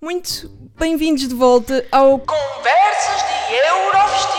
Muito 0.00 0.48
bem-vindos 0.78 1.26
de 1.26 1.34
volta 1.34 1.84
ao 1.90 2.20
Conversas 2.20 3.20
de 3.48 3.54
Eurofestivais. 3.66 4.38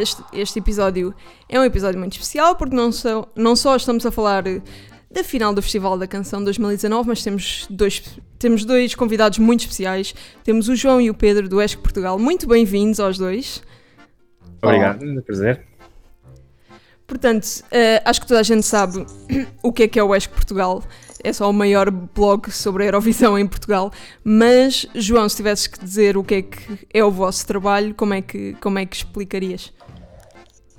este, 0.00 0.24
este 0.32 0.58
episódio 0.58 1.14
é 1.46 1.60
um 1.60 1.64
episódio 1.64 1.98
muito 1.98 2.12
especial 2.12 2.56
porque 2.56 2.74
não 2.74 2.90
só, 2.90 3.28
não 3.36 3.54
só 3.54 3.76
estamos 3.76 4.06
a 4.06 4.10
falar 4.10 4.44
da 5.10 5.22
final 5.22 5.52
do 5.52 5.60
Festival 5.60 5.98
da 5.98 6.06
Canção 6.06 6.42
2019, 6.42 7.10
mas 7.10 7.22
temos 7.22 7.66
dois, 7.68 8.02
temos 8.38 8.64
dois 8.64 8.94
convidados 8.94 9.38
muito 9.38 9.60
especiais. 9.60 10.14
Temos 10.42 10.68
o 10.68 10.74
João 10.74 10.98
e 10.98 11.10
o 11.10 11.14
Pedro 11.14 11.46
do 11.46 11.60
ESC 11.60 11.76
Portugal. 11.76 12.18
Muito 12.18 12.48
bem-vindos 12.48 12.98
aos 13.00 13.18
dois. 13.18 13.62
Obrigado, 14.62 15.04
é 15.04 15.06
um 15.06 15.20
prazer. 15.20 15.66
Portanto, 17.06 17.44
uh, 17.44 18.00
acho 18.02 18.20
que 18.20 18.26
toda 18.26 18.40
a 18.40 18.44
gente 18.44 18.62
sabe 18.62 19.04
o 19.62 19.72
que 19.72 19.82
é 19.82 19.88
que 19.88 19.98
é 19.98 20.02
o 20.02 20.14
ESC 20.14 20.32
Portugal. 20.32 20.82
É 21.22 21.32
só 21.32 21.48
o 21.48 21.52
maior 21.52 21.90
blog 21.90 22.50
sobre 22.50 22.84
a 22.84 22.86
Eurovisão 22.86 23.38
em 23.38 23.46
Portugal. 23.46 23.92
Mas, 24.24 24.86
João, 24.94 25.28
se 25.28 25.36
tivesses 25.36 25.66
que 25.66 25.78
dizer 25.82 26.16
o 26.16 26.24
que 26.24 26.34
é 26.34 26.42
que 26.42 26.86
é 26.92 27.04
o 27.04 27.10
vosso 27.10 27.46
trabalho, 27.46 27.94
como 27.94 28.14
é 28.14 28.22
que, 28.22 28.54
como 28.60 28.78
é 28.78 28.86
que 28.86 28.96
explicarias? 28.96 29.72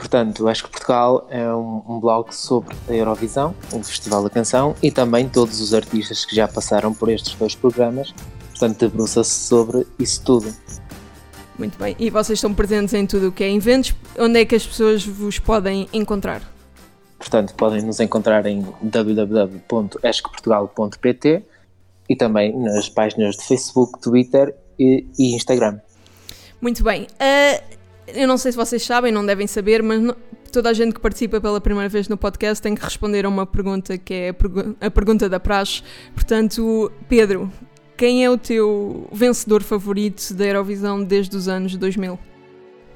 Portanto, 0.02 0.48
acho 0.48 0.64
que 0.64 0.72
Portugal 0.72 1.28
é 1.30 1.48
um, 1.54 1.84
um, 1.88 2.00
blog 2.00 2.34
sobre 2.34 2.76
a 2.90 2.92
Eurovisão, 2.94 3.54
o 3.72 3.84
Festival 3.84 4.24
da 4.24 4.32
Canção 4.32 4.76
e 4.82 4.90
também 4.90 5.30
todos 5.30 5.62
os 5.62 5.76
artistas 5.76 6.26
que 6.26 6.36
já 6.36 6.48
passaram 6.48 6.92
por 6.92 7.08
estes 7.10 7.36
dois 7.36 7.54
programas. 7.54 8.12
Portanto, 8.50 8.80
debruça-se 8.80 9.48
sobre 9.48 9.86
isso 10.00 10.24
tudo. 10.24 10.52
Muito 11.56 11.78
bem. 11.78 11.96
E 12.00 12.10
vocês 12.10 12.38
estão 12.38 12.52
presentes 12.52 12.96
em 12.96 13.06
tudo 13.06 13.28
o 13.28 13.32
que 13.32 13.44
é 13.44 13.54
eventos. 13.54 13.94
Onde 14.18 14.40
é 14.40 14.46
que 14.46 14.56
as 14.56 14.66
pessoas 14.66 15.06
vos 15.06 15.38
podem 15.38 15.88
encontrar? 15.94 16.42
Portanto, 17.22 17.54
podem 17.54 17.84
nos 17.84 18.00
encontrar 18.00 18.48
em 18.48 18.66
www.esqueportugal.pt 18.82 21.44
e 22.10 22.16
também 22.16 22.58
nas 22.58 22.90
páginas 22.90 23.38
de 23.38 23.46
Facebook, 23.46 24.02
Twitter 24.02 24.56
e, 24.80 25.06
e 25.20 25.36
Instagram. 25.36 25.80
Muito 26.60 26.84
bem. 26.84 27.04
Uh, 27.04 27.62
eu 28.08 28.28
não 28.28 28.40
sei 28.40 28.52
se 28.52 28.58
vocês 28.58 28.84
sabem, 28.84 29.12
não 29.12 29.24
devem 29.24 29.46
saber, 29.46 29.84
mas 29.84 30.02
não, 30.02 30.16
toda 30.52 30.72
a 30.72 30.74
gente 30.74 30.96
que 30.96 31.00
participa 31.00 31.40
pela 31.40 31.62
primeira 31.62 31.88
vez 31.88 32.10
no 32.10 32.18
podcast 32.18 32.60
tem 32.60 32.74
que 32.74 32.84
responder 32.84 33.24
a 33.24 33.30
uma 33.30 33.46
pergunta 33.46 34.00
que 34.00 34.14
é 34.16 34.30
a, 34.30 34.34
pergu 34.34 34.76
a 34.82 34.90
pergunta 34.90 35.30
da 35.30 35.40
praxe. 35.40 35.84
Portanto, 36.16 36.92
Pedro, 37.08 37.52
quem 37.96 38.26
é 38.26 38.32
o 38.32 38.38
teu 38.38 39.08
vencedor 39.14 39.62
favorito 39.62 40.34
da 40.34 40.48
Eurovisão 40.48 41.04
desde 41.04 41.38
os 41.38 41.48
anos 41.48 41.76
2000? 41.76 42.18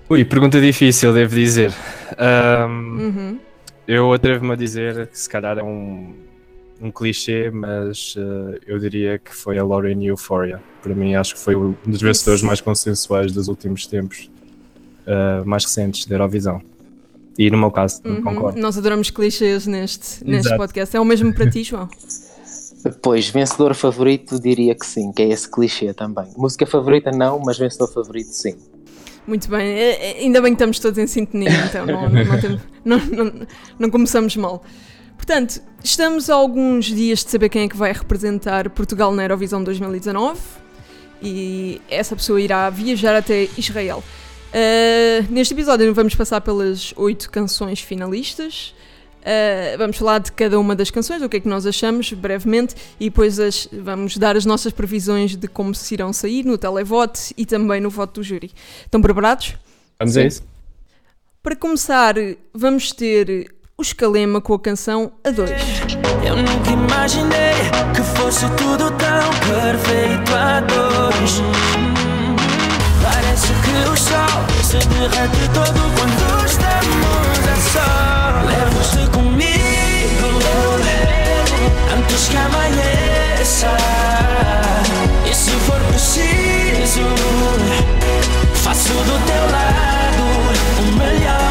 Ui, 0.09 0.25
pergunta 0.25 0.59
difícil, 0.59 1.13
devo 1.13 1.35
dizer. 1.35 1.71
Um, 2.19 2.67
uhum. 2.67 3.39
Eu 3.87 4.11
atrevo-me 4.13 4.53
a 4.53 4.55
dizer 4.55 5.07
que 5.07 5.19
se 5.19 5.29
calhar 5.29 5.57
é 5.57 5.63
um, 5.63 6.13
um 6.81 6.91
clichê, 6.91 7.51
mas 7.51 8.15
uh, 8.15 8.59
eu 8.65 8.79
diria 8.79 9.19
que 9.19 9.33
foi 9.33 9.59
a 9.59 9.63
Lauren 9.63 10.03
Euphoria. 10.03 10.61
Para 10.81 10.95
mim, 10.95 11.15
acho 11.15 11.35
que 11.35 11.39
foi 11.39 11.55
um 11.55 11.75
dos 11.85 12.01
vencedores 12.01 12.41
mais 12.41 12.59
consensuais 12.59 13.31
dos 13.31 13.47
últimos 13.47 13.85
tempos, 13.85 14.29
uh, 15.05 15.45
mais 15.45 15.63
recentes 15.65 16.05
da 16.05 16.15
Eurovisão. 16.15 16.61
E 17.37 17.49
no 17.51 17.57
meu 17.57 17.69
caso, 17.69 18.01
uhum. 18.05 18.21
concordo. 18.21 18.59
Nós 18.59 18.77
adoramos 18.77 19.09
clichês 19.09 19.67
neste, 19.67 20.23
neste 20.25 20.55
podcast. 20.55 20.95
É 20.95 20.99
o 20.99 21.05
mesmo 21.05 21.33
para 21.33 21.49
ti, 21.49 21.63
João? 21.63 21.89
Pois, 23.01 23.29
vencedor 23.29 23.73
favorito 23.73 24.39
diria 24.39 24.73
que 24.75 24.85
sim, 24.85 25.11
que 25.11 25.21
é 25.21 25.29
esse 25.29 25.49
clichê 25.49 25.93
também. 25.93 26.27
Música 26.37 26.65
favorita 26.65 27.11
não, 27.11 27.39
mas 27.39 27.57
vencedor 27.57 27.91
favorito 27.91 28.29
sim. 28.29 28.55
Muito 29.27 29.49
bem, 29.49 29.67
é, 29.67 30.11
é, 30.11 30.19
ainda 30.21 30.39
bem 30.41 30.51
que 30.51 30.55
estamos 30.55 30.79
todos 30.79 30.99
em 30.99 31.07
sintonia, 31.07 31.49
então 31.65 31.85
não, 31.85 32.09
não, 32.85 33.05
não, 33.05 33.47
não 33.79 33.89
começamos 33.89 34.35
mal. 34.35 34.63
Portanto, 35.15 35.61
estamos 35.83 36.29
a 36.29 36.35
alguns 36.35 36.85
dias 36.85 37.23
de 37.23 37.31
saber 37.31 37.49
quem 37.49 37.63
é 37.63 37.67
que 37.67 37.75
vai 37.75 37.91
representar 37.91 38.69
Portugal 38.69 39.11
na 39.13 39.23
Eurovisão 39.23 39.63
2019 39.63 40.39
e 41.21 41.81
essa 41.89 42.15
pessoa 42.15 42.39
irá 42.39 42.69
viajar 42.69 43.15
até 43.15 43.47
Israel. 43.57 44.03
Uh, 44.53 45.33
neste 45.33 45.53
episódio 45.53 45.91
vamos 45.93 46.15
passar 46.15 46.39
pelas 46.41 46.93
oito 46.95 47.29
canções 47.29 47.81
finalistas 47.81 48.73
Uh, 49.25 49.77
vamos 49.79 49.97
falar 49.97 50.19
de 50.19 50.31
cada 50.31 50.59
uma 50.59 50.75
das 50.75 50.91
canções, 50.91 51.19
o 51.23 51.27
que 51.27 51.37
é 51.37 51.39
que 51.39 51.47
nós 51.47 51.65
achamos, 51.65 52.13
brevemente, 52.13 52.75
e 52.99 53.05
depois 53.05 53.39
as, 53.39 53.67
vamos 53.73 54.17
dar 54.17 54.37
as 54.37 54.45
nossas 54.45 54.71
previsões 54.71 55.35
de 55.35 55.47
como 55.47 55.73
se 55.73 55.95
irão 55.95 56.13
sair 56.13 56.45
no 56.45 56.59
televote 56.59 57.33
e 57.35 57.43
também 57.43 57.81
no 57.81 57.89
voto 57.89 58.21
do 58.21 58.23
júri. 58.23 58.51
Estão 58.85 59.01
preparados? 59.01 59.55
Vamos 59.99 60.15
a 60.15 60.23
isso. 60.23 60.43
Para 61.41 61.55
começar, 61.55 62.13
vamos 62.53 62.91
ter 62.91 63.51
o 63.77 63.81
Escalema 63.81 64.39
com 64.39 64.53
a 64.53 64.59
canção 64.59 65.11
A 65.23 65.31
2. 65.31 65.51
Eu 66.23 66.37
nunca 66.37 66.71
imaginei 66.71 67.55
que 67.95 68.01
fosse 68.17 68.45
tudo 68.51 68.91
tão 68.91 69.29
perfeito 69.47 70.33
a 70.33 70.61
dois. 70.61 71.41
Parece 73.03 73.47
que 73.47 73.89
o 73.89 73.97
sol 73.97 74.63
se 74.63 74.87
derrete 74.87 75.49
todo 75.53 75.81
quando 75.95 76.45
estamos 76.45 77.47
a 77.47 77.55
sol. 77.71 78.14
Levo-se 78.75 79.07
comigo 79.11 80.29
antes 81.95 82.27
que 82.27 82.37
amanheça. 82.37 83.77
E 85.25 85.33
se 85.33 85.51
for 85.51 85.79
preciso, 85.87 87.07
faço 88.53 88.93
do 88.93 89.25
teu 89.25 89.43
lado 89.51 90.23
o 90.79 90.97
melhor 90.97 91.44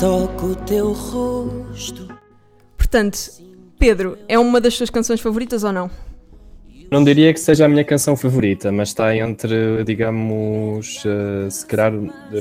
toco 0.00 0.46
o 0.46 0.54
teu 0.56 0.92
rosto. 0.92 2.08
Portanto, 2.78 3.18
Pedro, 3.78 4.16
é 4.26 4.38
uma 4.38 4.58
das 4.58 4.74
tuas 4.74 4.88
canções 4.88 5.20
favoritas 5.20 5.62
ou 5.62 5.72
não? 5.72 5.90
Não 6.90 7.04
diria 7.04 7.30
que 7.34 7.38
seja 7.38 7.66
a 7.66 7.68
minha 7.68 7.84
canção 7.84 8.16
favorita, 8.16 8.72
mas 8.72 8.88
está 8.88 9.14
entre, 9.14 9.84
digamos, 9.84 11.04
uh, 11.04 11.50
se 11.50 11.66
calhar, 11.66 11.92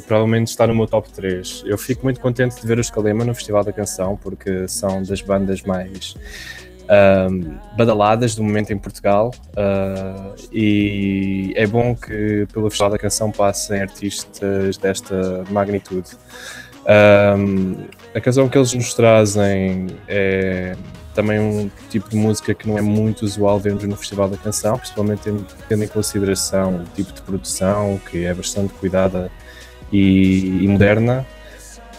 provavelmente 0.07 0.47
está 0.47 0.65
no 0.67 0.73
meu 0.73 0.87
top 0.87 1.11
3. 1.11 1.63
Eu 1.65 1.77
fico 1.77 2.05
muito 2.05 2.21
contente 2.21 2.59
de 2.61 2.65
ver 2.65 2.79
os 2.79 2.89
Calema 2.89 3.25
no 3.25 3.35
Festival 3.35 3.65
da 3.65 3.73
Canção, 3.73 4.15
porque 4.15 4.65
são 4.69 5.03
das 5.03 5.21
bandas 5.21 5.61
mais 5.61 6.15
uh, 6.85 7.75
badaladas 7.77 8.35
do 8.35 8.43
momento 8.43 8.71
em 8.71 8.77
Portugal 8.77 9.31
uh, 9.49 10.33
e 10.51 11.51
é 11.57 11.67
bom 11.67 11.93
que 11.93 12.47
pelo 12.53 12.69
Festival 12.69 12.91
da 12.91 12.97
Canção 12.97 13.31
passem 13.31 13.81
artistas 13.81 14.77
desta 14.77 15.43
magnitude. 15.49 16.11
Um, 16.89 17.75
a 18.15 18.19
canção 18.19 18.49
que 18.49 18.57
eles 18.57 18.73
nos 18.73 18.93
trazem 18.95 19.87
é 20.07 20.75
também 21.13 21.39
um 21.39 21.69
tipo 21.89 22.09
de 22.09 22.15
música 22.15 22.53
que 22.53 22.67
não 22.67 22.77
é 22.77 22.81
muito 22.81 23.23
usual 23.23 23.59
vermos 23.59 23.83
no 23.83 23.95
Festival 23.95 24.29
da 24.29 24.37
Canção, 24.37 24.77
principalmente 24.77 25.21
tendo, 25.67 25.83
em 25.83 25.87
consideração 25.87 26.77
o 26.77 26.83
tipo 26.95 27.11
de 27.11 27.21
produção, 27.21 27.99
que 28.09 28.25
é 28.25 28.33
bastante 28.33 28.73
cuidada 28.75 29.29
e, 29.91 30.63
e 30.63 30.67
moderna. 30.67 31.25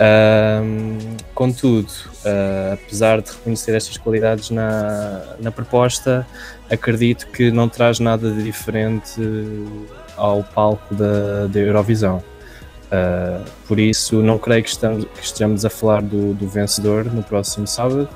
Um, 0.01 0.97
contudo, 1.35 1.93
uh, 2.25 2.73
apesar 2.73 3.21
de 3.21 3.31
reconhecer 3.31 3.75
estas 3.75 3.99
qualidades 3.99 4.49
na, 4.49 5.37
na 5.39 5.53
proposta, 5.53 6.27
acredito 6.71 7.27
que 7.27 7.51
não 7.51 7.69
traz 7.69 8.01
nada 8.01 8.31
de 8.31 8.43
diferente 8.43 9.21
ao 10.17 10.43
palco 10.43 10.95
da, 10.95 11.47
da 11.47 11.61
Eurovisão. 11.61 12.23
Uh, 12.91 13.45
por 13.69 13.79
isso, 13.79 14.21
não 14.21 14.37
creio 14.37 14.65
que, 14.65 14.71
estamos, 14.71 15.05
que 15.05 15.25
estejamos 15.25 15.65
a 15.65 15.71
falar 15.71 16.03
do, 16.03 16.35
do, 16.35 16.49
vencedor 16.49 17.05
no 17.05 17.23
próximo 17.23 17.65
sábado, 17.65 18.09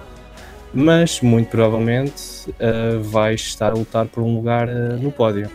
mas 0.72 1.20
muito 1.20 1.48
provavelmente 1.48 2.50
uh, 2.50 3.00
vai 3.00 3.34
estar 3.34 3.70
a 3.70 3.74
lutar 3.74 4.06
por 4.06 4.24
um 4.24 4.34
lugar 4.34 4.68
uh, 4.68 4.96
no 5.00 5.12
pódio. 5.12 5.48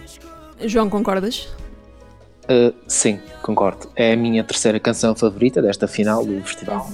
João, 0.66 0.90
concordas? 0.90 1.49
sim, 2.88 3.20
concordo. 3.44 3.91
É 3.96 4.14
a 4.14 4.17
minha 4.17 4.44
terceira 4.44 4.79
canção 4.79 5.14
favorita 5.14 5.61
desta 5.61 5.88
final 5.88 6.26
do 6.26 6.41
festival. 6.41 6.90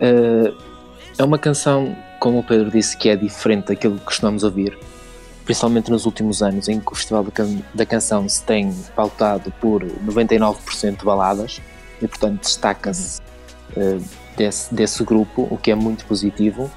é 0.00 1.22
uma 1.22 1.38
canção, 1.38 1.96
como 2.18 2.40
o 2.40 2.42
Pedro 2.42 2.72
disse, 2.72 2.96
que 2.96 3.08
é 3.08 3.14
diferente 3.14 3.68
daquilo 3.68 4.00
que 4.00 4.04
costumamos 4.04 4.42
ouvir 4.42 4.76
principalmente 5.44 5.90
nos 5.90 6.06
últimos 6.06 6.42
anos, 6.42 6.68
em 6.68 6.80
que 6.80 6.92
o 6.92 6.94
Festival 6.94 7.24
da, 7.24 7.30
Can 7.30 7.58
da 7.74 7.86
Canção 7.86 8.28
se 8.28 8.42
tem 8.42 8.72
pautado 8.96 9.52
por 9.60 9.82
99% 9.82 10.98
de 10.98 11.04
baladas 11.04 11.60
e, 12.00 12.08
portanto, 12.08 12.40
destaca-se 12.40 13.20
uh, 13.76 14.02
desse, 14.36 14.74
desse 14.74 15.04
grupo, 15.04 15.46
o 15.50 15.58
que 15.58 15.70
é 15.70 15.74
muito 15.74 16.04
positivo. 16.06 16.70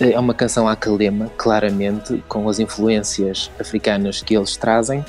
Uh, 0.00 0.10
é 0.12 0.18
uma 0.18 0.34
canção 0.34 0.68
à 0.68 0.76
claramente, 0.76 2.22
com 2.28 2.48
as 2.48 2.58
influências 2.58 3.50
africanas 3.60 4.22
que 4.22 4.36
eles 4.36 4.56
trazem, 4.56 5.04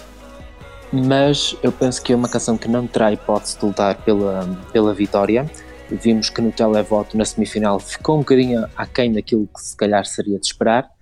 mas 0.93 1.57
eu 1.63 1.71
penso 1.71 2.01
que 2.01 2.13
é 2.13 2.15
uma 2.15 2.29
canção 2.29 2.55
que 2.55 2.67
não 2.67 2.85
terá 2.85 3.11
hipótese 3.11 3.57
de 3.57 3.65
lutar 3.65 3.95
pela, 3.95 4.47
pela 4.71 4.93
vitória. 4.93 5.49
Vimos 5.89 6.29
que 6.29 6.39
no 6.39 6.51
televoto, 6.51 7.17
na 7.17 7.25
semifinal, 7.25 7.79
ficou 7.79 8.15
um 8.15 8.19
bocadinho 8.19 8.65
aquém 8.75 9.11
daquilo 9.11 9.47
que 9.53 9.61
se 9.61 9.75
calhar 9.75 10.05
seria 10.05 10.39
de 10.39 10.45
esperar 10.45 10.94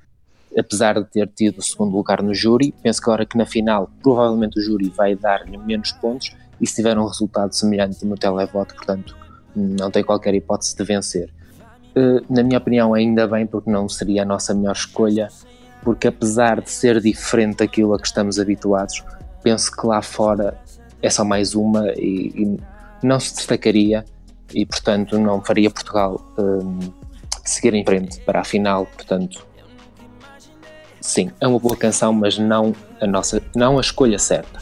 apesar 0.57 0.95
de 0.95 1.05
ter 1.05 1.27
tido 1.27 1.59
o 1.59 1.61
segundo 1.61 1.95
lugar 1.95 2.21
no 2.21 2.33
júri, 2.33 2.73
penso 2.81 3.01
que 3.01 3.09
agora 3.09 3.25
que 3.25 3.37
na 3.37 3.45
final 3.45 3.89
provavelmente 4.01 4.59
o 4.59 4.61
júri 4.61 4.89
vai 4.89 5.15
dar-lhe 5.15 5.57
menos 5.57 5.91
pontos 5.93 6.35
e 6.59 6.67
se 6.67 6.75
tiver 6.75 6.97
um 6.97 7.05
resultado 7.05 7.53
semelhante 7.53 8.05
no 8.05 8.15
televoto, 8.15 8.75
portanto 8.75 9.15
não 9.55 9.91
tem 9.91 10.03
qualquer 10.03 10.33
hipótese 10.33 10.75
de 10.75 10.83
vencer. 10.83 11.29
Uh, 11.95 12.25
na 12.27 12.41
minha 12.41 12.57
opinião, 12.57 12.93
ainda 12.93 13.27
bem, 13.27 13.45
porque 13.45 13.69
não 13.69 13.87
seria 13.87 14.23
a 14.23 14.25
nossa 14.25 14.53
melhor 14.53 14.75
escolha, 14.75 15.27
porque 15.83 16.07
apesar 16.07 16.61
de 16.61 16.71
ser 16.71 16.99
diferente 16.99 17.57
daquilo 17.57 17.93
a 17.93 17.99
que 17.99 18.07
estamos 18.07 18.39
habituados, 18.39 19.03
penso 19.43 19.71
que 19.71 19.85
lá 19.85 20.01
fora 20.01 20.57
é 21.01 21.09
só 21.09 21.23
mais 21.23 21.53
uma 21.53 21.91
e, 21.91 22.31
e 22.35 22.59
não 23.05 23.19
se 23.19 23.35
destacaria 23.35 24.05
e, 24.53 24.65
portanto, 24.65 25.19
não 25.19 25.41
faria 25.41 25.69
Portugal 25.69 26.33
um, 26.37 26.79
seguir 27.43 27.73
em 27.73 27.83
frente 27.83 28.21
para 28.21 28.39
a 28.39 28.43
final. 28.43 28.85
Portanto, 28.85 29.45
sim, 31.03 31.29
é 31.41 31.47
uma 31.47 31.59
boa 31.59 31.75
canção, 31.75 32.13
mas 32.13 32.37
não 32.37 32.73
a 33.01 33.05
nossa, 33.05 33.41
não 33.53 33.77
a 33.77 33.81
escolha 33.81 34.17
certa. 34.17 34.59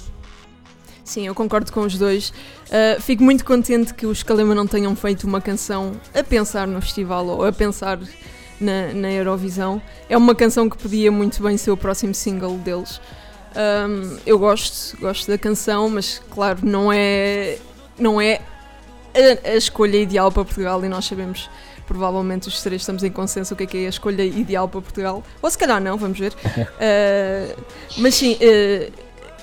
Sim, 1.03 1.27
eu 1.27 1.35
concordo 1.35 1.71
com 1.71 1.81
os 1.81 1.97
dois. 1.97 2.29
Uh, 2.67 2.99
fico 2.99 3.23
muito 3.23 3.45
contente 3.45 3.93
que 3.93 4.05
os 4.05 4.23
Kalema 4.23 4.55
não 4.55 4.65
tenham 4.65 4.95
feito 4.95 5.27
uma 5.27 5.39
canção 5.39 5.91
a 6.13 6.23
pensar 6.23 6.65
no 6.65 6.81
festival 6.81 7.27
ou 7.27 7.45
a 7.45 7.51
pensar 7.51 7.99
na, 8.59 8.93
na 8.93 9.11
Eurovisão. 9.11 9.81
É 10.09 10.17
uma 10.17 10.33
canção 10.33 10.69
que 10.69 10.77
podia 10.77 11.11
muito 11.11 11.43
bem 11.43 11.57
ser 11.57 11.71
o 11.71 11.77
próximo 11.77 12.15
single 12.15 12.57
deles. 12.57 12.99
Um, 13.53 14.17
eu 14.25 14.39
gosto, 14.39 14.97
gosto 14.99 15.29
da 15.29 15.37
canção, 15.37 15.89
mas 15.89 16.21
claro, 16.29 16.59
não 16.63 16.91
é, 16.91 17.57
não 17.99 18.19
é 18.19 18.39
a, 19.13 19.49
a, 19.49 19.55
escolha 19.55 19.97
ideal 19.97 20.31
para 20.31 20.45
Portugal 20.45 20.83
e 20.85 20.87
nós 20.87 21.05
sabemos, 21.05 21.49
provavelmente 21.91 22.47
os 22.47 22.63
três 22.63 22.81
estamos 22.81 23.03
em 23.03 23.11
consenso 23.11 23.53
o 23.53 23.57
que 23.57 23.63
é, 23.63 23.67
que 23.67 23.77
é 23.79 23.85
a 23.85 23.89
escolha 23.89 24.23
ideal 24.23 24.65
para 24.69 24.81
Portugal. 24.81 25.21
Ou 25.41 25.51
se 25.51 25.57
calhar 25.57 25.81
não, 25.81 25.97
vamos 25.97 26.17
ver. 26.17 26.31
Uh, 26.31 27.61
mas 27.99 28.15
sim, 28.15 28.35
uh, 28.35 28.93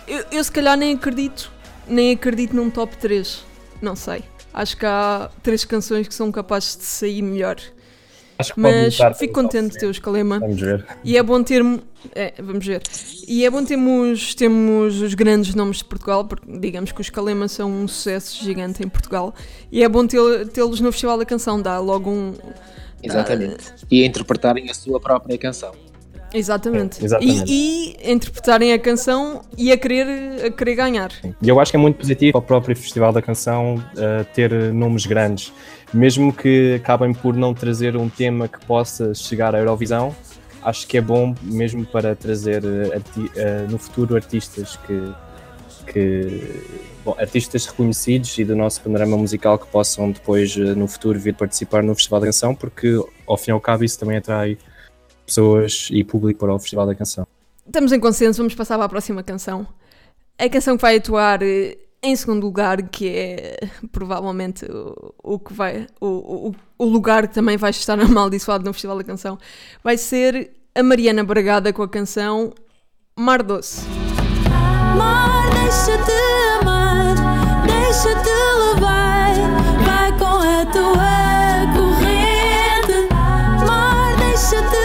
eu, 0.06 0.24
eu 0.32 0.42
se 0.42 0.50
calhar 0.50 0.74
nem 0.74 0.94
acredito, 0.94 1.52
nem 1.86 2.12
acredito 2.12 2.56
num 2.56 2.70
top 2.70 2.96
3. 2.96 3.44
Não 3.82 3.94
sei. 3.94 4.24
Acho 4.54 4.78
que 4.78 4.86
há 4.86 5.30
três 5.42 5.62
canções 5.66 6.08
que 6.08 6.14
são 6.14 6.32
capazes 6.32 6.74
de 6.74 6.84
sair 6.84 7.20
melhor. 7.20 7.56
Mas 8.56 8.96
fico 9.18 9.34
contente 9.34 9.72
de 9.72 9.78
ter 9.78 9.86
os 9.86 9.98
Kalema. 9.98 10.38
Vamos 10.38 10.58
ver. 10.58 10.86
E 11.04 11.18
é 11.18 11.22
bom 11.22 11.42
ter. 11.42 11.62
É, 12.14 12.34
vamos 12.38 12.64
ver. 12.66 12.82
E 13.26 13.44
é 13.44 13.50
bom 13.50 13.64
termos, 13.64 14.34
termos 14.34 15.00
os 15.00 15.14
grandes 15.14 15.54
nomes 15.54 15.78
de 15.78 15.84
Portugal, 15.84 16.24
porque 16.24 16.46
digamos 16.58 16.92
que 16.92 17.00
os 17.00 17.10
Kalema 17.10 17.48
são 17.48 17.70
um 17.70 17.88
sucesso 17.88 18.42
gigante 18.42 18.82
em 18.84 18.88
Portugal. 18.88 19.34
E 19.70 19.82
é 19.82 19.88
bom 19.88 20.06
tê-los 20.06 20.80
no 20.80 20.92
Festival 20.92 21.18
da 21.18 21.24
Canção, 21.24 21.60
dá 21.60 21.78
logo 21.78 22.10
um. 22.10 22.34
Exatamente. 23.02 23.68
Uh, 23.68 23.86
e 23.90 24.04
interpretarem 24.04 24.70
a 24.70 24.74
sua 24.74 25.00
própria 25.00 25.38
canção. 25.38 25.72
Exatamente. 26.34 27.00
É, 27.00 27.04
exatamente. 27.04 27.44
E, 27.46 27.96
e, 28.02 28.12
interpretarem 28.12 28.72
a 28.72 28.78
canção 28.78 29.40
e 29.56 29.72
a 29.72 29.78
querer, 29.78 30.46
a 30.46 30.50
querer 30.50 30.74
ganhar. 30.74 31.10
E 31.40 31.48
eu 31.48 31.58
acho 31.58 31.70
que 31.70 31.76
é 31.76 31.80
muito 31.80 31.96
positivo 31.96 32.36
ao 32.36 32.42
próprio 32.42 32.76
Festival 32.76 33.12
da 33.12 33.22
Canção 33.22 33.76
uh, 33.76 34.24
ter 34.34 34.52
nomes 34.74 35.06
grandes 35.06 35.52
mesmo 35.92 36.32
que 36.32 36.74
acabem 36.74 37.12
por 37.12 37.34
não 37.34 37.54
trazer 37.54 37.96
um 37.96 38.08
tema 38.08 38.48
que 38.48 38.64
possa 38.66 39.14
chegar 39.14 39.54
à 39.54 39.58
Eurovisão, 39.58 40.14
acho 40.68 40.86
que 40.86 40.98
é 40.98 41.00
bom 41.00 41.34
mesmo 41.42 41.86
para 41.86 42.14
trazer 42.14 42.62
uh, 42.62 43.70
no 43.70 43.78
futuro 43.78 44.14
artistas 44.14 44.76
que, 44.86 45.14
que 45.90 46.62
bom, 47.02 47.16
artistas 47.18 47.64
reconhecidos 47.64 48.36
e 48.38 48.44
do 48.44 48.54
nosso 48.54 48.82
panorama 48.82 49.16
musical 49.16 49.58
que 49.58 49.66
possam 49.66 50.10
depois 50.10 50.54
uh, 50.56 50.76
no 50.76 50.86
futuro 50.86 51.18
vir 51.18 51.34
participar 51.34 51.82
no 51.82 51.94
Festival 51.94 52.20
da 52.20 52.26
Canção, 52.26 52.54
porque 52.54 53.02
ao 53.26 53.36
fim 53.38 53.50
e 53.50 53.52
ao 53.52 53.60
cabo 53.60 53.82
isso 53.82 53.98
também 53.98 54.18
atrai 54.18 54.58
pessoas 55.24 55.88
e 55.90 56.04
público 56.04 56.40
para 56.40 56.54
o 56.54 56.58
Festival 56.58 56.86
da 56.86 56.94
Canção. 56.94 57.26
Estamos 57.66 57.92
em 57.92 58.00
consenso, 58.00 58.38
vamos 58.38 58.54
passar 58.54 58.76
para 58.76 58.84
a 58.84 58.88
próxima 58.88 59.22
canção. 59.22 59.66
A 60.38 60.48
canção 60.48 60.76
que 60.76 60.82
vai 60.82 60.96
atuar 60.96 61.40
em 62.02 62.14
segundo 62.14 62.44
lugar, 62.44 62.82
que 62.88 63.08
é 63.08 63.58
provavelmente 63.90 64.64
o, 64.66 65.14
o 65.22 65.38
que 65.38 65.52
vai. 65.52 65.86
O, 66.00 66.48
o, 66.48 66.54
o, 66.78 66.84
lugar 66.84 67.26
que 67.26 67.34
também 67.34 67.56
vai 67.56 67.70
estar 67.70 67.98
amaldiçoado 68.00 68.64
no 68.64 68.72
Festival 68.72 68.98
da 68.98 69.04
Canção, 69.04 69.38
vai 69.82 69.98
ser 69.98 70.57
a 70.78 70.82
Mariana 70.84 71.24
Bragada 71.24 71.72
com 71.72 71.82
a 71.82 71.88
canção 71.88 72.54
Mar 73.18 73.42
Doce. 73.42 73.84
Mar, 74.96 75.50
deixa-te 75.50 76.12
amar, 76.60 77.16
deixa-te 77.66 78.30
levar, 78.30 79.34
vai 79.84 80.16
com 80.16 80.36
a 80.36 80.64
tua 80.66 81.66
corrente. 81.74 83.08
Mar, 83.66 84.16
deixa-te 84.18 84.76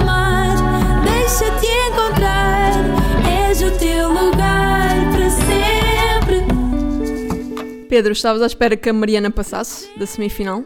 amar, 0.00 1.04
deixa-te 1.04 1.66
encontrar, 1.66 2.72
és 3.46 3.60
o 3.60 3.70
teu 3.78 4.08
lugar 4.08 4.96
para 5.12 5.28
sempre. 5.28 6.46
Pedro, 7.90 8.12
estavas 8.12 8.40
à 8.40 8.46
espera 8.46 8.74
que 8.74 8.88
a 8.88 8.92
Mariana 8.94 9.30
passasse 9.30 9.90
da 9.98 10.06
semifinal? 10.06 10.64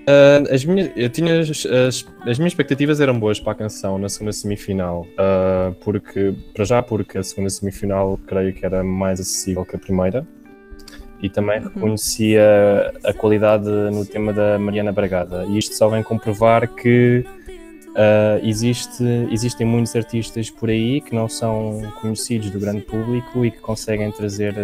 Uh, 0.00 0.52
as 0.52 0.64
minhas, 0.64 0.90
eu 0.96 1.08
tinha 1.10 1.40
as, 1.40 1.48
as, 1.66 2.06
as, 2.26 2.38
minhas 2.38 2.52
expectativas 2.52 3.00
eram 3.00 3.18
boas 3.18 3.38
para 3.38 3.52
a 3.52 3.54
canção 3.54 3.98
na 3.98 4.08
segunda 4.08 4.32
semifinal, 4.32 5.06
uh, 5.12 5.74
porque 5.84 6.34
para 6.54 6.64
já 6.64 6.82
porque 6.82 7.18
a 7.18 7.22
segunda 7.22 7.50
semifinal 7.50 8.18
creio 8.26 8.52
que 8.52 8.64
era 8.64 8.82
mais 8.82 9.20
acessível 9.20 9.64
que 9.64 9.76
a 9.76 9.78
primeira. 9.78 10.26
E 11.22 11.28
também 11.28 11.58
uhum. 11.58 11.64
reconhecia 11.64 12.94
a 13.04 13.12
qualidade 13.12 13.68
no 13.68 14.06
tema 14.06 14.32
da 14.32 14.58
Mariana 14.58 14.90
Bragada. 14.90 15.44
E 15.44 15.58
isto 15.58 15.74
só 15.74 15.86
vem 15.88 16.02
comprovar 16.02 16.66
que 16.66 17.22
uh, 17.90 18.42
existe, 18.42 19.04
existem 19.30 19.66
muitos 19.66 19.94
artistas 19.94 20.48
por 20.48 20.70
aí 20.70 21.02
que 21.02 21.14
não 21.14 21.28
são 21.28 21.92
conhecidos 22.00 22.50
do 22.50 22.58
grande 22.58 22.80
público 22.80 23.44
e 23.44 23.50
que 23.50 23.58
conseguem 23.58 24.10
trazer 24.10 24.54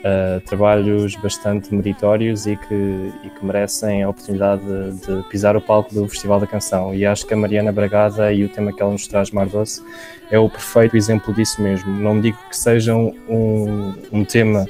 uh, 0.00 0.40
trabalhos 0.42 1.14
bastante 1.16 1.74
meritórios 1.74 2.46
e 2.46 2.56
que, 2.56 3.12
e 3.24 3.30
que 3.30 3.44
merecem 3.44 4.02
a 4.02 4.08
oportunidade 4.08 4.62
de, 4.62 5.06
de, 5.06 5.28
pisar 5.28 5.56
o 5.56 5.60
palco 5.60 5.94
do 5.94 6.08
Festival 6.08 6.40
da 6.40 6.46
Canção. 6.46 6.94
E 6.94 7.06
acho 7.06 7.26
que 7.26 7.34
a 7.34 7.36
Mariana 7.36 7.72
Bragada 7.72 8.32
e 8.32 8.44
o 8.44 8.48
tema 8.48 8.72
que 8.72 8.82
ela 8.82 8.92
nos 8.92 9.06
traz, 9.06 9.30
Mar 9.30 9.46
Doce, 9.46 9.82
é 10.30 10.38
o 10.38 10.48
perfeito 10.48 10.96
exemplo 10.96 11.32
disso 11.34 11.60
mesmo. 11.62 11.90
Não 11.90 12.20
digo 12.20 12.38
que 12.48 12.56
seja 12.56 12.94
um, 12.94 13.94
um 14.12 14.24
tema. 14.24 14.66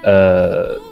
Uh, 0.00 0.90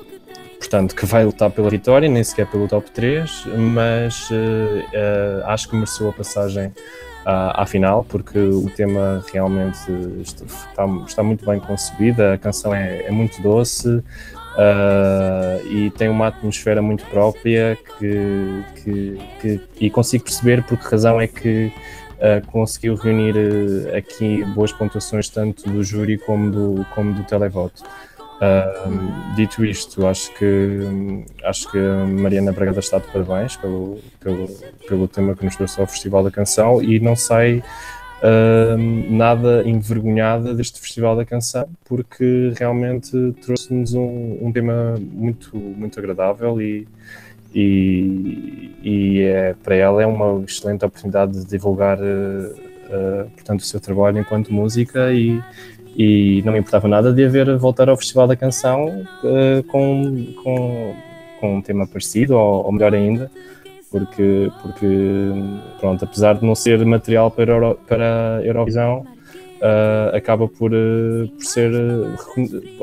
portanto, 0.59 0.95
que 0.95 1.07
vai 1.07 1.25
lutar 1.25 1.51
pela 1.51 1.71
vitória, 1.71 2.09
nem 2.09 2.23
sequer 2.23 2.47
pelo 2.47 2.67
top 2.69 2.91
3, 2.91 3.45
mas 3.57 4.29
uh, 4.31 5.45
acho 5.45 5.69
que 5.69 5.77
mereceu 5.77 6.09
a 6.09 6.13
passagem 6.13 6.73
à, 7.25 7.63
à, 7.63 7.67
final, 7.67 8.05
porque 8.09 8.39
o 8.39 8.71
tema 8.71 9.25
realmente 9.33 9.79
está, 10.21 10.87
está 11.07 11.23
muito 11.23 11.45
bem 11.45 11.61
concebido, 11.61 12.23
a 12.23 12.39
canção 12.39 12.75
é, 12.75 13.05
é 13.05 13.11
muito 13.11 13.41
doce 13.43 14.03
uh, 14.59 15.67
e 15.67 15.91
tem 15.91 16.09
uma 16.09 16.29
atmosfera 16.29 16.83
muito 16.83 17.05
própria 17.07 17.79
que, 17.99 18.65
que, 18.83 19.19
que, 19.41 19.61
e 19.81 19.91
consigo 19.91 20.25
perceber 20.25 20.63
por 20.65 20.77
que 20.77 20.85
razão 20.89 21.21
é 21.21 21.27
que 21.27 21.73
uh, 22.17 22.47
conseguiu 22.51 22.95
reunir 22.97 23.35
uh, 23.37 23.97
aqui 23.97 24.45
boas 24.55 24.73
pontuações 24.73 25.29
tanto 25.29 25.69
do 25.71 25.83
júri 25.83 26.19
como 26.19 26.51
do, 26.51 26.87
como 26.95 27.15
do 27.15 27.25
televoto. 27.25 27.83
Uh, 28.39 29.35
dito 29.35 29.65
isto, 29.65 30.07
acho 30.07 30.33
que, 30.35 31.25
acho 31.43 31.69
que 31.73 31.77
a 31.77 32.07
Mariana 32.07 32.53
Bragada 32.53 32.79
está 32.79 32.99
de 32.99 33.07
parabéns 33.09 33.57
pelo, 33.57 33.99
pelo, 34.21 34.49
pelo 34.87 35.09
tema 35.09 35.35
que 35.35 35.45
nos 35.45 35.57
trouxe 35.57 35.81
ao 35.81 35.89
Festival 35.89 36.23
da 36.23 36.31
Canção 36.31 36.81
e 36.81 37.01
não 37.01 37.17
sai 37.17 37.59
uh, 37.59 39.13
nada 39.13 39.69
envergonhada 39.69 40.55
deste 40.55 40.81
Festival 40.81 41.17
da 41.17 41.25
Canção 41.25 41.69
porque 41.85 42.53
realmente 42.57 43.11
trouxe-nos 43.45 43.95
um, 43.95 44.39
um, 44.41 44.53
tema 44.53 44.95
muito, 45.01 45.57
muito 45.57 45.99
agradável 45.99 46.63
e, 46.63 46.87
e, 47.53 48.73
e 48.85 49.23
é, 49.23 49.55
para 49.65 49.75
ela 49.75 50.01
é 50.01 50.07
uma 50.07 50.45
excelente 50.45 50.85
oportunidade 50.85 51.41
de 51.41 51.45
divulgar 51.45 51.99
uh, 51.99 53.31
portanto, 53.35 53.61
o 53.61 53.65
seu 53.65 53.81
trabalho 53.81 54.21
enquanto 54.21 54.53
música 54.53 55.13
e, 55.13 55.43
e 55.99 56.43
não 56.45 56.53
me 56.53 56.61
importava 56.61 56.87
nada 56.87 57.13
de 57.13 57.25
haver 57.25 57.57
voltar 57.57 57.89
ao 57.89 57.97
Festival 57.97 58.29
da 58.29 58.37
Canção 58.37 59.05
uh, 59.25 59.65
com, 59.65 60.33
com, 60.45 60.95
com 61.41 61.57
um 61.57 61.61
tema 61.61 61.89
parecido, 61.89 62.37
ou, 62.37 62.67
ou, 62.67 62.73
melhor 62.73 62.95
ainda, 62.95 63.29
porque, 63.91 64.49
porque, 64.63 64.87
pronto, 65.81 66.05
apesar 66.05 66.35
de 66.35 66.47
não 66.47 66.55
ser 66.55 66.85
material 66.87 67.33
para, 67.33 67.53
Euro, 67.53 67.79
para 67.89 68.37
a 68.37 68.47
Eurovisão, 68.47 69.01
uh, 69.01 70.17
acaba 70.17 70.47
por, 70.47 70.73
uh, 70.73 71.29
por 71.37 71.45
ser 71.45 71.73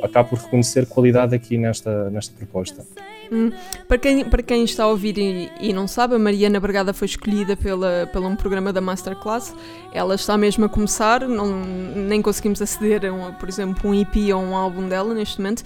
acaba 0.04 0.28
por 0.28 0.38
reconhecer 0.38 0.86
qualidade 0.86 1.34
aqui 1.34 1.58
nesta, 1.58 2.10
nesta 2.10 2.36
proposta. 2.36 2.84
Hum. 3.32 3.52
Para, 3.88 3.98
quem, 3.98 4.26
para 4.26 4.44
quem 4.44 4.64
está 4.64 4.84
a 4.84 4.88
ouvir 4.88 5.18
e, 5.18 5.52
e, 5.60 5.74
não 5.74 5.88
sabe, 5.88 6.16
a 6.16 6.20
Mariana 6.20 6.60
Bragada 6.60 6.94
foi 6.94 7.06
escolhida 7.06 7.56
pela, 7.56 8.10
pelo 8.12 8.28
um 8.28 8.36
programa 8.36 8.72
da 8.72 8.82
Masterclass. 8.82 9.54
Ela 9.92 10.16
está 10.16 10.38
mesmo 10.38 10.66
a 10.66 10.70
começar, 10.70 11.28
não, 11.28 11.48
nem 11.48 12.22
conseguimos 12.22 12.62
aceder 12.62 13.02
a, 13.06 13.32
por 13.34 13.50
exemplo, 13.50 13.90
um 13.90 13.94
EP 13.94 14.34
ou 14.34 14.42
um 14.42 14.56
álbum 14.56 14.88
dela 14.88 15.14
neste 15.14 15.40
momento. 15.40 15.64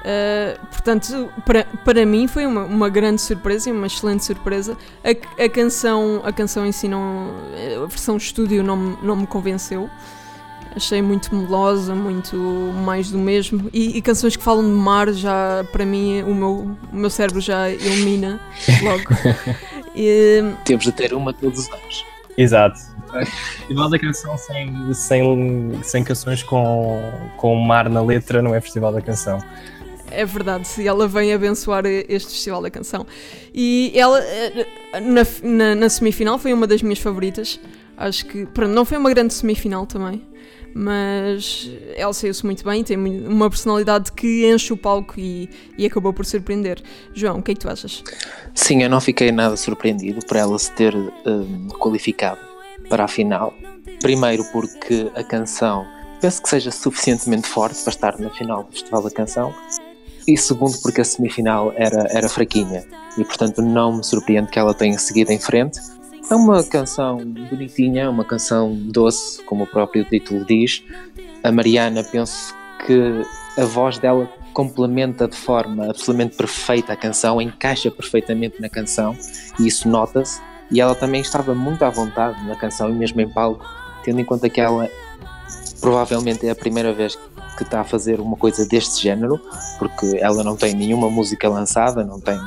Uh, 0.00 0.66
portanto, 0.68 1.30
para, 1.44 1.64
para 1.84 2.06
mim 2.06 2.26
foi 2.26 2.46
uma, 2.46 2.64
uma 2.64 2.88
grande 2.88 3.20
surpresa 3.20 3.68
e 3.68 3.72
uma 3.72 3.86
excelente 3.86 4.24
surpresa. 4.24 4.76
A, 5.04 5.44
a, 5.44 5.48
canção, 5.48 6.22
a 6.24 6.32
canção 6.32 6.64
em 6.64 6.72
si, 6.72 6.88
não, 6.88 7.34
a 7.82 7.86
versão 7.86 8.16
estúdio 8.16 8.62
não, 8.62 8.76
não 9.02 9.16
me 9.16 9.26
convenceu. 9.26 9.90
Achei 10.74 11.02
muito 11.02 11.34
melosa, 11.34 11.94
muito 11.94 12.36
mais 12.84 13.10
do 13.10 13.18
mesmo. 13.18 13.68
E, 13.72 13.98
e, 13.98 14.02
canções 14.02 14.36
que 14.36 14.42
falam 14.42 14.62
de 14.62 14.70
mar, 14.70 15.12
já 15.12 15.64
para 15.72 15.84
mim, 15.84 16.22
o 16.22 16.34
meu, 16.34 16.76
o 16.92 16.96
meu 16.96 17.10
cérebro 17.10 17.40
já 17.40 17.68
ilumina 17.68 18.40
logo. 18.82 19.04
e, 19.94 20.42
Temos 20.64 20.84
de 20.84 20.92
ter 20.92 21.12
uma 21.12 21.32
todos 21.32 21.60
os 21.60 21.72
anos. 21.72 22.06
Exato. 22.36 22.78
Festival 23.58 23.90
da 23.90 23.98
canção 23.98 24.38
sem, 24.38 24.94
sem, 24.94 25.80
sem 25.82 26.04
canções 26.04 26.42
com, 26.44 27.02
com 27.36 27.56
mar 27.56 27.88
na 27.88 28.00
letra 28.00 28.40
não 28.40 28.54
é 28.54 28.60
Festival 28.60 28.92
da 28.92 29.00
canção. 29.00 29.42
É 30.10 30.24
verdade, 30.24 30.68
ela 30.86 31.06
vem 31.06 31.32
abençoar 31.32 31.86
este 31.86 32.32
Festival 32.32 32.62
da 32.62 32.70
Canção. 32.70 33.06
E 33.54 33.92
ela, 33.94 34.20
na, 35.00 35.48
na, 35.48 35.74
na, 35.76 35.88
semifinal, 35.88 36.36
foi 36.36 36.52
uma 36.52 36.66
das 36.66 36.82
minhas 36.82 36.98
favoritas. 36.98 37.60
Acho 37.96 38.26
que, 38.26 38.44
pronto, 38.46 38.72
não 38.72 38.84
foi 38.84 38.98
uma 38.98 39.10
grande 39.10 39.32
semifinal 39.32 39.86
também, 39.86 40.22
mas 40.74 41.70
ela 41.96 42.12
saiu-se 42.12 42.44
muito 42.44 42.64
bem, 42.64 42.84
tem 42.84 42.96
uma 42.96 43.48
personalidade 43.50 44.12
que 44.12 44.50
enche 44.50 44.72
o 44.72 44.76
palco 44.76 45.14
e, 45.18 45.48
e 45.76 45.86
acabou 45.86 46.12
por 46.12 46.24
surpreender. 46.24 46.82
João, 47.14 47.38
o 47.38 47.42
que 47.42 47.52
é 47.52 47.54
que 47.54 47.60
tu 47.60 47.68
achas? 47.68 48.02
Sim, 48.54 48.82
eu 48.82 48.90
não 48.90 49.00
fiquei 49.00 49.32
nada 49.32 49.56
surpreendido 49.56 50.24
por 50.26 50.36
ela 50.36 50.58
se 50.58 50.72
ter 50.72 50.94
um, 50.94 51.68
qualificado 51.78 52.40
para 52.88 53.04
a 53.04 53.08
final. 53.08 53.54
Primeiro 54.00 54.44
porque 54.52 55.10
a 55.14 55.22
canção 55.22 55.86
penso 56.20 56.42
que 56.42 56.48
seja 56.48 56.70
suficientemente 56.70 57.48
forte 57.48 57.82
para 57.82 57.90
estar 57.90 58.18
na 58.18 58.30
final 58.30 58.64
do 58.64 58.72
Festival 58.72 59.02
da 59.02 59.10
Canção 59.10 59.54
e 60.26 60.36
segundo 60.36 60.78
porque 60.82 61.00
a 61.00 61.04
semifinal 61.04 61.72
era, 61.76 62.06
era 62.10 62.28
fraquinha 62.28 62.84
e 63.16 63.24
portanto 63.24 63.62
não 63.62 63.96
me 63.96 64.04
surpreende 64.04 64.50
que 64.50 64.58
ela 64.58 64.74
tenha 64.74 64.98
seguido 64.98 65.32
em 65.32 65.38
frente. 65.38 65.80
É 66.30 66.34
uma 66.36 66.62
canção 66.62 67.16
bonitinha, 67.16 68.08
uma 68.08 68.24
canção 68.24 68.72
doce, 68.72 69.42
como 69.42 69.64
o 69.64 69.66
próprio 69.66 70.04
título 70.04 70.44
diz. 70.44 70.80
A 71.42 71.50
Mariana, 71.50 72.04
penso 72.04 72.54
que 72.86 73.26
a 73.58 73.64
voz 73.64 73.98
dela 73.98 74.30
complementa 74.54 75.26
de 75.26 75.36
forma 75.36 75.90
absolutamente 75.90 76.36
perfeita 76.36 76.92
a 76.92 76.96
canção, 76.96 77.42
encaixa 77.42 77.90
perfeitamente 77.90 78.60
na 78.60 78.68
canção 78.68 79.16
e 79.58 79.66
isso 79.66 79.88
nota-se. 79.88 80.40
E 80.70 80.80
ela 80.80 80.94
também 80.94 81.20
estava 81.20 81.52
muito 81.52 81.84
à 81.84 81.90
vontade 81.90 82.40
na 82.46 82.54
canção 82.54 82.88
e 82.88 82.92
mesmo 82.92 83.20
em 83.20 83.28
palco, 83.28 83.64
tendo 84.04 84.20
em 84.20 84.24
conta 84.24 84.48
que 84.48 84.60
ela 84.60 84.88
provavelmente 85.80 86.46
é 86.46 86.50
a 86.50 86.54
primeira 86.54 86.92
vez 86.92 87.18
que 87.56 87.64
está 87.64 87.80
a 87.80 87.84
fazer 87.84 88.20
uma 88.20 88.36
coisa 88.36 88.64
deste 88.68 89.02
género, 89.02 89.40
porque 89.80 90.16
ela 90.20 90.44
não 90.44 90.56
tem 90.56 90.74
nenhuma 90.74 91.10
música 91.10 91.48
lançada, 91.48 92.04
não 92.04 92.20
tem 92.20 92.38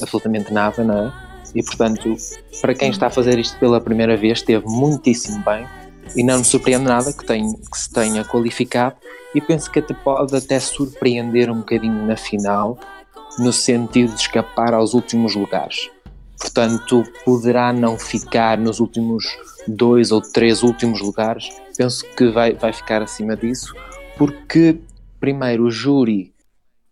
absolutamente 0.00 0.50
nada, 0.54 0.82
não 0.82 1.08
é? 1.08 1.25
E 1.56 1.62
portanto, 1.62 2.14
para 2.60 2.74
quem 2.74 2.90
está 2.90 3.06
a 3.06 3.10
fazer 3.10 3.38
isto 3.38 3.58
pela 3.58 3.80
primeira 3.80 4.14
vez, 4.14 4.40
esteve 4.40 4.66
muitíssimo 4.66 5.42
bem 5.42 5.66
e 6.14 6.22
não 6.22 6.38
me 6.38 6.44
surpreende 6.44 6.84
nada 6.84 7.10
que, 7.14 7.24
que 7.24 7.78
se 7.78 7.90
tenha 7.90 8.22
qualificado 8.26 8.96
e 9.34 9.40
penso 9.40 9.70
que 9.70 9.78
até 9.78 9.94
pode 9.94 10.36
até 10.36 10.60
surpreender 10.60 11.50
um 11.50 11.60
bocadinho 11.60 12.06
na 12.06 12.14
final, 12.14 12.78
no 13.38 13.54
sentido 13.54 14.12
de 14.12 14.20
escapar 14.20 14.74
aos 14.74 14.92
últimos 14.92 15.34
lugares. 15.34 15.90
Portanto, 16.38 17.02
poderá 17.24 17.72
não 17.72 17.98
ficar 17.98 18.58
nos 18.58 18.78
últimos 18.78 19.24
dois 19.66 20.12
ou 20.12 20.20
três 20.20 20.62
últimos 20.62 21.00
lugares. 21.00 21.48
Penso 21.74 22.04
que 22.14 22.28
vai, 22.28 22.52
vai 22.52 22.74
ficar 22.74 23.00
acima 23.00 23.34
disso, 23.34 23.74
porque, 24.18 24.78
primeiro, 25.18 25.64
o 25.64 25.70
júri 25.70 26.34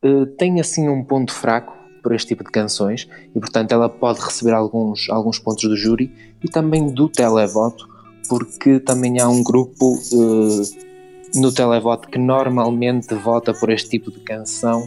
uh, 0.02 0.24
tem 0.38 0.58
assim 0.58 0.88
um 0.88 1.04
ponto 1.04 1.34
fraco 1.34 1.83
para 2.04 2.14
este 2.14 2.28
tipo 2.28 2.44
de 2.44 2.50
canções 2.50 3.08
e, 3.34 3.40
portanto, 3.40 3.72
ela 3.72 3.88
pode 3.88 4.20
receber 4.20 4.52
alguns, 4.52 5.08
alguns 5.08 5.38
pontos 5.38 5.64
do 5.64 5.76
júri 5.76 6.12
e 6.42 6.48
também 6.48 6.86
do 6.86 7.08
televoto, 7.08 7.88
porque 8.28 8.78
também 8.78 9.18
há 9.18 9.28
um 9.28 9.42
grupo 9.42 9.94
uh, 9.94 11.40
no 11.40 11.50
televoto 11.50 12.08
que 12.08 12.18
normalmente 12.18 13.14
vota 13.14 13.52
por 13.52 13.70
este 13.70 13.88
tipo 13.90 14.10
de 14.10 14.20
canção 14.20 14.86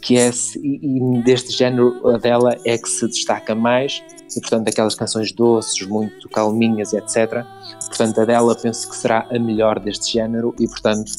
que 0.00 0.18
é 0.18 0.30
e, 0.62 0.98
e 0.98 1.22
deste 1.22 1.52
género 1.52 2.08
a 2.08 2.18
dela 2.18 2.56
é 2.64 2.76
que 2.76 2.88
se 2.88 3.06
destaca 3.06 3.54
mais 3.54 4.02
e 4.36 4.40
portanto 4.40 4.68
aquelas 4.68 4.94
canções 4.94 5.32
doces, 5.32 5.86
muito 5.86 6.28
calminhas, 6.28 6.92
etc. 6.92 7.44
Portanto 7.86 8.20
a 8.20 8.24
dela 8.24 8.54
penso 8.54 8.88
que 8.88 8.96
será 8.96 9.26
a 9.30 9.38
melhor 9.38 9.80
deste 9.80 10.12
género 10.12 10.54
e 10.58 10.68
portanto 10.68 11.10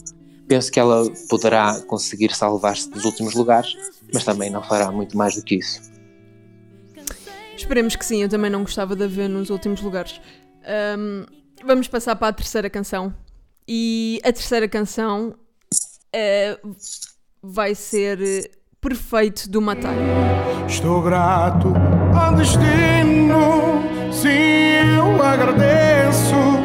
penso 0.47 0.71
que 0.71 0.79
ela 0.79 1.03
poderá 1.29 1.79
conseguir 1.87 2.35
salvar-se 2.35 2.89
dos 2.89 3.05
últimos 3.05 3.33
lugares, 3.33 3.75
mas 4.15 4.23
também 4.23 4.49
não 4.49 4.63
fará 4.63 4.89
muito 4.89 5.17
mais 5.17 5.35
do 5.35 5.43
que 5.43 5.55
isso. 5.55 5.81
Esperemos 7.55 7.97
que 7.97 8.05
sim, 8.05 8.23
eu 8.23 8.29
também 8.29 8.49
não 8.49 8.61
gostava 8.61 8.95
de 8.95 9.03
a 9.03 9.07
ver 9.07 9.27
nos 9.27 9.49
últimos 9.49 9.81
lugares. 9.81 10.21
Um, 10.97 11.25
vamos 11.65 11.89
passar 11.89 12.15
para 12.15 12.29
a 12.29 12.33
terceira 12.33 12.69
canção. 12.69 13.13
E 13.67 14.21
a 14.23 14.31
terceira 14.31 14.69
canção 14.69 15.35
uh, 16.15 16.75
vai 17.43 17.75
ser 17.75 18.49
Perfeito 18.79 19.49
do 19.49 19.61
Matai. 19.61 19.95
Estou 20.65 21.01
grato 21.01 21.73
ao 22.17 22.35
destino, 22.35 23.83
sim, 24.13 24.29
eu 24.97 25.21
agradeço 25.21 26.64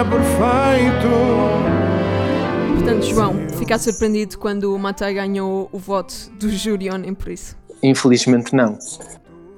é 0.00 0.04
perfeito. 0.04 1.08
Portanto, 2.74 3.04
João, 3.04 3.48
ficar 3.50 3.78
surpreendido 3.78 4.38
quando 4.38 4.74
o 4.74 4.78
Matai 4.78 5.12
ganhou 5.12 5.68
o 5.70 5.78
voto 5.78 6.14
do 6.38 6.48
júri 6.48 6.88
nem 6.98 7.12
por 7.12 7.30
isso? 7.30 7.54
Infelizmente 7.82 8.54
não. 8.54 8.78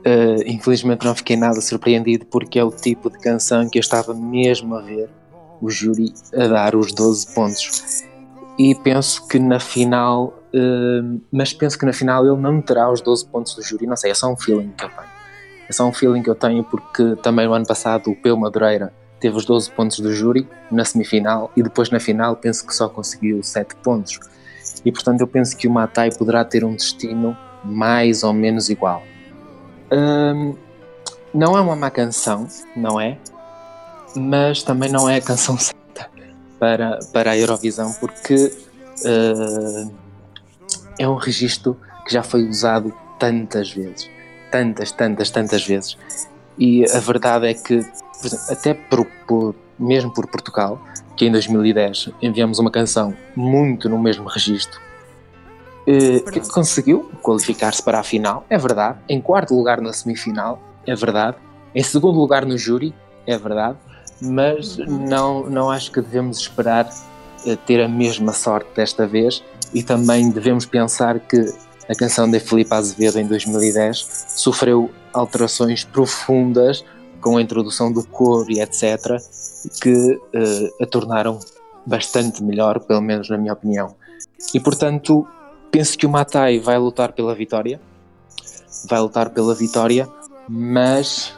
Uh, 0.05 0.43
infelizmente 0.45 1.05
não 1.05 1.15
fiquei 1.15 1.37
nada 1.37 1.61
surpreendido 1.61 2.27
porque 2.27 2.59
é 2.59 2.65
o 2.65 2.73
tipo 2.73 3.09
de 3.09 3.19
canção 3.19 3.71
que 3.71 3.79
eu 3.79 3.81
estava 3.81 4.13
mesmo 4.13 4.75
a 4.75 4.83
ver 4.83 5.09
o 5.61 5.71
júri 5.71 6.13
a 6.35 6.49
dar 6.49 6.75
os 6.75 6.93
12 6.93 7.35
pontos. 7.35 8.05
E 8.59 8.75
penso 8.75 9.29
que 9.29 9.39
na 9.39 9.61
final, 9.61 10.35
uh, 10.53 11.21
mas 11.31 11.53
penso 11.53 11.79
que 11.79 11.87
na 11.87 11.93
final 11.93 12.27
ele 12.27 12.41
não 12.41 12.61
terá 12.61 12.91
os 12.91 13.01
12 13.01 13.27
pontos 13.27 13.55
do 13.55 13.63
júri, 13.63 13.87
não 13.87 13.97
sei, 13.97 14.11
é 14.11 14.15
só 14.15 14.29
um 14.29 14.37
feeling 14.37 14.73
que 14.77 14.85
eu 14.85 14.89
tenho. 14.89 15.13
É 15.69 15.73
só 15.73 15.87
um 15.87 15.93
feeling 15.93 16.23
que 16.23 16.31
eu 16.31 16.35
tenho 16.35 16.65
porque 16.65 17.15
também 17.23 17.47
no 17.47 17.55
ano 17.55 17.65
passado 17.65 18.11
o 18.11 18.17
Peu 18.17 18.37
Madureira 18.37 18.93
teve 19.23 19.37
os 19.37 19.45
12 19.45 19.71
pontos 19.71 20.01
do 20.01 20.13
júri 20.13 20.49
na 20.69 20.85
semifinal 20.85 21.53
e 21.57 21.63
depois 21.63 21.89
na 21.91 22.01
final 22.01 22.35
penso 22.35 22.67
que 22.67 22.75
só 22.75 22.89
conseguiu 22.89 23.41
7 23.41 23.77
pontos. 23.77 24.19
E 24.85 24.91
portanto 24.91 25.21
eu 25.21 25.29
penso 25.29 25.57
que 25.57 25.69
o 25.69 25.71
Matai 25.71 26.11
poderá 26.11 26.45
ter 26.45 26.65
um 26.65 26.75
destino 26.75 27.37
mais 27.65 28.25
ou 28.25 28.33
menos 28.33 28.69
igual. 28.69 29.05
Hum, 29.93 30.57
não 31.33 31.57
é 31.57 31.61
uma 31.61 31.77
má 31.77 31.89
canção, 31.89 32.49
não 32.77 33.01
é? 33.01 33.17
Mas 34.17 34.65
também 34.65 34.91
não 34.91 35.09
é 35.09 35.19
a 35.19 35.23
canção 35.23 35.57
certa 35.57 36.11
para, 36.59 36.99
para 37.13 37.31
a 37.31 37.39
Eurovisão 37.39 37.93
porque 38.01 38.53
uh, 39.05 39.95
é 40.99 41.09
um 41.09 41.15
registro 41.15 41.79
que 42.05 42.13
já 42.13 42.25
foi 42.25 42.43
usado 42.49 42.93
tantas 43.21 43.71
vezes. 43.71 44.11
Tantas, 44.51 44.91
tantas, 44.91 45.31
tantas 45.31 45.65
vezes. 45.65 45.97
E 46.59 46.85
a 46.91 46.99
verdade 46.99 47.47
é 47.47 47.55
que 47.55 47.87
por 48.23 48.29
exemplo, 48.29 48.47
até 48.49 48.75
por, 48.75 49.07
por, 49.27 49.55
mesmo 49.79 50.13
por 50.13 50.29
Portugal, 50.29 50.81
que 51.17 51.27
em 51.27 51.33
2010 51.33 52.11
enviamos 52.23 52.59
uma 52.59 52.71
canção 52.71 53.15
muito 53.35 53.89
no 53.89 53.99
mesmo 53.99 54.29
registro, 54.29 54.81
eh, 55.87 56.21
que 56.31 56.41
conseguiu 56.49 57.11
qualificar-se 57.21 57.83
para 57.83 57.99
a 57.99 58.03
final, 58.05 58.47
é 58.49 58.57
verdade. 58.57 58.99
Em 59.09 59.21
quarto 59.21 59.55
lugar 59.55 59.81
na 59.81 59.93
semifinal, 59.93 60.63
é 60.87 60.95
verdade. 60.95 61.37
Em 61.75 61.83
segundo 61.83 62.19
lugar 62.19 62.47
no 62.47 62.57
júri, 62.57 62.95
é 63.27 63.37
verdade. 63.37 63.77
Mas 64.21 64.77
não, 64.79 65.51
não 65.51 65.69
acho 65.69 65.91
que 65.91 66.01
devemos 66.01 66.39
esperar 66.39 66.89
eh, 67.45 67.57
ter 67.67 67.83
a 67.83 67.89
mesma 67.89 68.33
sorte 68.33 68.69
desta 68.77 69.07
vez 69.07 69.43
e 69.75 69.83
também 69.83 70.31
devemos 70.31 70.65
pensar 70.65 71.19
que 71.19 71.53
a 71.89 71.95
canção 71.95 72.31
de 72.31 72.39
Filipe 72.39 72.73
Azevedo 72.73 73.19
em 73.19 73.27
2010 73.27 74.27
sofreu 74.37 74.91
alterações 75.13 75.85
profundas 75.85 76.85
com 77.23 77.37
a 77.39 77.43
introdução 77.43 77.91
do 77.91 78.05
coro 78.05 78.51
e 78.51 78.61
etc., 78.61 79.17
que 79.81 80.15
uh, 80.15 80.83
a 80.83 80.87
tornaram 80.87 81.39
bastante 81.87 82.43
melhor, 82.43 82.81
pelo 82.81 83.01
menos 83.01 83.31
na 83.31 83.39
minha 83.39 83.53
opinião. 83.53 83.95
E 84.53 84.61
portanto, 84.61 85.27
penso 85.71 85.97
que 85.97 86.05
o 86.05 86.11
Matai 86.11 86.59
vai 86.59 86.77
lutar 86.79 87.13
pela 87.13 87.35
vitória, 87.35 87.81
vai 88.89 89.01
lutar 89.01 89.31
pela 89.31 89.55
vitória, 89.55 90.09
mas 90.49 91.29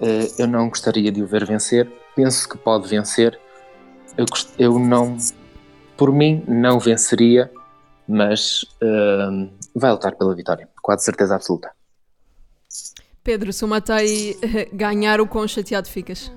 uh, 0.00 0.34
eu 0.38 0.46
não 0.46 0.68
gostaria 0.68 1.10
de 1.10 1.22
o 1.22 1.26
ver 1.26 1.46
vencer. 1.46 1.90
Penso 2.14 2.48
que 2.48 2.58
pode 2.58 2.86
vencer. 2.86 3.38
Eu, 4.16 4.26
eu 4.58 4.78
não, 4.78 5.16
por 5.96 6.12
mim, 6.12 6.44
não 6.46 6.78
venceria, 6.78 7.50
mas 8.06 8.62
uh, 8.82 9.50
vai 9.74 9.90
lutar 9.90 10.14
pela 10.14 10.34
vitória, 10.34 10.68
quase 10.82 11.04
certeza 11.04 11.34
absoluta. 11.34 11.70
Pedro, 13.24 13.54
se 13.54 13.64
o 13.64 13.68
Matai 13.68 14.36
eh, 14.42 14.68
ganhar, 14.70 15.18
o 15.18 15.26
quão 15.26 15.48
chateado 15.48 15.88
ficas? 15.88 16.30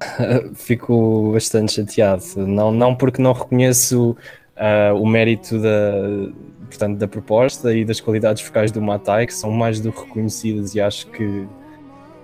Fico 0.54 1.32
bastante 1.34 1.72
chateado. 1.72 2.24
Não, 2.46 2.72
não 2.72 2.94
porque 2.94 3.20
não 3.20 3.34
reconheço 3.34 4.16
uh, 4.56 4.96
o 4.96 5.06
mérito 5.06 5.60
da, 5.60 6.32
portanto, 6.66 6.96
da 6.96 7.06
proposta 7.06 7.74
e 7.74 7.84
das 7.84 8.00
qualidades 8.00 8.42
vocais 8.42 8.72
do 8.72 8.80
Matai, 8.80 9.26
que 9.26 9.34
são 9.34 9.50
mais 9.50 9.80
do 9.80 9.92
que 9.92 10.00
reconhecidas 10.00 10.74
e 10.74 10.80
acho 10.80 11.08
que, 11.08 11.46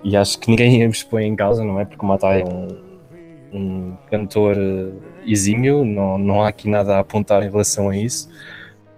e 0.03 0.17
acho 0.17 0.39
que 0.39 0.49
ninguém 0.49 0.83
as 0.89 1.03
põe 1.03 1.25
em 1.25 1.35
causa, 1.35 1.63
não 1.63 1.79
é? 1.79 1.85
Porque 1.85 2.03
o 2.03 2.07
Matai 2.07 2.41
é 2.41 2.45
um, 2.45 2.67
um 3.53 3.97
cantor 4.09 4.57
eh, 4.57 4.91
exímio, 5.27 5.85
não, 5.85 6.17
não 6.17 6.41
há 6.41 6.47
aqui 6.49 6.67
nada 6.67 6.95
a 6.95 6.99
apontar 7.01 7.43
em 7.43 7.51
relação 7.51 7.89
a 7.89 7.95
isso. 7.95 8.29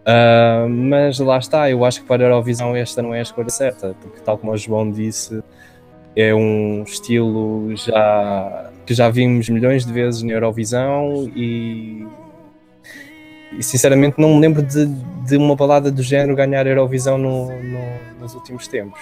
Uh, 0.02 0.68
mas 0.68 1.20
lá 1.20 1.38
está, 1.38 1.70
eu 1.70 1.86
acho 1.86 2.02
que 2.02 2.08
para 2.08 2.24
a 2.24 2.26
Eurovisão 2.26 2.76
esta 2.76 3.02
não 3.04 3.14
é 3.14 3.20
a 3.20 3.22
escolha 3.22 3.50
certa, 3.50 3.96
porque 4.02 4.20
tal 4.22 4.38
como 4.38 4.52
o 4.52 4.58
João 4.58 4.90
disse, 4.90 5.44
é 6.16 6.34
um 6.34 6.84
estilo 6.84 7.76
já 7.76 8.72
que 8.86 8.94
já 8.96 9.10
vimos 9.10 9.48
milhões 9.48 9.86
de 9.86 9.94
vezes 9.94 10.24
na 10.24 10.34
Eurovisão 10.34 11.32
e, 11.36 12.06
e 13.58 13.64
sinceramente 13.64 14.20
não 14.20 14.34
me 14.34 14.42
lembro 14.42 14.64
de, 14.64 14.88
de, 14.88 15.38
uma 15.38 15.56
balada 15.56 15.92
do 15.92 16.02
género 16.02 16.36
ganhar 16.36 16.66
a 16.66 16.70
Eurovisão 16.70 17.18
no, 17.18 17.48
no, 17.62 18.20
nos 18.20 18.34
últimos 18.34 18.68
tempos. 18.68 19.00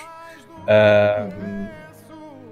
Uh, 0.63 1.69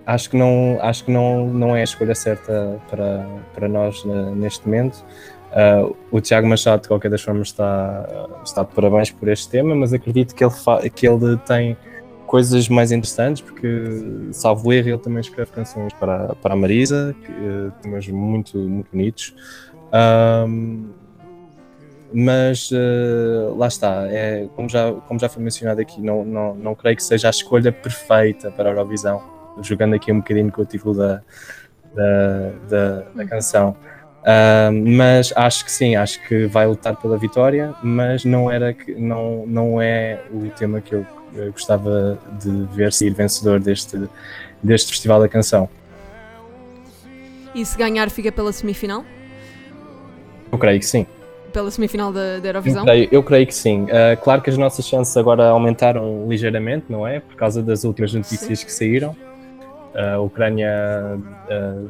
acho 0.06 0.30
que 0.30 0.38
não 0.38 0.80
acho 0.82 1.04
que 1.04 1.12
não 1.12 1.48
não 1.48 1.76
é 1.76 1.82
a 1.82 1.84
escolha 1.84 2.16
certa 2.16 2.80
para 2.90 3.28
para 3.54 3.68
nós 3.68 4.06
neste 4.36 4.66
momento 4.66 5.04
Uh, 5.52 5.96
o 6.12 6.22
Tiago 6.22 6.48
Machado, 6.48 6.82
de 6.82 6.88
qualquer 6.88 7.10
das 7.10 7.22
formas, 7.22 7.48
está, 7.48 8.28
está 8.44 8.64
de 8.64 8.74
parabéns 8.74 9.12
por 9.12 9.28
este 9.30 9.50
tema, 9.50 9.74
mas 9.76 9.94
acredito 9.94 10.36
que 10.36 10.44
ele, 10.44 10.54
que 10.94 11.08
ele 11.08 11.38
tem 11.38 11.78
coisas 12.26 12.68
mais 12.68 12.92
interessantes, 12.92 13.42
porque, 13.42 14.30
salvo 14.32 14.74
erro, 14.74 14.90
ele 14.90 14.98
também 14.98 15.22
escreve 15.22 15.52
canções 15.52 15.94
para, 15.94 16.36
para 16.36 16.54
a 16.54 16.58
Marisa, 16.58 17.16
que, 17.24 17.32
uh, 17.32 17.72
temas 17.82 18.08
muito, 18.08 18.58
muito 18.58 18.92
bonitos. 18.92 19.34
Mas 22.14 22.72
uh, 22.72 23.56
lá 23.58 23.68
está, 23.68 24.08
é, 24.10 24.48
como, 24.56 24.70
já, 24.70 24.94
como 24.94 25.20
já 25.20 25.28
foi 25.28 25.44
mencionado 25.44 25.82
aqui, 25.82 26.02
não, 26.02 26.24
não, 26.24 26.56
não 26.56 26.76
creio 26.76 26.96
que 26.96 27.04
seja 27.04 27.28
a 27.28 27.30
escolha 27.30 27.72
perfeita 27.72 28.50
para 28.50 28.70
a 28.70 28.72
Eurovisão, 28.72 29.22
jogando 29.62 29.96
aqui 29.96 30.12
um 30.12 30.20
bocadinho 30.20 30.52
com 30.52 30.62
o 30.62 30.66
título 30.66 30.96
da, 30.96 31.22
da, 31.94 32.52
da, 32.70 33.02
da 33.14 33.26
canção. 33.26 33.76
Uh, 34.28 34.74
mas 34.86 35.32
acho 35.38 35.64
que 35.64 35.72
sim, 35.72 35.96
acho 35.96 36.22
que 36.28 36.48
vai 36.48 36.68
lutar 36.68 36.98
pela 36.98 37.18
vitória, 37.18 37.74
mas 37.82 38.26
não 38.26 38.52
era 38.52 38.74
que 38.74 38.94
não, 38.94 39.46
não 39.48 39.82
é 39.82 40.20
o 40.30 40.50
tema 40.50 40.82
que 40.82 40.96
eu, 40.96 41.06
gostava 41.54 42.20
de 42.42 42.50
ver 42.76 42.92
sair 42.92 43.12
vencedor 43.12 43.60
deste, 43.60 43.98
deste 44.62 44.92
Festival 44.92 45.22
da 45.22 45.30
Canção. 45.30 45.70
E 47.56 47.66
se 47.66 47.78
ganhar 47.78 48.10
fica 48.10 48.30
pela 48.30 48.52
semifinal? 48.52 49.06
Eu 50.52 50.58
creio 50.58 50.80
que 50.80 50.86
sim. 50.86 51.06
Pela 51.54 51.72
semifinal 51.72 52.12
da, 52.12 52.40
da 52.40 52.50
Eurovisão? 52.50 52.82
Eu 52.82 52.86
creio, 52.86 53.10
eu 53.12 53.24
creio 53.24 53.48
que 53.48 53.56
sim. 53.56 53.84
Uh, 53.84 54.18
claro 54.22 54.42
que 54.42 54.50
as 54.50 54.58
nossas 54.58 54.86
chances 54.86 55.16
agora 55.16 55.46
aumentaram 55.48 56.28
ligeiramente, 56.28 56.88
não 56.90 57.08
é? 57.08 57.22
Por 57.22 57.36
causa 57.36 57.64
das 57.64 57.86
últimas 57.86 58.14
notícias 58.14 58.60
sim. 58.60 58.66
que 58.66 58.74
saíram. 58.74 59.16
Uh, 59.96 60.16
a 60.16 60.20
Ucrânia 60.20 60.70
uh, 61.50 61.90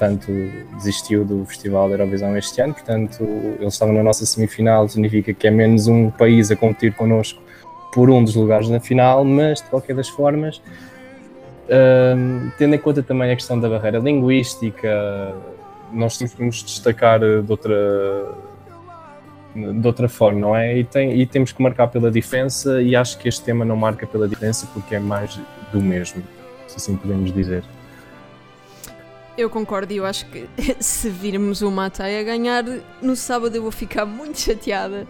portanto, 0.00 0.32
desistiu 0.78 1.26
do 1.26 1.44
Festival 1.44 1.88
da 1.88 1.94
Eurovisão 1.94 2.34
este 2.36 2.58
ano, 2.62 2.72
portanto, 2.72 3.22
eles 3.60 3.74
estavam 3.74 3.94
na 3.94 4.02
nossa 4.02 4.24
semifinal, 4.24 4.88
significa 4.88 5.34
que 5.34 5.46
é 5.46 5.50
menos 5.50 5.88
um 5.88 6.10
país 6.10 6.50
a 6.50 6.56
competir 6.56 6.94
connosco 6.94 7.40
por 7.92 8.08
um 8.08 8.24
dos 8.24 8.34
lugares 8.34 8.70
na 8.70 8.80
final, 8.80 9.24
mas 9.26 9.60
de 9.60 9.68
qualquer 9.68 9.94
das 9.94 10.08
formas, 10.08 10.62
um, 12.16 12.50
tendo 12.56 12.74
em 12.74 12.78
conta 12.78 13.02
também 13.02 13.30
a 13.30 13.36
questão 13.36 13.60
da 13.60 13.68
barreira 13.68 13.98
linguística, 13.98 15.34
nós 15.92 16.16
temos 16.16 16.32
que 16.32 16.42
nos 16.42 16.62
destacar 16.62 17.20
de 17.20 17.50
outra, 17.50 18.28
de 19.54 19.86
outra 19.86 20.08
forma, 20.08 20.40
não 20.40 20.56
é? 20.56 20.78
E, 20.78 20.84
tem, 20.84 21.20
e 21.20 21.26
temos 21.26 21.52
que 21.52 21.62
marcar 21.62 21.88
pela 21.88 22.10
diferença, 22.10 22.80
e 22.80 22.96
acho 22.96 23.18
que 23.18 23.28
este 23.28 23.44
tema 23.44 23.66
não 23.66 23.76
marca 23.76 24.06
pela 24.06 24.26
diferença 24.26 24.66
porque 24.72 24.94
é 24.94 24.98
mais 24.98 25.38
do 25.70 25.80
mesmo, 25.80 26.22
se 26.66 26.76
assim 26.76 26.96
podemos 26.96 27.30
dizer. 27.34 27.62
Eu 29.40 29.48
concordo 29.48 29.92
e 29.92 29.96
eu 29.96 30.04
acho 30.04 30.26
que 30.26 30.48
se 30.78 31.08
virmos 31.08 31.62
o 31.62 31.70
Matai 31.70 32.20
a 32.20 32.22
ganhar 32.22 32.62
no 33.00 33.16
sábado 33.16 33.56
eu 33.56 33.62
vou 33.62 33.70
ficar 33.70 34.04
muito 34.06 34.38
chateada. 34.38 35.06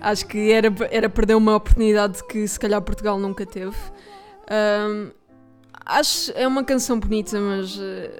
Acho 0.00 0.26
que 0.26 0.52
era, 0.52 0.68
era 0.90 1.08
perder 1.08 1.34
uma 1.34 1.56
oportunidade 1.56 2.22
que 2.24 2.46
se 2.46 2.60
calhar 2.60 2.80
Portugal 2.82 3.18
nunca 3.18 3.46
teve. 3.46 3.76
Um, 4.50 5.10
acho 5.86 6.30
é 6.34 6.46
uma 6.46 6.62
canção 6.62 7.00
bonita, 7.00 7.40
mas 7.40 7.78
uh, 7.78 8.10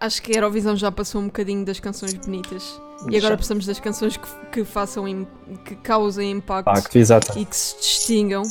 acho 0.00 0.20
que 0.20 0.32
a 0.32 0.38
Eurovisão 0.38 0.74
já 0.74 0.90
passou 0.90 1.20
um 1.20 1.26
bocadinho 1.26 1.64
das 1.64 1.78
canções 1.78 2.14
bonitas. 2.14 2.80
E 3.08 3.16
agora 3.16 3.36
precisamos 3.36 3.66
das 3.66 3.78
canções 3.78 4.16
que, 4.16 4.28
que 4.50 4.64
façam, 4.64 5.04
que 5.64 5.76
causem 5.76 6.32
impacto, 6.32 6.68
impacto 6.68 7.38
e 7.38 7.44
que 7.44 7.56
se 7.56 7.76
distingam. 7.76 8.42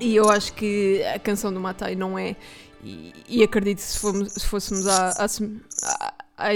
E 0.00 0.16
eu 0.16 0.28
acho 0.28 0.52
que 0.54 1.02
a 1.14 1.18
canção 1.18 1.52
do 1.52 1.60
Matai 1.60 1.94
não 1.94 2.18
é. 2.18 2.36
E, 2.82 3.42
acredito 3.44 3.78
que 3.78 3.84
se, 3.84 3.98
fomos, 3.98 4.32
se 4.32 4.46
fôssemos 4.46 4.86
à, 4.86 5.12
à, 5.86 6.14
à 6.36 6.50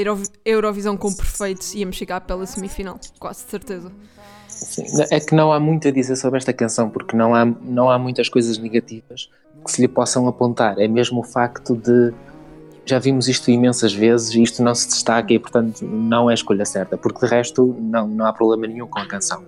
Eurovisão 0.44 0.96
com 0.96 1.12
perfeitos, 1.12 1.74
íamos 1.74 1.94
chegar 1.96 2.20
pela 2.22 2.44
semifinal, 2.46 2.98
quase 3.18 3.44
certeza. 3.48 3.92
Sim, 4.48 4.84
é 5.10 5.20
que 5.20 5.34
não 5.34 5.52
há 5.52 5.60
muito 5.60 5.86
a 5.86 5.90
dizer 5.90 6.16
sobre 6.16 6.38
esta 6.38 6.52
canção, 6.52 6.90
porque 6.90 7.16
não 7.16 7.34
há, 7.34 7.44
não 7.44 7.90
há 7.90 7.98
muitas 7.98 8.28
coisas 8.28 8.58
negativas 8.58 9.30
que 9.64 9.70
se 9.70 9.80
lhe 9.80 9.88
possam 9.88 10.26
apontar. 10.26 10.78
É 10.78 10.88
mesmo 10.88 11.20
o 11.20 11.24
facto 11.24 11.76
de. 11.76 12.12
Já 12.84 12.98
vimos 12.98 13.28
isto 13.28 13.50
imensas 13.50 13.92
vezes 13.92 14.34
e 14.34 14.42
isto 14.42 14.62
não 14.62 14.74
se 14.74 14.86
destaca 14.86 15.32
e, 15.32 15.38
portanto, 15.38 15.84
não 15.84 16.30
é 16.30 16.32
a 16.32 16.34
escolha 16.34 16.64
certa, 16.64 16.96
porque 16.96 17.26
de 17.26 17.26
resto 17.26 17.76
não, 17.80 18.06
não 18.06 18.24
há 18.24 18.32
problema 18.32 18.66
nenhum 18.66 18.86
com 18.86 19.00
a 19.00 19.06
canção. 19.06 19.44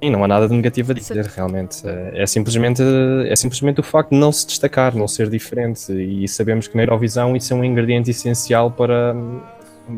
E 0.00 0.10
não 0.10 0.22
há 0.22 0.28
nada 0.28 0.46
de 0.46 0.54
negativo 0.54 0.92
a 0.92 0.94
dizer, 0.94 1.24
realmente. 1.24 1.86
É, 1.86 2.22
é, 2.22 2.26
simplesmente, 2.26 2.82
é 3.26 3.34
simplesmente 3.34 3.80
o 3.80 3.82
facto 3.82 4.10
de 4.10 4.16
não 4.16 4.30
se 4.30 4.46
destacar, 4.46 4.94
não 4.94 5.08
ser 5.08 5.30
diferente. 5.30 5.90
E 5.92 6.28
sabemos 6.28 6.68
que 6.68 6.76
na 6.76 6.82
Eurovisão 6.82 7.34
isso 7.34 7.52
é 7.54 7.56
um 7.56 7.64
ingrediente 7.64 8.10
essencial 8.10 8.70
para, 8.70 9.16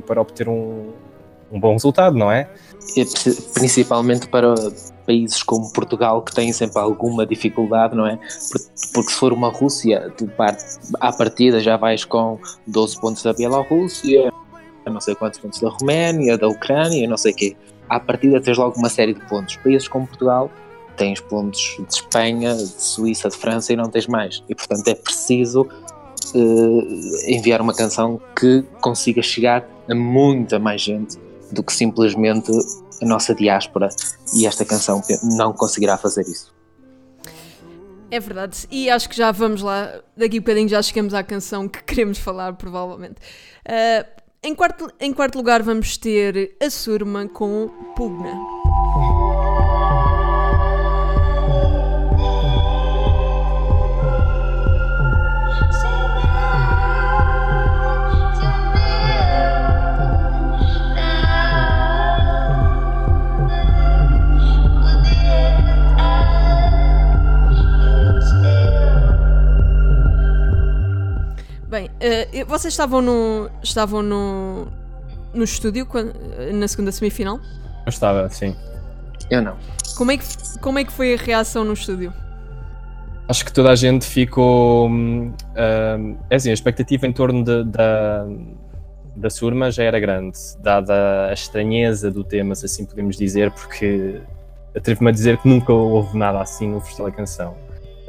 para 0.07 0.21
obter 0.21 0.49
um, 0.49 0.93
um 1.51 1.59
bom 1.59 1.73
resultado, 1.73 2.17
não 2.17 2.31
é? 2.31 2.49
Principalmente 3.55 4.29
para 4.29 4.55
países 5.05 5.43
como 5.43 5.73
Portugal, 5.73 6.23
que 6.23 6.33
têm 6.33 6.53
sempre 6.53 6.79
alguma 6.79 7.27
dificuldade, 7.27 7.97
não 7.97 8.07
é? 8.07 8.19
Porque 8.95 9.11
se 9.11 9.17
for 9.17 9.33
uma 9.33 9.51
Rússia, 9.51 10.13
tu 10.17 10.29
part, 10.29 10.63
à 11.01 11.13
partida 11.13 11.61
já 11.61 11.77
vais 11.77 12.05
com 12.05 12.39
12 12.67 13.01
pontos 13.01 13.23
da 13.23 13.33
Bielorrússia, 13.33 14.33
não 14.87 15.01
sei 15.01 15.15
quantos 15.15 15.39
pontos 15.39 15.61
da 15.61 15.69
Roménia, 15.69 16.39
da 16.39 16.47
Ucrânia, 16.47 17.07
não 17.09 17.17
sei 17.17 17.33
o 17.33 17.35
quê 17.37 17.57
à 17.89 18.01
partida 18.01 18.41
tens 18.41 18.57
logo 18.57 18.79
uma 18.79 18.89
série 18.89 19.15
de 19.15 19.21
pontos. 19.27 19.57
Países 19.57 19.89
como 19.89 20.07
Portugal 20.07 20.51
tens 20.97 21.21
pontos 21.21 21.77
de 21.79 21.95
Espanha, 21.95 22.55
de 22.55 22.67
Suíça, 22.67 23.29
de 23.29 23.37
França 23.37 23.73
e 23.73 23.77
não 23.77 23.89
tens 23.89 24.07
mais. 24.07 24.43
E 24.49 24.55
portanto 24.55 24.89
é 24.89 24.95
preciso 24.95 25.63
uh, 25.63 27.31
enviar 27.31 27.61
uma 27.61 27.75
canção 27.75 28.21
que 28.39 28.63
consiga 28.81 29.23
chegar 29.23 29.67
a 29.89 29.95
muita 29.95 30.59
mais 30.59 30.83
gente 30.83 31.17
do 31.53 31.63
que 31.63 31.73
simplesmente 31.73 32.53
a 33.01 33.07
nossa 33.07 33.35
diáspora 33.35 33.89
e 34.35 34.47
esta 34.47 34.65
canção 34.65 35.01
não 35.23 35.53
conseguirá 35.53 35.97
fazer 35.97 36.23
isso. 36.23 36.53
É 38.11 38.19
verdade, 38.19 38.67
e 38.71 38.89
acho 38.89 39.07
que 39.09 39.15
já 39.15 39.31
vamos 39.31 39.61
lá, 39.61 40.01
daqui 40.17 40.39
a 40.39 40.41
um 40.41 40.43
bocadinho 40.43 40.69
já 40.69 40.81
chegamos 40.81 41.13
à 41.13 41.23
canção 41.23 41.69
que 41.69 41.83
queremos 41.85 42.19
falar, 42.19 42.55
provavelmente. 42.55 43.17
Uh, 43.67 44.19
em 44.43 44.55
quarto, 44.55 44.91
em 45.01 45.13
quarto 45.13 45.37
lugar, 45.37 45.63
vamos 45.63 45.97
ter 45.97 46.57
a 46.61 46.71
Surma 46.71 47.27
com 47.29 47.69
Pugna. 47.97 48.39
Eh, 72.01 72.45
vocês 72.45 72.73
estavam 72.75 73.01
no. 73.03 73.51
estavam 73.63 74.03
no. 74.03 74.69
no 75.35 75.45
estúdio 75.45 75.85
quando- 75.87 76.13
na 76.53 76.69
segunda 76.69 76.93
semifinal? 76.93 77.37
Eu 77.87 77.91
estava, 77.91 78.29
sim. 78.31 78.55
Eu 79.31 79.43
não. 79.43 79.57
Como 79.97 80.13
é, 80.13 80.17
que, 80.19 80.25
como 80.61 80.79
é 80.79 80.85
que 80.85 80.93
foi 80.93 81.15
a 81.15 81.17
reação 81.17 81.65
no 81.65 81.73
estúdio? 81.73 82.13
Acho 83.29 83.45
que 83.45 83.53
toda 83.53 83.71
a 83.71 83.75
gente 83.77 84.07
ficou. 84.07 84.89
hum, 84.89 85.33
é 86.31 86.37
assim, 86.37 86.51
a 86.51 86.55
expectativa 86.55 87.07
em 87.07 87.13
torno 87.13 87.43
de- 87.45 87.65
da, 87.65 88.27
da 89.17 89.29
Surma 89.29 89.71
já 89.71 89.83
era 89.83 89.99
grande, 89.99 90.39
dada 90.61 91.27
a 91.29 91.33
estranheza 91.33 92.11
do 92.11 92.23
tema, 92.25 92.55
se 92.55 92.65
assim 92.65 92.87
podemos 92.87 93.17
dizer, 93.17 93.51
porque 93.51 94.21
atrevo-me 94.75 95.11
a 95.11 95.13
dizer 95.13 95.37
que 95.39 95.49
nunca 95.49 95.73
houve 95.73 96.17
nada 96.17 96.41
assim 96.41 96.69
no 96.69 96.81
Festival 96.81 97.11
da 97.11 97.17
Canção. 97.17 97.57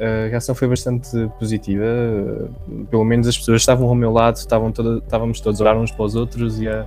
A 0.00 0.28
reação 0.28 0.54
foi 0.54 0.66
bastante 0.66 1.10
positiva, 1.38 1.84
pelo 2.90 3.04
menos 3.04 3.28
as 3.28 3.36
pessoas 3.36 3.60
estavam 3.60 3.86
ao 3.86 3.94
meu 3.94 4.10
lado, 4.10 4.36
estavam 4.36 4.72
toda, 4.72 4.98
estávamos 4.98 5.40
todos 5.40 5.60
a 5.60 5.64
olhar 5.64 5.76
uns 5.76 5.90
para 5.90 6.04
os 6.04 6.14
outros 6.16 6.58
e 6.58 6.66
a, 6.66 6.86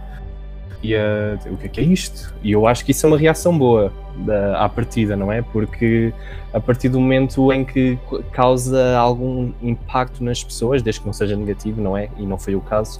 e 0.82 0.96
a 0.96 1.38
o 1.46 1.58
que 1.58 1.68
é 1.68 1.70
que 1.70 1.80
é 1.80 1.84
isto? 1.84 2.34
E 2.42 2.52
eu 2.52 2.66
acho 2.66 2.84
que 2.84 2.90
isso 2.90 3.06
é 3.06 3.10
uma 3.10 3.18
reação 3.18 3.56
boa 3.56 3.94
da, 4.26 4.66
à 4.66 4.68
partida, 4.68 5.16
não 5.16 5.32
é? 5.32 5.44
Porque 5.44 6.12
a 6.52 6.60
partir 6.60 6.90
do 6.90 7.00
momento 7.00 7.54
em 7.54 7.64
que 7.64 8.00
causa 8.32 8.98
algum 8.98 9.54
impacto 9.62 10.24
nas 10.24 10.44
pessoas, 10.44 10.82
desde 10.82 11.02
que 11.02 11.06
não 11.06 11.14
seja 11.14 11.36
negativo, 11.36 11.82
não 11.82 11.96
é? 11.96 12.10
E 12.18 12.26
não 12.26 12.38
foi 12.40 12.56
o 12.56 12.62
caso, 12.62 13.00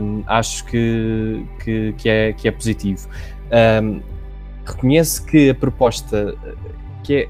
hum, 0.00 0.22
acho 0.26 0.64
que, 0.66 1.44
que, 1.64 1.92
que 1.98 2.08
é, 2.08 2.32
que 2.32 2.48
é 2.48 2.50
positivo. 2.50 3.08
Hum, 3.82 4.00
reconheço 4.64 5.26
que 5.26 5.50
a 5.50 5.54
proposta, 5.54 6.34
que 7.02 7.14
é, 7.14 7.28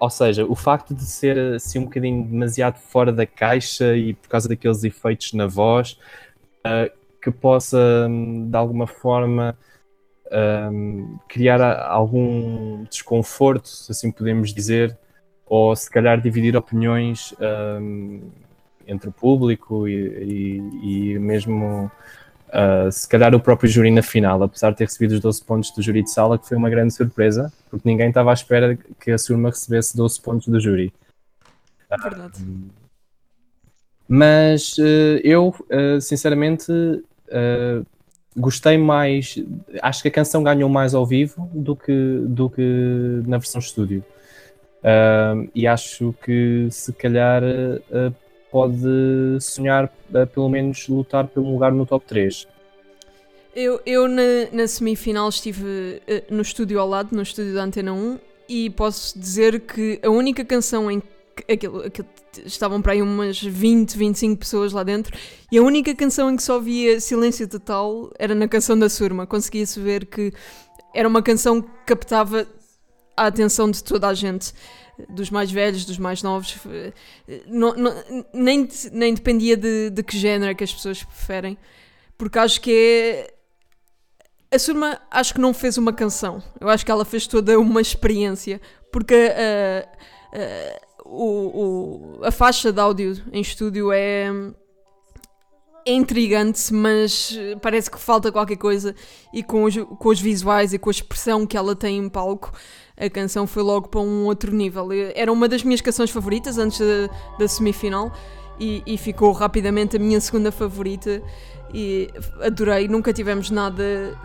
ou 0.00 0.10
seja, 0.10 0.44
o 0.46 0.54
facto 0.54 0.94
de 0.94 1.04
ser 1.04 1.54
assim 1.54 1.80
um 1.80 1.84
bocadinho 1.84 2.24
demasiado 2.24 2.78
fora 2.78 3.12
da 3.12 3.26
caixa 3.26 3.96
e 3.96 4.14
por 4.14 4.28
causa 4.28 4.48
daqueles 4.48 4.84
efeitos 4.84 5.32
na 5.32 5.46
voz, 5.46 5.98
eh, 6.64 6.92
que 7.22 7.30
possa 7.30 8.06
hum, 8.08 8.48
de 8.50 8.56
alguma 8.56 8.86
forma 8.86 9.56
um, 10.70 11.18
criar 11.28 11.60
algum 11.88 12.84
desconforto, 12.84 13.68
se 13.68 13.90
assim 13.92 14.10
podemos 14.10 14.52
dizer, 14.52 14.96
ou 15.46 15.74
se 15.74 15.90
calhar 15.90 16.20
dividir 16.20 16.56
opiniões 16.56 17.34
um, 17.80 18.22
entre 18.86 19.08
o 19.08 19.12
público 19.12 19.88
e, 19.88 19.92
e- 20.82 21.14
e 21.14 21.18
mesmo 21.18 21.90
uh, 22.48 22.90
se 22.90 23.08
calhar 23.08 23.34
o 23.34 23.40
próprio 23.40 23.68
júri 23.68 23.90
na 23.90 24.02
final, 24.02 24.42
apesar 24.42 24.70
de 24.70 24.76
ter 24.76 24.84
recebido 24.84 25.12
os 25.12 25.20
12 25.20 25.44
pontos 25.44 25.70
do 25.70 25.82
júri 25.82 26.02
de 26.02 26.10
sala, 26.10 26.38
que 26.38 26.46
foi 26.46 26.56
uma 26.56 26.70
grande 26.70 26.94
surpresa, 26.94 27.52
porque 27.70 27.88
ninguém 27.88 28.08
estava 28.08 28.30
à 28.30 28.34
espera 28.34 28.78
que 29.00 29.10
a 29.10 29.18
Surma 29.18 29.50
recebesse 29.50 29.96
12 29.96 30.20
pontos 30.20 30.48
do 30.48 30.60
júri. 30.60 30.92
Verdade. 31.90 32.44
Mas 34.06 34.76
eh, 34.78 35.20
eu, 35.22 35.54
sinceramente, 36.00 36.72
gostei 38.36 38.78
mais. 38.78 39.36
Acho 39.82 40.02
que 40.02 40.08
a 40.08 40.10
canção 40.10 40.42
ganhou 40.42 40.68
mais 40.68 40.94
ao 40.94 41.04
vivo 41.04 41.48
do 41.52 41.76
que, 41.76 42.22
do 42.26 42.48
que 42.48 43.22
na 43.26 43.38
versão 43.38 43.58
estúdio. 43.58 44.02
E 45.54 45.66
acho 45.66 46.14
que 46.24 46.68
se 46.70 46.92
calhar 46.94 47.42
pode 48.50 49.38
sonhar, 49.40 49.92
eh, 50.14 50.26
pelo 50.26 50.48
menos, 50.48 50.86
lutar 50.88 51.26
pelo 51.26 51.50
lugar 51.52 51.72
no 51.72 51.84
top 51.86 52.04
3. 52.06 52.46
Eu, 53.54 53.80
eu 53.84 54.06
na, 54.08 54.22
na 54.52 54.66
semifinal 54.68 55.28
estive 55.28 56.00
eh, 56.06 56.24
no 56.30 56.42
estúdio 56.42 56.78
ao 56.80 56.88
lado, 56.88 57.14
no 57.14 57.22
estúdio 57.22 57.54
da 57.54 57.64
Antena 57.64 57.92
1, 57.92 58.18
e 58.48 58.70
posso 58.70 59.18
dizer 59.18 59.60
que 59.60 59.98
a 60.02 60.08
única 60.08 60.44
canção 60.44 60.90
em 60.90 61.00
que 61.00 61.52
aquilo, 61.52 61.82
aquilo- 61.84 62.08
estavam 62.44 62.80
para 62.80 62.92
aí 62.92 63.02
umas 63.02 63.40
20, 63.42 63.96
25 63.96 64.38
pessoas 64.38 64.72
lá 64.72 64.82
dentro, 64.82 65.16
e 65.50 65.58
a 65.58 65.62
única 65.62 65.94
canção 65.94 66.30
em 66.30 66.36
que 66.36 66.42
só 66.42 66.58
via 66.60 67.00
silêncio 67.00 67.48
total 67.48 68.10
era 68.18 68.34
na 68.34 68.46
canção 68.46 68.78
da 68.78 68.88
Surma. 68.88 69.26
Conseguia-se 69.26 69.80
ver 69.80 70.06
que 70.06 70.32
era 70.94 71.08
uma 71.08 71.22
canção 71.22 71.60
que 71.60 71.68
captava 71.86 72.46
a 73.16 73.26
atenção 73.26 73.70
de 73.70 73.82
toda 73.82 74.06
a 74.08 74.14
gente. 74.14 74.52
Dos 75.08 75.30
mais 75.30 75.50
velhos, 75.50 75.84
dos 75.84 75.98
mais 75.98 76.22
novos, 76.22 76.56
eh, 76.66 76.92
não- 77.46 77.74
não- 77.74 77.94
nem, 78.32 78.68
nem 78.92 79.14
dependia 79.14 79.56
de, 79.56 79.90
de 79.90 80.02
que 80.02 80.18
género 80.18 80.50
é 80.50 80.54
que 80.54 80.64
as 80.64 80.72
pessoas 80.74 81.02
preferem, 81.04 81.56
porque 82.16 82.38
acho 82.38 82.60
que 82.60 82.72
é 82.72 83.34
a 84.50 84.58
Surma 84.58 84.98
acho 85.10 85.34
que 85.34 85.40
não 85.40 85.52
fez 85.52 85.76
uma 85.78 85.92
canção. 85.92 86.42
Eu 86.60 86.68
acho 86.68 86.84
que 86.84 86.90
ela 86.90 87.04
fez 87.04 87.26
toda 87.26 87.58
uma 87.60 87.80
experiência. 87.80 88.60
Porque 88.90 89.14
uh, 89.14 89.88
uh, 91.04 91.04
o, 91.04 92.18
o- 92.20 92.24
a 92.24 92.30
faixa 92.30 92.72
de 92.72 92.80
áudio 92.80 93.22
em 93.30 93.42
estúdio 93.42 93.92
é, 93.92 94.28
é 95.86 95.92
intrigante, 95.92 96.72
mas 96.72 97.38
parece 97.62 97.90
que 97.90 97.98
falta 97.98 98.32
qualquer 98.32 98.56
coisa. 98.56 98.94
E 99.32 99.42
com 99.42 99.64
os, 99.64 99.74
com 99.76 100.08
os 100.08 100.20
visuais 100.20 100.72
e 100.72 100.78
com 100.78 100.88
a 100.88 100.92
expressão 100.92 101.46
que 101.46 101.56
ela 101.56 101.76
tem 101.76 101.98
em 101.98 102.08
palco, 102.08 102.52
a 102.98 103.08
canção 103.08 103.46
foi 103.46 103.62
logo 103.62 103.88
para 103.88 104.00
um 104.00 104.24
outro 104.24 104.52
nível. 104.52 104.88
Era 105.14 105.32
uma 105.32 105.48
das 105.48 105.62
minhas 105.62 105.80
canções 105.80 106.10
favoritas 106.10 106.58
antes 106.58 106.80
da, 107.38 107.46
semifinal. 107.48 108.12
E, 108.60 108.82
e 108.84 108.98
ficou 108.98 109.30
rapidamente 109.30 109.96
a 109.96 110.00
minha 110.00 110.20
segunda 110.20 110.50
favorita 110.50 111.22
e 111.72 112.10
adorei, 112.42 112.88
nunca 112.88 113.12
tivemos 113.12 113.50
nada 113.50 114.18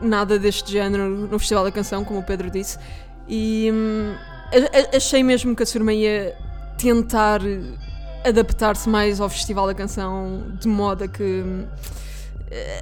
nada 0.00 0.38
deste 0.38 0.70
género 0.70 1.08
no 1.08 1.36
Festival 1.38 1.64
da 1.64 1.72
Canção, 1.72 2.04
como 2.04 2.20
o 2.20 2.22
Pedro 2.22 2.48
disse, 2.50 2.78
e 3.28 3.70
hum, 3.72 4.14
achei 4.94 5.22
mesmo 5.22 5.54
que 5.56 5.62
a 5.62 5.66
Surma 5.66 5.92
ia 5.92 6.36
tentar 6.78 7.40
adaptar-se 8.24 8.88
mais 8.88 9.20
ao 9.20 9.28
Festival 9.28 9.66
da 9.66 9.74
Canção 9.74 10.44
de 10.60 10.68
modo 10.68 11.04
a 11.04 11.08
que 11.08 11.22
hum, 11.44 11.64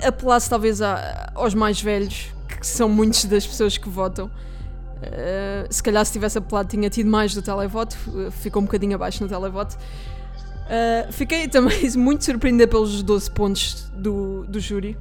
apelasse 0.07 0.49
talvez 0.51 0.83
a- 0.83 1.31
aos 1.35 1.55
mais 1.55 1.81
velhos, 1.81 2.27
que 2.59 2.67
são 2.67 2.89
muitas 2.89 3.25
das 3.25 3.47
pessoas 3.47 3.79
que 3.79 3.89
votam. 3.89 4.31
Uh, 5.01 5.73
se 5.73 5.83
calhar 5.83 6.05
se 6.05 6.13
tivesse 6.13 6.37
apelado 6.37 6.69
tinha 6.69 6.91
tido 6.91 7.11
mais 7.11 7.35
do 7.35 7.41
televoto, 7.41 7.97
uh, 8.09 8.31
ficou 8.31 8.61
um 8.61 8.67
bocadinho 8.67 8.95
abaixo 8.95 9.23
no 9.23 9.29
televoto. 9.29 9.77
Uh, 9.77 11.11
fiquei 11.13 11.49
também 11.49 11.91
muito 11.97 12.25
surpreendida 12.25 12.69
pelos 12.69 13.03
12 13.03 13.31
pontos 13.31 13.91
do, 13.95 14.45
do 14.47 14.61
júri. 14.61 14.97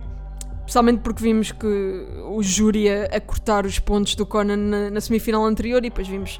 Especialmente 0.59 1.01
porque 1.01 1.21
vimos 1.21 1.51
que 1.51 2.05
o 2.29 2.41
júri 2.41 2.89
a, 2.89 3.05
a 3.05 3.19
cortar 3.19 3.65
os 3.65 3.79
pontos 3.79 4.15
do 4.15 4.25
Conan 4.25 4.55
na, 4.55 4.89
na 4.91 5.01
semifinal 5.01 5.43
anterior 5.43 5.79
e 5.79 5.89
depois 5.89 6.07
vimos 6.07 6.39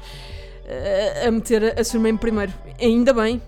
uh, 0.70 1.28
a 1.28 1.30
meter 1.30 1.74
a, 1.78 2.08
em 2.08 2.16
primeiro. 2.16 2.52
Ainda 2.80 3.12
bem, 3.12 3.40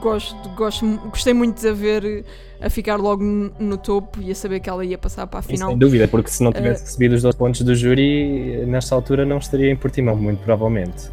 gosto, 0.00 0.36
gosto, 0.50 0.86
gostei 1.10 1.32
muito 1.32 1.60
de 1.60 1.68
a 1.68 1.72
ver 1.72 2.24
a 2.60 2.68
ficar 2.68 2.96
logo 2.96 3.22
no, 3.22 3.76
topo 3.76 4.20
e 4.20 4.30
a 4.30 4.34
saber 4.34 4.60
que 4.60 4.68
ela 4.68 4.84
ia 4.84 4.98
passar 4.98 5.26
para 5.26 5.40
a 5.40 5.42
E 5.42 5.46
final. 5.46 5.70
sem 5.70 5.78
dúvida, 5.78 6.08
porque 6.08 6.30
se 6.30 6.42
não 6.42 6.52
tivesse 6.52 6.84
recebido 6.84 7.14
os 7.14 7.22
12 7.22 7.36
pontos 7.36 7.60
do 7.62 7.74
júri, 7.74 8.66
nesta 8.66 8.94
altura 8.94 9.24
não 9.24 9.38
estaria 9.38 9.70
em 9.70 9.76
Portimão, 9.76 10.16
muito 10.16 10.42
provavelmente. 10.42 11.10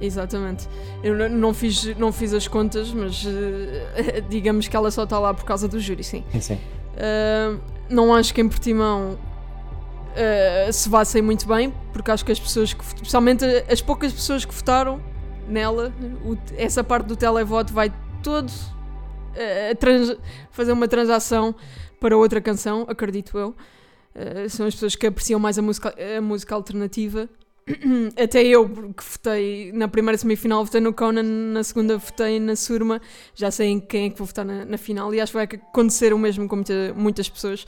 Exatamente. 0.00 0.68
Eu 1.02 1.28
não- 1.30 1.54
fiz, 1.54 1.96
não 1.96 2.12
fiz 2.12 2.32
as 2.34 2.48
contas, 2.48 2.92
mas 2.92 3.24
eh, 3.26 4.22
digamos 4.28 4.66
que 4.66 4.76
ela 4.76 4.90
só 4.90 5.04
está 5.04 5.18
lá 5.18 5.32
por 5.32 5.44
causa 5.44 5.68
do 5.68 5.78
júri, 5.78 6.02
sim. 6.02 6.24
Sim. 6.40 6.54
Uh, 6.94 7.58
não 7.88 8.14
acho 8.14 8.34
que 8.34 8.40
em 8.40 8.48
Portimão 8.48 9.16
uh, 10.12 10.72
se 10.72 10.88
sair 11.04 11.22
muito 11.22 11.46
bem, 11.46 11.72
porque 11.92 12.10
acho 12.10 12.24
que 12.24 12.32
as 12.32 12.40
pessoas, 12.40 12.72
que, 12.72 12.84
especialmente 12.84 13.44
as 13.68 13.80
poucas 13.80 14.12
pessoas 14.12 14.44
que 14.44 14.54
votaram 14.54 15.00
nela, 15.48 15.92
o- 16.24 16.36
essa 16.56 16.82
parte 16.84 17.06
do 17.06 17.16
televoto 17.16 17.72
vai 17.72 17.92
todo 18.22 18.48
uh, 18.48 19.76
trans- 19.78 20.16
fazer 20.50 20.72
uma 20.72 20.88
transação 20.88 21.54
para 22.00 22.16
outra 22.16 22.40
canção, 22.40 22.84
acredito 22.88 23.36
eu. 23.38 23.54
Uh, 24.14 24.48
são 24.48 24.66
as 24.66 24.74
pessoas 24.74 24.94
que 24.94 25.06
apreciam 25.06 25.40
mais 25.40 25.58
a 25.58 25.62
música, 25.62 25.94
a 26.16 26.20
música 26.20 26.54
alternativa. 26.54 27.28
Até 28.20 28.42
eu, 28.42 28.68
que 28.68 29.04
votei 29.04 29.70
na 29.72 29.86
primeira 29.86 30.18
semifinal, 30.18 30.64
votei 30.64 30.80
no 30.80 30.92
Conan, 30.92 31.22
na 31.22 31.62
segunda 31.62 31.96
votei 31.96 32.40
na 32.40 32.56
Surma, 32.56 33.00
já 33.36 33.50
sei 33.52 33.68
em 33.68 33.78
quem 33.80 34.06
é 34.06 34.10
que 34.10 34.18
vou 34.18 34.26
votar 34.26 34.44
na, 34.44 34.64
na 34.64 34.76
final 34.76 35.14
e 35.14 35.20
acho 35.20 35.30
que 35.32 35.36
vai 35.38 35.44
acontecer 35.44 36.12
o 36.12 36.18
mesmo 36.18 36.48
com 36.48 36.56
muita- 36.56 36.92
muitas 36.94 37.28
pessoas. 37.28 37.64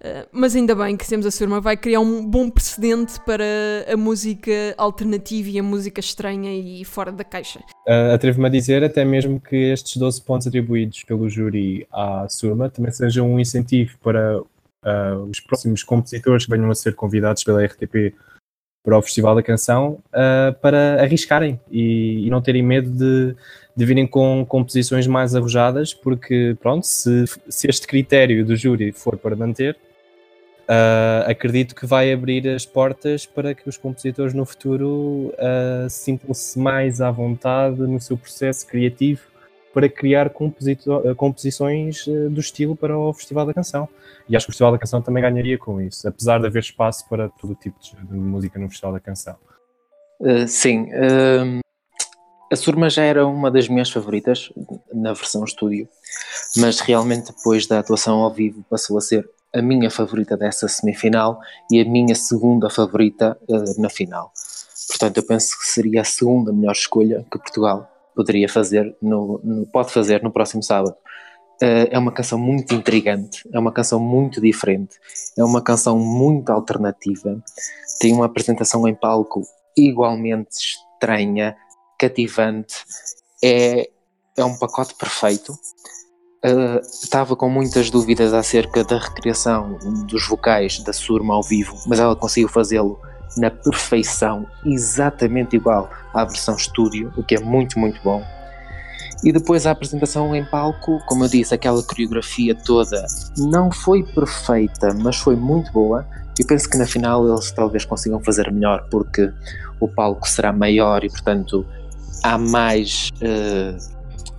Uh, 0.00 0.28
mas 0.30 0.54
ainda 0.54 0.74
bem 0.74 0.96
que 0.96 1.06
temos 1.08 1.26
a 1.26 1.30
Surma, 1.30 1.60
vai 1.60 1.76
criar 1.76 2.00
um 2.00 2.24
bom 2.24 2.48
precedente 2.48 3.18
para 3.20 3.44
a 3.92 3.96
música 3.96 4.52
alternativa 4.76 5.48
e 5.48 5.58
a 5.58 5.62
música 5.62 6.00
estranha 6.00 6.54
e 6.54 6.84
fora 6.84 7.10
da 7.10 7.24
caixa. 7.24 7.58
Uh, 7.86 8.14
Atrevo-me 8.14 8.46
a 8.46 8.50
dizer 8.50 8.84
até 8.84 9.04
mesmo 9.04 9.40
que 9.40 9.56
estes 9.56 9.96
12 9.96 10.22
pontos 10.22 10.46
atribuídos 10.46 11.02
pelo 11.02 11.28
júri 11.28 11.86
à 11.92 12.28
Surma 12.28 12.70
também 12.70 12.92
sejam 12.92 13.32
um 13.32 13.40
incentivo 13.40 13.98
para 14.02 14.40
uh, 14.40 15.22
os 15.28 15.40
próximos 15.40 15.82
compositores 15.82 16.44
que 16.44 16.50
venham 16.50 16.70
a 16.70 16.74
ser 16.74 16.94
convidados 16.94 17.42
pela 17.42 17.64
RTP 17.64 18.14
para 18.84 18.96
o 18.96 19.02
Festival 19.02 19.34
da 19.34 19.42
Canção 19.42 19.98
uh, 20.08 20.52
para 20.62 21.02
arriscarem 21.02 21.60
e, 21.70 22.26
e 22.26 22.30
não 22.30 22.40
terem 22.40 22.62
medo 22.62 22.90
de, 22.90 23.34
de 23.76 23.84
virem 23.84 24.06
com 24.06 24.46
composições 24.48 25.06
mais 25.06 25.34
arrojadas, 25.34 25.92
porque 25.92 26.56
pronto, 26.60 26.86
se, 26.86 27.24
se 27.48 27.68
este 27.68 27.86
critério 27.86 28.46
do 28.46 28.56
júri 28.56 28.92
for 28.92 29.18
para 29.18 29.36
manter, 29.36 29.76
uh, 30.68 31.30
acredito 31.30 31.74
que 31.74 31.86
vai 31.86 32.12
abrir 32.12 32.46
as 32.48 32.66
portas 32.66 33.24
para 33.24 33.54
que 33.54 33.68
os 33.68 33.76
compositores 33.76 34.34
no 34.34 34.44
futuro 34.44 35.32
uh, 35.34 35.88
sintam-se 35.88 36.58
mais 36.58 37.00
à 37.00 37.10
vontade 37.10 37.80
no 37.80 38.00
seu 38.00 38.16
processo 38.16 38.66
criativo 38.66 39.22
para 39.72 39.88
criar 39.88 40.26
eh, 40.26 41.14
composições 41.14 42.04
do 42.06 42.40
estilo 42.40 42.74
para 42.74 42.98
o 42.98 43.12
Festival 43.12 43.46
da 43.46 43.54
Canção. 43.54 43.88
E 44.28 44.34
acho 44.34 44.46
que 44.46 44.50
o 44.50 44.52
Festival 44.52 44.72
da 44.72 44.78
Canção 44.78 45.00
também 45.00 45.22
ganharia 45.22 45.56
com 45.56 45.80
isso, 45.80 46.08
apesar 46.08 46.40
de 46.40 46.46
haver 46.46 46.62
espaço 46.62 47.06
para 47.08 47.28
todo 47.28 47.54
tipo 47.54 47.78
de 47.80 47.94
de 47.94 48.14
música 48.14 48.58
no 48.58 48.68
Festival 48.68 48.94
da 48.94 48.98
Canção. 48.98 49.36
Sim, 50.48 50.88
a 52.50 52.56
Surma 52.56 52.90
já 52.90 53.04
era 53.04 53.24
uma 53.26 53.52
das 53.52 53.68
minhas 53.68 53.90
favoritas 53.90 54.50
na 54.92 55.12
versão 55.12 55.44
estúdio, 55.44 55.86
mas 56.56 56.80
realmente 56.80 57.30
depois 57.30 57.66
da 57.66 57.78
atuação 57.78 58.18
ao 58.20 58.32
vivo 58.32 58.64
passou 58.68 58.98
a 58.98 59.00
ser 59.00 59.28
a 59.54 59.62
minha 59.62 59.90
favorita 59.90 60.36
dessa 60.36 60.68
semifinal 60.68 61.40
e 61.70 61.80
a 61.80 61.84
minha 61.84 62.14
segunda 62.14 62.68
favorita 62.68 63.38
uh, 63.48 63.80
na 63.80 63.88
final. 63.88 64.32
Portanto, 64.88 65.16
eu 65.18 65.22
penso 65.22 65.58
que 65.58 65.66
seria 65.66 66.00
a 66.02 66.04
segunda 66.04 66.52
melhor 66.52 66.72
escolha 66.72 67.24
que 67.30 67.38
Portugal 67.38 67.90
poderia 68.14 68.48
fazer, 68.48 68.96
no, 69.00 69.40
no- 69.44 69.66
pode 69.66 69.92
fazer 69.92 70.22
no 70.22 70.30
próximo 70.30 70.62
sábado. 70.62 70.96
Uh, 71.62 71.88
é 71.90 71.98
uma 71.98 72.12
canção 72.12 72.38
muito 72.38 72.74
intrigante, 72.74 73.48
é 73.52 73.58
uma 73.58 73.72
canção 73.72 73.98
muito 73.98 74.40
diferente, 74.40 74.96
é 75.36 75.42
uma 75.42 75.60
canção 75.60 75.98
muito 75.98 76.50
alternativa, 76.50 77.42
tem 77.98 78.12
uma 78.14 78.26
apresentação 78.26 78.86
em 78.86 78.94
palco 78.94 79.42
igualmente 79.76 80.56
estranha, 80.56 81.56
cativante, 81.98 82.76
é, 83.42 83.90
é 84.36 84.44
um 84.44 84.56
pacote 84.56 84.94
perfeito. 84.94 85.52
Uh, 86.44 86.78
estava 86.80 87.34
com 87.34 87.48
muitas 87.50 87.90
dúvidas 87.90 88.32
acerca 88.32 88.84
da 88.84 88.96
recriação 88.96 89.76
dos 90.06 90.28
vocais 90.28 90.78
da 90.80 90.92
Surma 90.92 91.34
ao 91.34 91.42
vivo, 91.42 91.76
mas 91.86 91.98
ela 91.98 92.14
conseguiu 92.14 92.48
fazê-lo 92.48 93.00
na 93.36 93.50
perfeição, 93.50 94.46
exatamente 94.64 95.56
igual 95.56 95.90
à 96.14 96.24
versão 96.24 96.54
estúdio, 96.54 97.12
o 97.16 97.24
que 97.24 97.34
é 97.34 97.40
muito, 97.40 97.78
muito 97.78 98.00
bom. 98.02 98.22
E 99.24 99.32
depois 99.32 99.66
a 99.66 99.72
apresentação 99.72 100.34
em 100.34 100.44
palco, 100.44 101.00
como 101.06 101.24
eu 101.24 101.28
disse, 101.28 101.52
aquela 101.52 101.82
coreografia 101.82 102.54
toda 102.54 103.04
não 103.36 103.70
foi 103.70 104.04
perfeita, 104.04 104.94
mas 104.94 105.16
foi 105.16 105.34
muito 105.34 105.72
boa. 105.72 106.06
E 106.38 106.44
penso 106.44 106.70
que 106.70 106.78
na 106.78 106.86
final 106.86 107.28
eles 107.28 107.50
talvez 107.50 107.84
consigam 107.84 108.20
fazer 108.20 108.52
melhor, 108.52 108.86
porque 108.88 109.28
o 109.80 109.88
palco 109.88 110.28
será 110.28 110.52
maior 110.52 111.02
e, 111.02 111.08
portanto, 111.08 111.66
há 112.22 112.38
mais. 112.38 113.10
eh, 113.20 113.76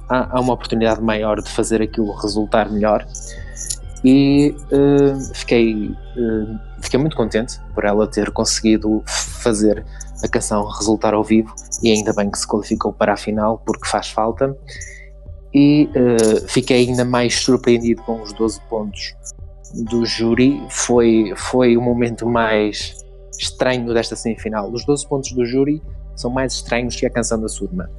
há, 0.10 0.38
há 0.38 0.42
uma 0.42 0.54
oportunidade 0.54 1.02
maior 1.02 1.42
de 1.42 1.50
fazer 1.50 1.82
aquilo 1.82 2.12
resultar 2.14 2.70
melhor. 2.70 3.06
E 4.04 4.56
eh, 4.72 5.34
fiquei, 5.34 5.92
eh, 6.18 6.56
fiquei 6.82 7.00
muito 7.00 7.16
contente 7.16 7.60
por 7.76 7.84
ela 7.84 8.08
ter 8.08 8.32
conseguido 8.32 9.04
fazer 9.06 9.86
a 10.24 10.28
canção 10.28 10.66
resultar 10.66 11.14
ao 11.14 11.24
vivo 11.24 11.54
e 11.84 11.92
ainda 11.92 12.14
bem 12.14 12.30
que 12.30 12.40
se 12.40 12.48
qualificou 12.48 12.94
para 12.94 13.14
a 13.14 13.18
final 13.18 13.62
porque 13.66 13.88
faz 13.88 14.10
falta. 14.10 14.56
E 15.54 15.90
eh, 15.94 16.48
fiquei 16.48 16.88
ainda 16.88 17.04
mais 17.04 17.36
surpreendido 17.36 18.02
com 18.04 18.22
os 18.22 18.32
12 18.34 18.62
pontos 18.70 19.14
do 19.90 20.06
júri. 20.06 20.62
Foi, 20.70 21.34
foi 21.36 21.76
o 21.76 21.82
momento 21.82 22.26
mais 22.26 22.96
estranho 23.38 23.94
desta 23.94 24.16
semifinal. 24.16 24.72
Os 24.72 24.86
12 24.86 25.08
pontos 25.08 25.32
do 25.34 25.46
júri 25.46 25.82
são 26.16 26.30
mais 26.30 26.54
estranhos 26.54 26.96
que 26.96 27.06
a 27.06 27.10
canção 27.10 27.40
da 27.40 27.48
Surma. 27.48 27.90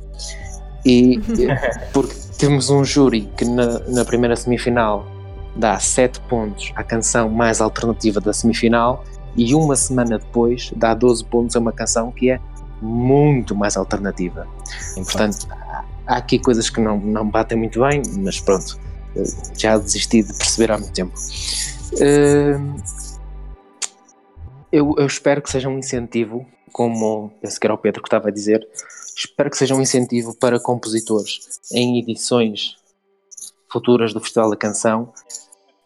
E 0.84 1.20
eh, 1.38 1.88
porque 1.92 2.14
temos 2.38 2.70
um 2.70 2.84
júri 2.84 3.28
que 3.36 3.44
na, 3.44 3.78
na 3.80 4.04
primeira 4.04 4.34
semifinal 4.36 5.06
dá 5.56 5.78
7 5.78 6.20
pontos 6.22 6.72
à 6.76 6.82
canção 6.82 7.28
mais 7.28 7.60
alternativa 7.60 8.20
da 8.20 8.32
semifinal 8.32 9.04
e 9.36 9.54
uma 9.54 9.76
semana 9.76 10.18
depois 10.18 10.72
dá 10.76 10.94
12 10.94 11.24
pontos 11.24 11.54
a 11.56 11.58
uma 11.58 11.72
canção 11.72 12.10
que 12.10 12.30
é 12.30 12.40
muito 12.80 13.54
mais 13.54 13.76
alternativa. 13.76 14.46
Portanto, 14.94 15.46
há- 15.50 15.84
há 16.06 16.16
aqui 16.16 16.38
coisas 16.38 16.70
que 16.70 16.80
não, 16.80 16.98
não 16.98 17.28
batem 17.28 17.58
muito 17.58 17.80
bem, 17.80 18.00
mas 18.20 18.40
pronto, 18.40 18.78
eh, 19.16 19.22
já 19.58 19.76
desisti 19.76 20.22
de 20.22 20.32
perceber 20.32 20.72
há 20.72 20.78
muito 20.78 20.92
tempo. 20.92 21.12
Eh, 22.00 22.58
Eu, 24.72 24.94
eu 24.98 25.06
espero 25.06 25.42
que 25.42 25.50
seja 25.50 25.68
um 25.68 25.78
incentivo, 25.78 26.46
como 26.72 27.32
penso 27.42 27.58
que 27.58 27.66
era 27.66 27.74
o 27.74 27.78
Pedro 27.78 28.00
que 28.02 28.06
estava 28.06 28.28
a 28.28 28.30
dizer, 28.30 28.64
espero 29.16 29.50
que 29.50 29.56
seja 29.56 29.74
um 29.74 29.80
incentivo 29.80 30.34
para 30.34 30.60
compositores 30.60 31.60
em 31.72 31.98
edições 31.98 32.76
futuras 33.70 34.12
do 34.12 34.20
Festival 34.20 34.50
da 34.50 34.56
Canção 34.56 35.12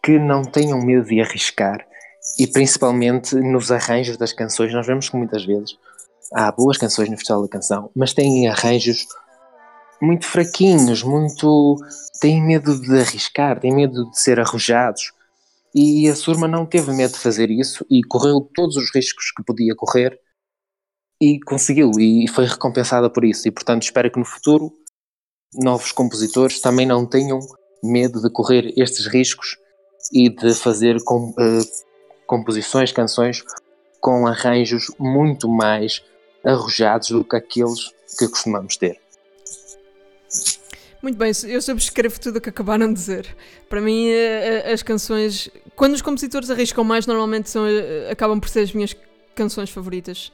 que 0.03 0.19
não 0.19 0.43
tenham 0.43 0.79
medo 0.81 1.07
de 1.07 1.21
arriscar 1.21 1.85
e 2.39 2.47
principalmente 2.47 3.35
nos 3.35 3.71
arranjos 3.71 4.17
das 4.17 4.33
canções. 4.33 4.73
Nós 4.73 4.85
vemos 4.85 5.09
que 5.09 5.17
muitas 5.17 5.45
vezes 5.45 5.77
há 6.33 6.51
boas 6.51 6.77
canções 6.77 7.09
no 7.09 7.17
Festival 7.17 7.43
da 7.43 7.49
Canção, 7.49 7.89
mas 7.95 8.13
têm 8.13 8.47
arranjos 8.47 9.07
muito 10.01 10.25
fraquinhos, 10.25 11.03
muito 11.03 11.77
têm 12.19 12.41
medo 12.41 12.79
de 12.79 12.99
arriscar, 12.99 13.59
têm 13.59 13.73
medo 13.73 14.09
de 14.09 14.19
ser 14.19 14.39
arrojados. 14.39 15.13
E 15.73 16.07
a 16.07 16.15
Surma 16.15 16.47
não 16.47 16.65
teve 16.65 16.91
medo 16.93 17.13
de 17.13 17.19
fazer 17.19 17.49
isso 17.51 17.85
e 17.89 18.01
correu 18.03 18.41
todos 18.53 18.77
os 18.77 18.93
riscos 18.93 19.31
que 19.35 19.43
podia 19.43 19.75
correr 19.75 20.17
e 21.25 21.39
conseguiu 21.39 21.91
e 21.99 22.27
foi 22.27 22.45
recompensada 22.45 23.09
por 23.09 23.25
isso. 23.25 23.47
E 23.47 23.51
portanto 23.51 23.83
espero 23.83 24.11
que 24.11 24.19
no 24.19 24.25
futuro 24.25 24.71
novos 25.53 25.91
compositores 25.91 26.59
também 26.59 26.85
não 26.85 27.05
tenham 27.05 27.39
medo 27.83 28.21
de 28.21 28.29
correr 28.29 28.73
estes 28.77 29.07
riscos 29.07 29.57
e 30.13 30.29
de 30.29 30.53
fazer 30.53 31.01
com, 31.03 31.33
eh, 31.39 31.61
composições, 32.27 32.91
canções 32.91 33.43
com 33.99 34.27
arranjos 34.27 34.91
muito 34.99 35.47
mais 35.49 36.03
arrojados 36.43 37.09
do 37.09 37.23
que 37.23 37.35
aqueles 37.35 37.91
que 38.19 38.27
costumamos 38.27 38.77
ter. 38.77 38.99
Muito 41.01 41.17
bem, 41.17 41.31
eu 41.47 41.61
subscrevo 41.61 42.19
tudo 42.19 42.37
o 42.37 42.41
que 42.41 42.49
acabaram 42.49 42.87
de 42.87 42.93
dizer. 42.93 43.35
Para 43.69 43.81
mim, 43.81 44.09
eh, 44.09 44.63
eh, 44.65 44.73
as 44.73 44.83
canções. 44.83 45.49
Quando 45.75 45.93
os 45.93 46.01
compositores 46.01 46.51
arriscam 46.51 46.83
mais, 46.83 47.07
normalmente 47.07 47.49
são, 47.49 47.63
acabam 48.11 48.39
por 48.39 48.49
ser 48.49 48.61
as 48.61 48.73
minhas 48.73 48.95
canções 49.35 49.69
favoritas. 49.69 50.31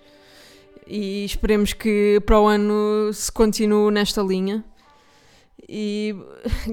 E 0.94 1.24
esperemos 1.24 1.72
que 1.72 2.22
para 2.26 2.38
o 2.38 2.46
ano 2.46 3.14
se 3.14 3.32
continue 3.32 3.90
nesta 3.94 4.22
linha. 4.22 4.62
E 5.66 6.14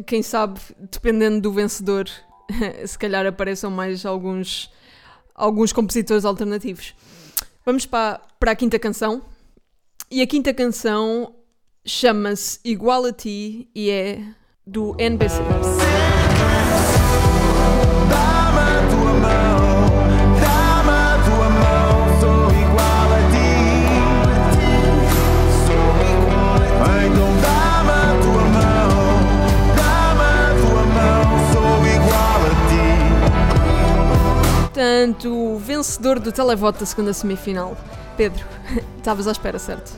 quem 0.08 0.24
sabe, 0.24 0.58
dependendo 0.90 1.40
do 1.40 1.52
vencedor, 1.52 2.10
se 2.84 2.98
calhar 2.98 3.24
apareçam 3.24 3.70
mais 3.70 4.04
alguns, 4.04 4.72
alguns 5.32 5.72
compositores 5.72 6.24
alternativos. 6.24 6.96
Vamos 7.64 7.86
para, 7.86 8.20
para 8.40 8.50
a 8.50 8.56
quinta 8.56 8.76
canção. 8.76 9.22
E 10.10 10.20
a 10.20 10.26
quinta 10.26 10.52
canção 10.52 11.32
chama-se 11.86 12.58
Equality 12.64 13.68
e 13.72 13.88
é 13.88 14.20
do 14.66 14.96
NBC. 14.98 15.38
Portanto, 34.98 35.32
o 35.32 35.56
vencedor 35.58 36.18
do 36.18 36.32
televoto 36.32 36.80
da 36.80 36.86
segunda 36.86 37.12
semifinal. 37.12 37.76
Pedro, 38.16 38.44
estavas 38.98 39.28
à 39.28 39.30
espera, 39.30 39.56
certo? 39.56 39.90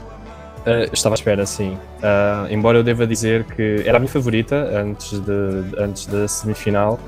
Uh, 0.58 0.92
estava 0.92 1.14
à 1.14 1.16
espera, 1.16 1.46
sim. 1.46 1.78
Uh, 2.02 2.52
embora 2.52 2.76
eu 2.76 2.84
deva 2.84 3.06
dizer 3.06 3.44
que 3.44 3.82
era 3.86 3.96
a 3.96 3.98
minha 3.98 4.12
favorita 4.12 4.56
antes, 4.56 5.18
de, 5.18 5.32
antes 5.78 6.04
da 6.04 6.28
semifinal, 6.28 7.00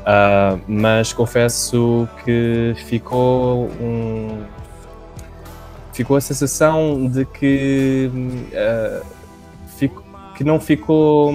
uh, 0.00 0.58
mas 0.66 1.12
confesso 1.12 2.08
que 2.24 2.72
ficou 2.86 3.66
um. 3.78 4.42
Ficou 5.92 6.16
a 6.16 6.20
sensação 6.22 7.06
de 7.06 7.26
que. 7.26 8.10
fico- 9.76 10.02
que 10.34 10.42
não 10.42 10.58
ficou. 10.58 11.34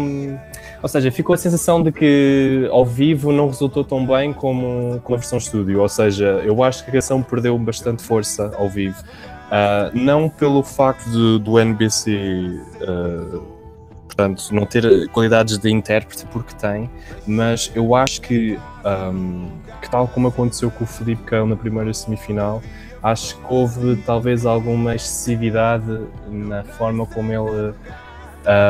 Ou 0.81 0.89
seja, 0.89 1.11
ficou 1.11 1.33
a 1.33 1.37
sensação 1.37 1.81
de 1.83 1.91
que 1.91 2.67
ao 2.71 2.85
vivo 2.85 3.31
não 3.31 3.47
resultou 3.47 3.83
tão 3.83 4.05
bem 4.05 4.33
como, 4.33 4.99
como 5.03 5.15
a 5.15 5.19
versão 5.19 5.37
estúdio. 5.37 5.79
Ou 5.79 5.89
seja, 5.89 6.41
eu 6.43 6.63
acho 6.63 6.83
que 6.83 6.89
a 6.89 6.93
canção 6.93 7.21
perdeu 7.21 7.57
bastante 7.57 8.03
força 8.03 8.51
ao 8.57 8.67
vivo. 8.67 8.99
Uh, 9.01 9.91
não 9.93 10.29
pelo 10.29 10.63
facto 10.63 11.09
de- 11.09 11.39
do 11.39 11.59
NBC 11.59 12.57
uh, 12.81 13.61
portanto, 14.11 14.49
não 14.51 14.65
ter 14.65 15.07
qualidades 15.09 15.57
de 15.57 15.71
intérprete, 15.71 16.25
porque 16.27 16.53
tem, 16.55 16.89
mas 17.25 17.71
eu 17.73 17.95
acho 17.95 18.21
que, 18.21 18.59
um, 19.13 19.47
que 19.81 19.89
tal 19.89 20.07
como 20.07 20.27
aconteceu 20.27 20.69
com 20.69 20.83
o 20.83 20.87
Felipe 20.87 21.23
Cão 21.23 21.47
na 21.47 21.55
primeira 21.55 21.93
semifinal, 21.93 22.61
acho 23.01 23.37
que 23.37 23.43
houve 23.49 23.95
talvez 24.05 24.45
alguma 24.45 24.95
excessividade 24.95 26.01
na 26.29 26.63
forma 26.63 27.05
como 27.05 27.31
ele 27.31 27.73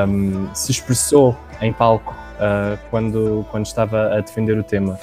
um, 0.08 0.54
se 0.54 0.72
expressou 0.72 1.36
em 1.62 1.72
palco 1.72 2.14
uh, 2.38 2.78
quando, 2.90 3.46
quando 3.52 3.66
estava 3.66 4.16
a 4.16 4.20
defender 4.20 4.58
o 4.58 4.64
tema. 4.64 5.00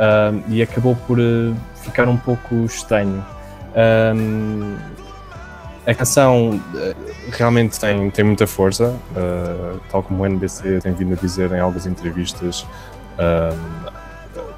Um, 0.00 0.42
e 0.52 0.62
acabou 0.62 0.96
por 1.06 1.18
uh, 1.18 1.54
ficar 1.76 2.08
um 2.08 2.16
pouco 2.16 2.54
estranho. 2.64 3.24
A 5.86 5.94
canção 5.94 6.60
realmente 7.32 7.80
tem, 7.80 8.08
tem 8.10 8.24
muita 8.24 8.46
força, 8.46 8.94
tal 9.90 10.02
como 10.02 10.22
o 10.22 10.26
NBC 10.26 10.78
tem 10.80 10.92
vindo 10.92 11.14
a 11.14 11.16
dizer 11.16 11.50
em 11.50 11.58
algumas 11.58 11.86
entrevistas, 11.86 12.64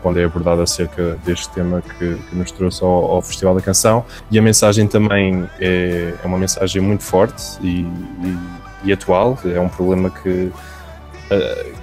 quando 0.02 0.20
é 0.20 0.24
abordado 0.24 0.60
acerca 0.60 1.16
deste 1.24 1.48
tema 1.50 1.80
que, 1.80 2.16
que 2.28 2.36
nos 2.36 2.50
trouxe 2.50 2.82
ao, 2.84 2.90
ao 2.90 3.22
Festival 3.22 3.54
da 3.54 3.62
Canção. 3.62 4.04
E 4.30 4.38
a 4.38 4.42
mensagem 4.42 4.86
também 4.86 5.48
é, 5.58 6.12
é 6.22 6.26
uma 6.26 6.36
mensagem 6.36 6.82
muito 6.82 7.02
forte 7.04 7.42
e, 7.62 7.80
e- 7.82 8.38
e 8.84 8.92
atual, 8.92 9.38
é 9.46 9.58
um 9.58 9.68
problema 9.68 10.10
que, 10.10 10.52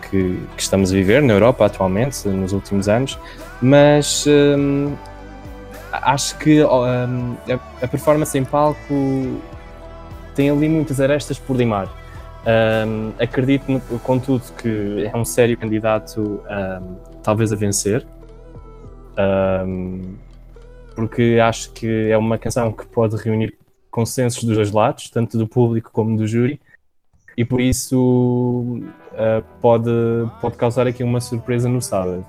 que, 0.10 0.40
que 0.56 0.62
estamos 0.62 0.92
a 0.92 0.96
viver 0.96 1.22
na 1.22 1.34
Europa 1.34 1.66
atualmente, 1.66 2.28
nos 2.28 2.54
últimos 2.54 2.88
anos, 2.88 3.18
mas 3.62 4.26
hum, 4.28 4.96
acho 5.92 6.38
que 6.38 6.64
hum, 6.64 7.36
a, 7.50 7.86
a 7.86 7.88
performance 7.88 8.38
em 8.38 8.46
palco 8.46 9.42
tem 10.36 10.50
ali 10.50 10.70
muitas 10.70 11.00
arestas 11.00 11.38
por 11.38 11.56
limar. 11.56 11.88
Hum, 12.46 13.12
acredito, 13.20 13.82
contudo, 14.04 14.44
que 14.58 15.10
é 15.12 15.18
um 15.18 15.26
sério 15.26 15.58
candidato 15.58 16.42
hum, 16.50 16.96
talvez 17.24 17.52
a 17.52 17.56
vencer, 17.56 18.06
Hum, 19.18 20.16
porque 20.96 21.40
acho 21.42 21.72
que 21.74 22.10
é 22.10 22.18
uma 22.18 22.38
canção 22.38 22.72
que 22.72 22.86
pode 22.86 23.16
reunir 23.18 23.58
consensos 23.90 24.44
dos 24.44 24.56
dois 24.56 24.72
lados, 24.72 25.10
tanto 25.10 25.38
do 25.38 25.48
público 25.48 25.92
como 25.92 26.18
do 26.18 26.28
júri, 26.28 26.60
e 27.36 27.44
por 27.44 27.60
isso 27.60 28.82
uh, 29.14 29.44
pode, 29.62 29.92
pode 30.40 30.56
causar 30.58 30.88
aqui 30.88 31.04
uma 31.04 31.20
surpresa 31.20 31.68
no 31.70 31.82
sábado. 31.82 32.26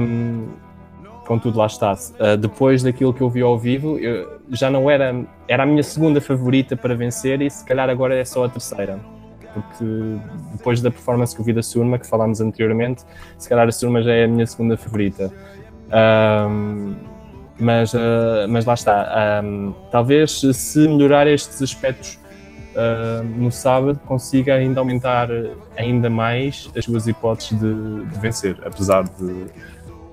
Um, 0.00 0.48
contudo, 1.26 1.58
lá 1.58 1.66
está. 1.66 1.92
Uh, 1.92 2.36
depois 2.36 2.82
daquilo 2.82 3.12
que 3.12 3.20
eu 3.20 3.28
vi 3.28 3.42
ao 3.42 3.58
vivo, 3.58 3.98
eu- 3.98 4.40
já 4.50 4.70
não 4.70 4.90
era. 4.90 5.24
Era 5.46 5.62
a 5.62 5.66
minha 5.66 5.82
segunda 5.82 6.20
favorita 6.20 6.76
para 6.76 6.94
vencer 6.94 7.40
e 7.42 7.50
se 7.50 7.64
calhar 7.64 7.88
agora 7.88 8.16
é 8.16 8.24
só 8.24 8.44
a 8.44 8.48
terceira. 8.48 8.98
Porque 9.52 9.84
depois 10.52 10.80
da 10.80 10.90
performance 10.90 11.34
que 11.34 11.40
eu 11.40 11.44
vi 11.44 11.52
da 11.52 11.62
Surma, 11.62 11.98
que 11.98 12.06
falámos 12.06 12.40
anteriormente, 12.40 13.02
se 13.36 13.48
calhar 13.48 13.66
a 13.66 13.72
Surma 13.72 14.00
já 14.00 14.12
é 14.12 14.24
a 14.24 14.28
minha 14.28 14.46
segunda 14.46 14.76
favorita. 14.76 15.32
Um, 15.92 16.94
mas, 17.58 17.92
uh, 17.92 18.46
mas 18.48 18.64
lá 18.64 18.74
está. 18.74 19.42
Um, 19.44 19.74
talvez 19.90 20.40
se 20.40 20.88
melhorar 20.88 21.26
estes 21.26 21.60
aspectos 21.60 22.19
uh, 22.74 23.24
no 23.24 23.50
sábado 23.50 24.00
consiga 24.06 24.54
ainda 24.54 24.80
aumentar 24.80 25.28
ainda 25.76 26.10
mais 26.10 26.70
as 26.76 26.84
suas 26.84 27.06
hipóteses 27.06 27.58
de, 27.58 28.04
de 28.04 28.18
vencer, 28.18 28.56
apesar 28.64 29.04
de 29.04 29.46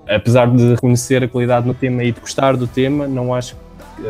apesar 0.09 0.49
de 0.49 0.71
reconhecer 0.71 1.23
a 1.23 1.27
qualidade 1.27 1.67
no 1.67 1.73
tema 1.73 2.03
e 2.03 2.11
de 2.11 2.19
gostar 2.19 2.55
do 2.55 2.65
tema, 2.65 3.07
não 3.07 3.33
acho 3.33 3.55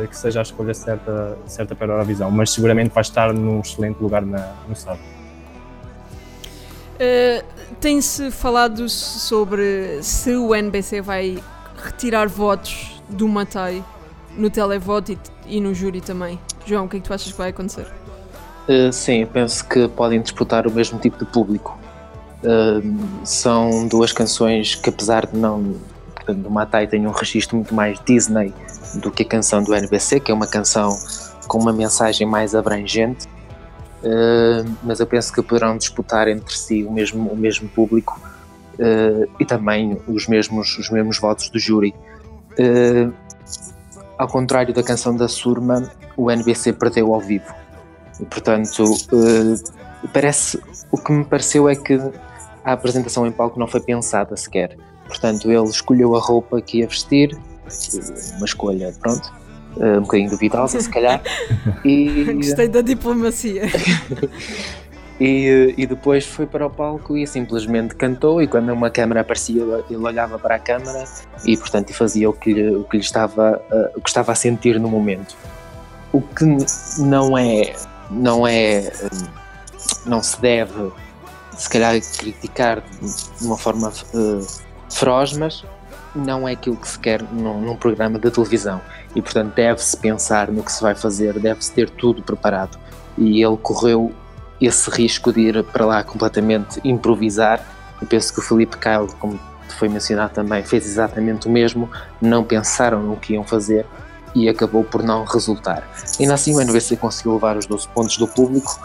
que, 0.10 0.16
seja 0.16 0.40
a 0.40 0.44
escolha 0.44 0.74
certa, 0.74 1.38
certa 1.46 1.76
para 1.76 1.88
a 1.88 1.96
Eurovisão, 1.96 2.30
mas 2.30 2.52
seguramente 2.52 2.92
vai 2.94 3.02
estar 3.02 3.34
num 3.34 3.62
excelente 3.62 4.00
lugar 4.00 4.22
na, 4.22 4.54
no 4.68 4.76
sábado. 4.76 5.02
Uh, 6.96 7.44
Tem-se 7.80 8.32
falado 8.32 8.90
sobre 8.90 10.02
se 10.02 10.36
o 10.36 10.54
NBC 10.54 11.02
vai 11.02 11.42
retirar 11.84 12.28
votos 12.28 13.02
do 13.08 13.28
Matai 13.28 13.84
no 14.36 14.50
televoto 14.50 15.12
e, 15.12 15.18
e 15.48 15.62
no 15.62 15.74
júri 15.74 16.02
também. 16.02 16.40
João, 16.66 16.86
o 16.86 16.90
que 16.90 16.98
é 16.98 17.00
que 17.00 17.08
tu 17.08 17.14
achas 17.14 17.32
que 17.32 17.38
vai 17.38 17.50
acontecer? 17.50 17.88
Uh, 18.68 18.92
sim, 18.92 19.26
penso 19.26 19.66
que 19.66 19.88
podem 19.88 20.22
disputar 20.22 20.68
o 20.68 20.72
mesmo 20.72 21.00
tipo 21.00 21.18
de 21.18 21.26
público. 21.26 21.80
Uh, 22.44 23.26
são 23.26 23.88
duas 23.88 24.12
canções 24.12 24.76
que, 24.76 24.90
apesar 24.90 25.26
de 25.26 25.38
não. 25.38 25.76
Portanto, 26.14 26.40
do 26.40 26.52
Matai 26.52 26.86
tem 26.86 27.08
um 27.08 27.12
registro 27.12 27.56
muito 27.56 27.74
mais 27.74 27.98
Disney 28.06 28.54
do 28.96 29.10
que 29.10 29.24
a 29.24 29.26
canção 29.26 29.64
do 29.64 29.74
NBC, 29.74 30.20
que 30.20 30.32
é 30.32 30.34
uma 30.34 30.48
canção 30.48 30.98
com 31.48 31.58
uma 31.58 31.72
mensagem 31.72 32.28
mais 32.28 32.54
abrangente. 32.54 33.26
Uh, 34.04 34.70
mas 34.84 35.00
eu 35.00 35.08
penso 35.08 35.32
que 35.32 35.42
poderão 35.42 35.78
disputar 35.78 36.28
entre 36.28 36.54
si 36.54 36.84
o 36.84 36.92
mesmo, 36.92 37.30
o 37.30 37.38
mesmo 37.38 37.70
público 37.70 38.20
e 39.40 39.44
também 39.44 40.00
os 40.08 40.28
mesmos, 40.28 40.78
os 40.78 40.92
mesmos 40.92 41.18
votos 41.18 41.50
do 41.50 41.58
júri. 41.58 41.96
Ao 44.20 44.28
contrário 44.28 44.72
da 44.72 44.84
canção 44.84 45.16
da 45.16 45.28
Surma, 45.28 45.92
o 46.16 46.30
NBC 46.30 46.74
perdeu 46.74 47.12
ao 47.12 47.20
vivo. 47.20 47.52
E, 48.20 48.26
portanto, 48.26 48.84
uh, 48.84 50.08
parece, 50.12 50.60
o 50.92 50.98
que 50.98 51.12
me 51.12 51.24
pareceu 51.24 51.70
é 51.70 51.76
que 51.76 52.00
a 52.64 52.74
apresentação 52.74 53.26
em 53.26 53.32
palco 53.32 53.60
não 53.60 53.68
foi 53.68 53.80
pensada 53.80 54.36
sequer. 54.36 54.78
Portanto, 55.08 55.50
ele 55.50 55.70
escolheu 55.70 56.16
a 56.16 56.20
roupa 56.20 56.62
que 56.62 56.80
ia 56.80 56.88
vestir, 56.88 57.38
uma 58.38 58.46
escolha, 58.46 58.94
pronto, 59.00 59.32
uh, 59.78 59.98
um 59.98 60.02
bocadinho 60.02 60.30
duvidosa, 60.30 60.80
se 60.80 60.90
calhar. 60.90 61.22
E, 61.86 62.34
Gostei 62.36 62.68
da 62.68 62.82
diplomacia. 62.82 63.64
e, 65.20 65.74
e 65.78 65.86
depois 65.86 66.26
foi 66.26 66.46
para 66.46 66.66
o 66.66 66.70
palco 66.70 67.16
e 67.16 67.26
simplesmente 67.26 67.96
cantou. 67.96 68.42
E 68.42 68.48
quando 68.48 68.74
uma 68.74 68.90
câmera 68.90 69.22
aparecia, 69.22 69.62
ele 69.90 69.98
olhava 69.98 70.38
para 70.38 70.56
a 70.56 70.60
câmera 70.60 71.06
e, 71.46 71.56
portanto, 71.56 71.94
fazia 71.94 72.30
o 72.30 72.34
que 72.34 72.52
lhe, 72.52 72.76
o 72.76 72.84
que 72.84 72.98
lhe 72.98 73.04
estava, 73.04 73.62
o 73.96 74.02
que 74.02 74.10
estava 74.10 74.32
a 74.32 74.36
sentir 74.36 74.80
no 74.80 74.90
momento. 74.90 75.38
O 76.12 76.22
que 76.22 76.46
não 77.00 77.38
é, 77.38 77.74
não 78.10 78.48
é, 78.48 78.92
não 80.06 80.22
se 80.22 80.40
deve, 80.42 80.92
se 81.58 81.70
calhar, 81.70 81.94
criticar 82.18 82.82
de 82.82 83.46
uma 83.46 83.58
forma 83.58 83.90
uh, 83.90 84.48
feroz, 84.90 85.34
mas 85.34 85.66
não 86.16 86.48
é 86.48 86.54
aquilo 86.54 86.76
que 86.76 86.88
se 86.88 87.00
quer 87.00 87.22
num, 87.24 87.62
num 87.62 87.76
programa 87.76 88.18
de 88.18 88.30
televisão. 88.32 88.82
E, 89.16 89.22
portanto, 89.22 89.54
deve-se 89.56 89.96
pensar 89.98 90.52
no 90.52 90.64
que 90.64 90.72
se 90.72 90.82
vai 90.82 90.96
fazer, 90.96 91.40
deve-se 91.40 91.72
ter 91.72 91.90
tudo 91.90 92.22
preparado. 92.22 92.78
E 93.18 93.44
ele 93.44 93.58
correu 93.58 94.14
esse 94.60 94.90
risco 94.90 95.32
de 95.32 95.42
ir 95.42 95.64
para 95.66 95.86
lá 95.86 96.04
completamente 96.04 96.80
improvisar. 96.84 97.64
Eu 98.02 98.08
penso 98.08 98.34
que 98.34 98.40
o 98.40 98.44
Felipe 98.44 98.78
Kyle, 98.78 99.08
como 99.20 99.40
foi 99.78 99.90
mencionado 99.90 100.34
também, 100.34 100.64
fez 100.64 100.86
exatamente 100.86 101.48
o 101.48 101.52
mesmo. 101.52 101.90
Não 102.22 102.44
pensaram 102.44 103.02
no 103.02 103.18
que 103.18 103.34
iam 103.34 103.44
fazer 103.44 103.86
e 104.38 104.48
acabou 104.48 104.84
por 104.84 105.02
não 105.02 105.24
resultar. 105.24 105.90
Ainda 106.20 106.36
assim, 106.36 106.56
o 106.56 106.62
NBC 106.62 106.98
conseguiu 106.98 107.34
levar 107.34 107.58
os 107.58 107.66
12 107.66 107.88
pontos 107.90 108.18
do 108.18 108.28
público, 108.28 108.80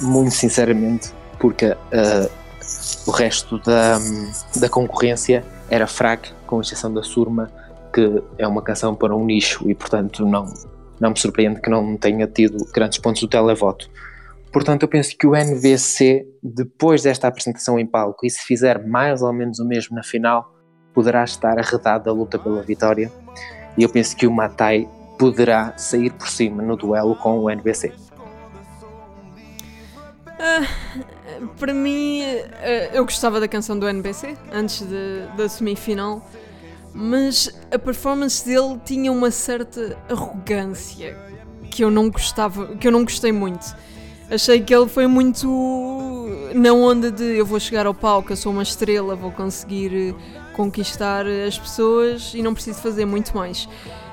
muito 0.00 0.34
sinceramente, 0.34 1.12
porque 1.38 1.66
uh, 1.66 2.30
o 3.06 3.10
resto 3.10 3.58
da, 3.58 3.98
da 4.56 4.68
concorrência 4.68 5.44
era 5.68 5.86
fraco, 5.86 6.28
com 6.46 6.60
exceção 6.60 6.92
da 6.92 7.02
Surma, 7.02 7.50
que 7.92 8.22
é 8.38 8.46
uma 8.46 8.62
canção 8.62 8.94
para 8.94 9.14
um 9.14 9.24
nicho 9.24 9.68
e, 9.68 9.74
portanto, 9.74 10.24
não, 10.24 10.46
não 11.00 11.10
me 11.10 11.18
surpreende 11.18 11.60
que 11.60 11.68
não 11.68 11.96
tenha 11.96 12.26
tido 12.26 12.64
grandes 12.72 12.98
pontos 12.98 13.20
do 13.20 13.28
televoto. 13.28 13.90
Portanto, 14.52 14.82
eu 14.82 14.88
penso 14.88 15.16
que 15.16 15.26
o 15.26 15.34
NVC, 15.34 16.26
depois 16.42 17.02
desta 17.02 17.26
apresentação 17.26 17.78
em 17.78 17.86
palco, 17.86 18.24
e 18.24 18.30
se 18.30 18.40
fizer 18.44 18.86
mais 18.86 19.22
ou 19.22 19.32
menos 19.32 19.58
o 19.58 19.66
mesmo 19.66 19.96
na 19.96 20.02
final, 20.02 20.54
poderá 20.94 21.24
estar 21.24 21.58
arredado 21.58 22.04
da 22.04 22.12
luta 22.12 22.38
pela 22.38 22.62
vitória. 22.62 23.10
E 23.76 23.82
eu 23.82 23.88
penso 23.88 24.16
que 24.16 24.26
o 24.26 24.32
Matai 24.32 24.88
poderá 25.18 25.76
sair 25.76 26.10
por 26.12 26.28
cima 26.28 26.62
no 26.62 26.76
duelo 26.76 27.14
com 27.16 27.38
o 27.38 27.50
NBC. 27.50 27.92
Uh, 30.42 31.46
para 31.58 31.72
mim, 31.72 32.22
uh, 32.22 32.94
eu 32.94 33.04
gostava 33.04 33.38
da 33.38 33.46
canção 33.46 33.78
do 33.78 33.88
NBC 33.88 34.36
antes 34.52 34.86
de, 34.86 35.26
da 35.36 35.48
semifinal, 35.48 36.26
mas 36.92 37.48
a 37.70 37.78
performance 37.78 38.44
dele 38.44 38.80
tinha 38.84 39.12
uma 39.12 39.30
certa 39.30 39.96
arrogância 40.10 41.16
que 41.70 41.84
eu 41.84 41.90
não 41.90 42.10
gostava, 42.10 42.76
que 42.76 42.86
eu 42.86 42.92
não 42.92 43.04
gostei 43.04 43.32
muito. 43.32 43.74
Achei 44.30 44.60
que 44.60 44.74
ele 44.74 44.88
foi 44.88 45.06
muito 45.06 45.46
na 46.54 46.72
onda 46.72 47.10
de 47.10 47.22
eu 47.36 47.46
vou 47.46 47.60
chegar 47.60 47.86
ao 47.86 47.94
palco, 47.94 48.32
eu 48.32 48.36
sou 48.36 48.52
uma 48.52 48.62
estrela, 48.62 49.14
vou 49.14 49.30
conseguir 49.30 50.14
conquistar 50.52 51.26
as 51.26 51.58
pessoas 51.58 52.32
e 52.34 52.42
não 52.42 52.54
preciso 52.54 52.80
fazer 52.80 53.04
muito 53.04 53.36
mais. 53.36 53.68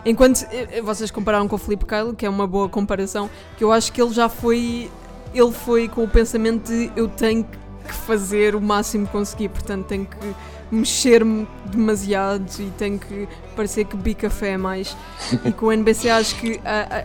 Enquanto 0.06 0.46
vocês 0.84 1.12
compararam 1.12 1.48
com 1.48 1.56
o 1.56 1.60
Felipe 1.60 1.86
Kyle, 1.86 2.16
que 2.16 2.26
é 2.26 2.30
uma 2.30 2.48
boa 2.48 2.70
comparação, 2.70 3.30
que 3.58 3.64
eu 3.64 3.72
acho 3.72 3.92
que 3.92 4.02
ele 4.02 4.14
já 4.14 4.30
foi 4.30 4.90
ele 5.34 5.52
foi 5.52 5.88
com 5.88 6.04
o 6.04 6.08
pensamento 6.08 6.68
de 6.68 6.92
eu 6.96 7.08
tenho 7.08 7.44
que 7.44 7.94
fazer 7.94 8.56
o 8.56 8.62
máximo 8.62 9.06
que 9.06 9.12
conseguir, 9.12 9.50
portanto 9.50 9.86
tenho 9.86 10.06
que 10.06 10.36
mexer-me 10.72 11.48
demasiado 11.66 12.48
e 12.60 12.72
tenho 12.78 13.00
que 13.00 13.28
parecer 13.56 13.86
que 13.86 13.98
bi 13.98 14.14
café 14.14 14.58
mais. 14.58 14.96
E 15.44 15.52
com 15.52 15.68
o 15.68 15.72
NBC 15.72 16.10
acho 16.10 16.36
que 16.36 16.60
a, 16.64 17.04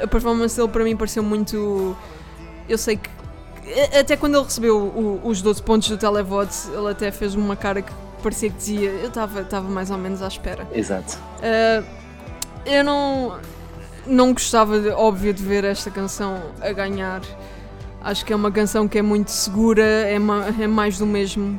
a, 0.00 0.04
a 0.04 0.06
performance 0.06 0.56
dele 0.56 0.68
para 0.68 0.84
mim 0.84 0.96
pareceu 0.96 1.22
muito. 1.22 1.96
Eu 2.68 2.78
sei 2.78 2.96
que. 2.96 3.10
Até 3.98 4.16
quando 4.16 4.36
ele 4.36 4.44
recebeu 4.44 4.76
o, 4.76 5.20
os 5.24 5.40
12 5.40 5.62
pontos 5.62 5.88
do 5.88 5.96
televote, 5.96 6.68
ele 6.68 6.88
até 6.90 7.10
fez 7.10 7.34
uma 7.34 7.56
cara 7.56 7.82
que 7.82 7.92
parecia 8.24 8.48
que 8.48 8.56
dizia 8.56 8.90
eu 8.90 9.08
estava 9.08 9.68
mais 9.68 9.90
ou 9.90 9.98
menos 9.98 10.22
à 10.22 10.28
espera. 10.28 10.66
Exato. 10.72 11.18
Uh, 11.38 11.84
eu 12.64 12.82
não 12.82 13.38
não 14.06 14.32
gostava, 14.32 14.80
de, 14.80 14.88
óbvio, 14.88 15.32
de 15.32 15.42
ver 15.42 15.64
esta 15.64 15.90
canção 15.90 16.42
a 16.60 16.72
ganhar. 16.72 17.20
Acho 18.02 18.24
que 18.24 18.32
é 18.32 18.36
uma 18.36 18.50
canção 18.50 18.86
que 18.88 18.98
é 18.98 19.02
muito 19.02 19.30
segura, 19.30 19.82
é, 19.82 20.18
ma 20.18 20.46
é 20.60 20.66
mais 20.66 20.98
do 20.98 21.06
mesmo. 21.06 21.58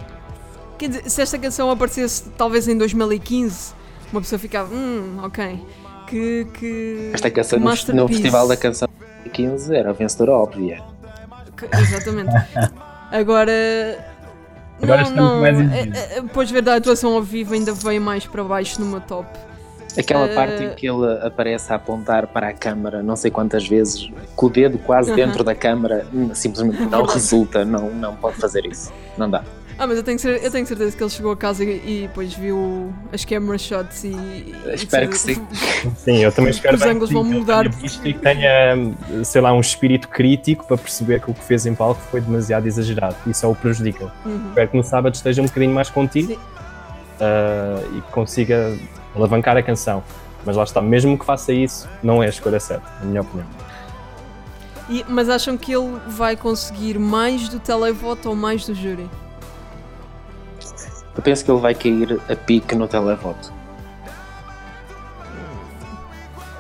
Dizer, 0.78 1.10
se 1.10 1.22
esta 1.22 1.40
canção 1.40 1.72
aparecesse 1.72 2.30
talvez 2.38 2.68
em 2.68 2.78
2015, 2.78 3.74
uma 4.12 4.22
pessoa 4.22 4.38
ficava, 4.38 4.74
hum, 4.74 5.20
ok. 5.24 5.60
Que, 6.08 6.46
que 6.54 7.12
Esta 7.14 7.32
canção 7.32 7.58
no, 7.60 7.66
no. 7.66 8.08
Festival 8.08 8.48
da 8.48 8.56
Canção 8.56 8.88
2015 9.24 9.76
era 9.76 9.90
a 9.90 9.94
vencedora 9.94 10.34
óbvia. 10.34 10.84
Que- 11.58 11.68
Exatamente. 11.76 12.32
Agora. 13.12 13.52
Agora 14.82 15.02
não, 15.04 15.10
estamos 15.10 15.32
não. 15.32 15.42
mais 15.42 15.58
é- 15.60 15.64
exigidos. 15.64 16.00
é- 16.00 16.22
Depois 16.22 16.48
de 16.48 16.54
ver 16.54 16.62
da 16.62 16.76
atuação 16.76 17.14
ao 17.14 17.22
vivo, 17.24 17.54
ainda 17.54 17.74
veio 17.74 18.02
mais 18.02 18.26
para 18.26 18.44
baixo 18.44 18.80
no 18.82 18.88
meu 18.88 19.02
top. 19.02 19.28
Aquela 19.98 20.26
Eh, 20.28 20.36
parte 20.36 20.64
em 20.64 20.70
que 20.76 20.86
ele 20.90 21.20
aparece 21.26 21.72
a 21.72 21.78
apontar 21.78 22.28
para 22.28 22.50
a 22.50 22.54
câmara 22.54 23.02
não 23.02 23.16
sei 23.16 23.32
quantas 23.32 23.66
vezes, 23.66 24.12
com 24.36 24.48
o 24.48 24.50
dedo 24.50 24.78
quase 24.80 25.10
Aham. 25.10 25.16
dentro 25.16 25.42
da 25.44 25.56
câmara, 25.56 26.06
hum, 26.14 26.32
simplesmente 26.36 26.82
não 26.90 27.04
resulta, 27.06 27.64
não, 27.64 27.90
não 27.92 28.14
pode 28.16 28.36
fazer 28.36 28.66
isso. 28.66 28.92
Não 29.18 29.30
dá. 29.30 29.42
Ah, 29.78 29.86
mas 29.86 29.98
eu 29.98 30.04
tenho, 30.04 30.18
cer- 30.18 30.42
eu 30.42 30.50
tenho 30.50 30.66
certeza 30.66 30.96
que 30.96 31.04
ele 31.04 31.10
chegou 31.10 31.34
a 31.34 31.36
casa 31.38 31.62
e, 31.66 32.04
e 32.04 32.08
depois 32.08 32.34
viu 32.34 32.94
as 33.12 33.26
camera 33.26 33.58
shots 33.58 34.06
e. 34.06 34.08
e 34.08 34.56
Espero 34.74 35.08
que 35.08 35.14
decidiu- 35.14 35.46
Sim, 35.98 36.18
eu 36.20 36.32
também 36.32 36.52
espero 36.52 36.76
Os 36.78 36.82
ângulos 36.84 37.10
que 37.10 37.14
vão 37.14 37.26
sim, 37.26 37.34
mudar. 37.34 37.68
tenha 37.70 37.82
visto 37.82 38.08
e 38.08 38.14
que 38.14 38.20
tenha, 38.20 38.94
sei 39.26 39.42
lá, 39.42 39.52
um 39.52 39.60
espírito 39.60 40.08
crítico 40.08 40.66
para 40.66 40.78
perceber 40.78 41.20
que 41.22 41.30
o 41.30 41.34
que 41.34 41.44
fez 41.44 41.66
em 41.66 41.76
palco 41.76 42.00
foi 42.10 42.22
demasiado 42.22 42.66
exagerado 42.68 43.18
e 43.28 43.34
só 43.34 43.52
o 43.52 43.56
prejudica. 43.56 44.14
Uhum. 44.26 44.48
Espero 44.50 44.70
que 44.70 44.78
no 44.78 44.84
sábado 44.84 45.14
esteja 45.14 45.42
um 45.42 45.46
bocadinho 45.46 45.74
mais 45.76 45.90
contigo 45.90 46.30
Sim. 46.30 46.40
ah, 47.20 47.82
e 47.98 48.02
que 48.02 48.12
consiga 48.14 48.78
alavancar 49.14 49.58
a 49.58 49.62
canção. 49.64 50.02
Mas 50.46 50.56
lá 50.56 50.64
está, 50.64 50.82
mesmo 50.82 51.18
que 51.20 51.26
faça 51.26 51.52
isso, 51.52 51.90
não 52.02 52.24
é 52.24 52.28
a 52.28 52.30
escolha 52.30 52.62
certa, 52.62 52.88
na 53.02 53.06
minha 53.08 53.22
opinião. 53.22 53.48
E- 54.90 55.04
mas 55.10 55.28
acham 55.28 55.58
que 55.58 55.74
ele 55.76 56.00
vai 56.08 56.38
conseguir 56.38 56.98
mais 56.98 57.50
do 57.50 57.60
televoto 57.60 58.30
ou 58.30 58.36
mais 58.36 58.66
do 58.66 58.74
júri? 58.74 59.10
Eu 61.16 61.24
penso 61.24 61.46
que 61.46 61.52
ele 61.52 61.60
vai 61.62 61.74
cair 61.74 62.20
a 62.30 62.36
pique 62.36 62.76
no 62.76 62.88
televoto. 62.88 63.54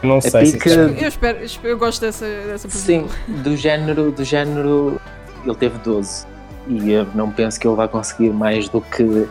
Não 0.01 0.17
É 0.17 0.21
sei 0.21 0.45
se 0.45 0.53
pique- 0.53 0.69
Eu 0.69 1.07
espero, 1.07 1.39
eu 1.39 1.45
espero- 1.45 1.67
eu 1.69 1.77
gosto 1.77 2.01
dessa, 2.01 2.25
dessa 2.25 2.69
Sim, 2.69 3.07
do 3.27 3.57
género, 3.57 4.11
do 4.11 4.23
género, 4.23 5.01
ele 5.43 5.55
teve 5.55 5.77
12 5.79 6.25
e 6.67 6.91
eu 6.91 7.05
não 7.15 7.31
penso 7.31 7.59
que 7.59 7.67
ele 7.67 7.75
vai 7.75 7.87
conseguir 7.87 8.29
mais 8.31 8.69
do 8.69 8.81
que 8.81 9.27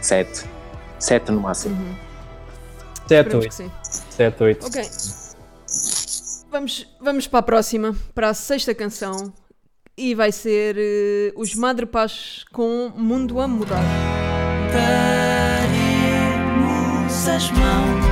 7. 0.00 0.44
7 0.98 1.32
no 1.32 1.40
máximo. 1.40 1.74
Uhum. 1.74 1.94
7, 3.08 3.26
Esperemos 3.28 3.34
8, 3.34 3.48
que 3.48 3.54
sim. 3.54 3.70
7, 4.10 4.42
8. 4.42 4.66
Ok. 4.66 4.90
Vamos, 6.50 6.86
vamos 7.00 7.26
para 7.26 7.38
a 7.38 7.42
próxima, 7.42 7.94
para 8.14 8.28
a 8.28 8.34
sexta 8.34 8.74
canção. 8.74 9.32
E 9.96 10.14
vai 10.14 10.32
ser 10.32 10.76
eh, 10.78 11.32
os 11.36 11.54
Madrepás 11.54 12.44
com 12.52 12.90
Mundo 12.96 13.40
a 13.40 13.46
Mudar. 13.48 13.82
Daremos 14.72 15.68
as 17.28 17.50
mãos. 17.50 18.10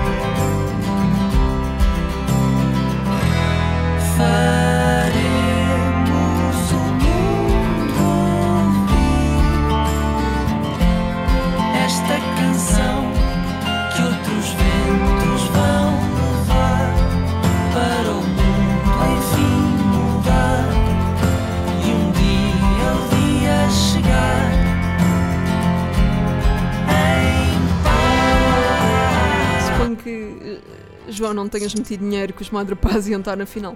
Não 31.49 31.51
tenhas 31.51 31.75
metido 31.75 32.01
dinheiro 32.01 32.33
que 32.35 32.43
os 32.43 32.51
Madrepás 32.51 33.09
iam 33.09 33.21
estar 33.21 33.37
na 33.37 33.47
final. 33.47 33.73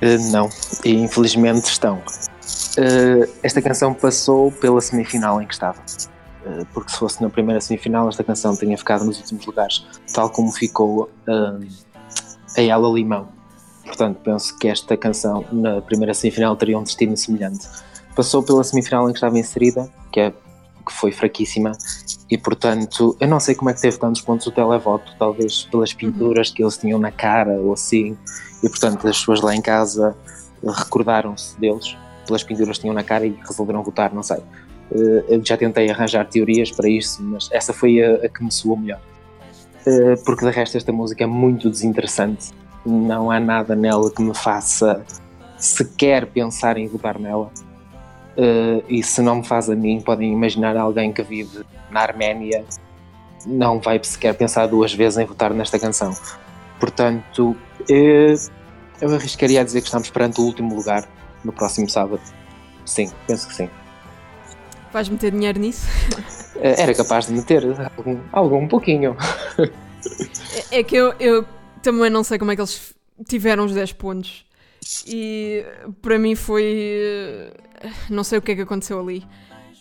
Uh, 0.00 0.30
não, 0.30 0.48
e 0.84 0.92
infelizmente 0.92 1.64
estão. 1.64 1.98
Uh, 1.98 3.28
esta 3.42 3.60
canção 3.60 3.92
passou 3.92 4.50
pela 4.52 4.80
semifinal 4.80 5.42
em 5.42 5.46
que 5.46 5.54
estava. 5.54 5.80
Uh, 6.46 6.64
porque 6.72 6.90
se 6.90 6.98
fosse 6.98 7.20
na 7.20 7.28
primeira 7.28 7.60
semifinal, 7.60 8.08
esta 8.08 8.22
canção 8.24 8.56
tinha 8.56 8.78
ficado 8.78 9.04
nos 9.04 9.18
últimos 9.18 9.44
lugares, 9.44 9.84
tal 10.14 10.30
como 10.30 10.52
ficou 10.52 11.10
a 12.56 12.60
Ela 12.60 12.88
Limão. 12.88 13.28
Portanto, 13.84 14.20
penso 14.24 14.56
que 14.58 14.68
esta 14.68 14.96
canção 14.96 15.44
na 15.52 15.82
primeira 15.82 16.14
semifinal 16.14 16.56
teria 16.56 16.78
um 16.78 16.82
destino 16.82 17.16
semelhante. 17.16 17.68
Passou 18.14 18.42
pela 18.42 18.62
semifinal 18.62 19.08
em 19.08 19.12
que 19.12 19.18
estava 19.18 19.38
inserida, 19.38 19.90
que, 20.12 20.20
é, 20.20 20.30
que 20.30 20.92
foi 20.92 21.12
fraquíssima, 21.12 21.72
e 22.32 22.38
portanto, 22.38 23.14
eu 23.20 23.28
não 23.28 23.38
sei 23.38 23.54
como 23.54 23.68
é 23.68 23.74
que 23.74 23.82
teve 23.82 23.98
tantos 23.98 24.22
pontos 24.22 24.46
o 24.46 24.50
televoto, 24.50 25.12
talvez 25.18 25.64
pelas 25.64 25.92
pinturas 25.92 26.50
que 26.50 26.62
eles 26.62 26.78
tinham 26.78 26.98
na 26.98 27.10
cara 27.10 27.60
ou 27.60 27.74
assim, 27.74 28.16
e 28.62 28.68
portanto 28.70 29.06
as 29.06 29.18
pessoas 29.18 29.42
lá 29.42 29.54
em 29.54 29.60
casa 29.60 30.16
recordaram-se 30.66 31.60
deles 31.60 31.94
pelas 32.26 32.42
pinturas 32.42 32.78
que 32.78 32.82
tinham 32.84 32.94
na 32.94 33.02
cara 33.04 33.26
e 33.26 33.38
resolveram 33.46 33.82
votar, 33.82 34.14
não 34.14 34.22
sei. 34.22 34.38
Eh, 34.92 35.24
Eu 35.28 35.44
já 35.44 35.58
tentei 35.58 35.90
arranjar 35.90 36.24
teorias 36.26 36.70
para 36.70 36.88
isso, 36.88 37.22
mas 37.22 37.50
essa 37.52 37.74
foi 37.74 38.02
a, 38.02 38.14
a 38.24 38.28
que 38.30 38.42
me 38.42 38.50
soou 38.50 38.78
melhor. 38.78 39.00
Eh, 39.86 40.14
Porque 40.24 40.46
de 40.46 40.50
resto 40.50 40.78
esta 40.78 40.90
música 40.90 41.24
é 41.24 41.26
muito 41.26 41.68
desinteressante, 41.68 42.50
não 42.86 43.30
há 43.30 43.38
nada 43.38 43.76
nela 43.76 44.10
que 44.10 44.22
me 44.22 44.34
faça 44.34 45.04
sequer 45.58 46.24
pensar 46.24 46.78
em 46.78 46.88
votar 46.88 47.18
nela. 47.18 47.50
Eh, 48.36 48.82
E 48.88 49.02
se 49.02 49.20
não 49.22 49.36
me 49.36 49.44
faz 49.46 49.68
a 49.70 49.74
mim, 49.76 50.00
podem 50.00 50.32
imaginar 50.32 50.76
alguém 50.76 51.12
que 51.12 51.22
vive 51.22 51.64
na 51.90 52.00
Arménia 52.00 52.64
não 53.44 53.80
vai 53.80 53.98
sequer 54.02 54.34
pensar 54.36 54.66
duas 54.66 54.94
vezes 54.94 55.18
em 55.18 55.24
votar 55.26 55.52
nesta 55.52 55.76
canção. 55.78 56.16
Portanto, 56.78 57.56
eh, 57.90 58.34
eu 59.00 59.12
arriscaria 59.14 59.60
a 59.60 59.64
dizer 59.64 59.80
que 59.80 59.86
estamos 59.88 60.08
perante 60.10 60.40
o 60.40 60.44
último 60.44 60.74
lugar 60.74 61.08
no 61.44 61.52
próximo 61.52 61.88
sábado. 61.88 62.22
Sim, 62.84 63.10
penso 63.26 63.48
que 63.48 63.54
sim. 63.54 63.68
Vais 64.92 65.08
meter 65.08 65.32
dinheiro 65.32 65.58
nisso? 65.58 65.86
Eh, 66.56 66.82
Era 66.82 66.94
capaz 66.94 67.26
de 67.26 67.32
meter 67.32 67.64
algum, 67.96 68.20
algum 68.32 68.58
um 68.58 68.68
pouquinho. 68.68 69.16
É, 70.70 70.78
é 70.78 70.82
que 70.84 70.94
eu, 70.94 71.12
eu 71.18 71.44
também 71.82 72.10
não 72.10 72.22
sei 72.22 72.38
como 72.38 72.52
é 72.52 72.54
que 72.54 72.60
eles 72.60 72.94
tiveram 73.28 73.64
os 73.64 73.74
10 73.74 73.92
pontos. 73.94 74.44
E 75.06 75.64
para 76.00 76.18
mim 76.18 76.34
foi. 76.34 77.52
Não 78.08 78.24
sei 78.24 78.38
o 78.38 78.42
que 78.42 78.52
é 78.52 78.54
que 78.54 78.62
aconteceu 78.62 79.00
ali. 79.00 79.24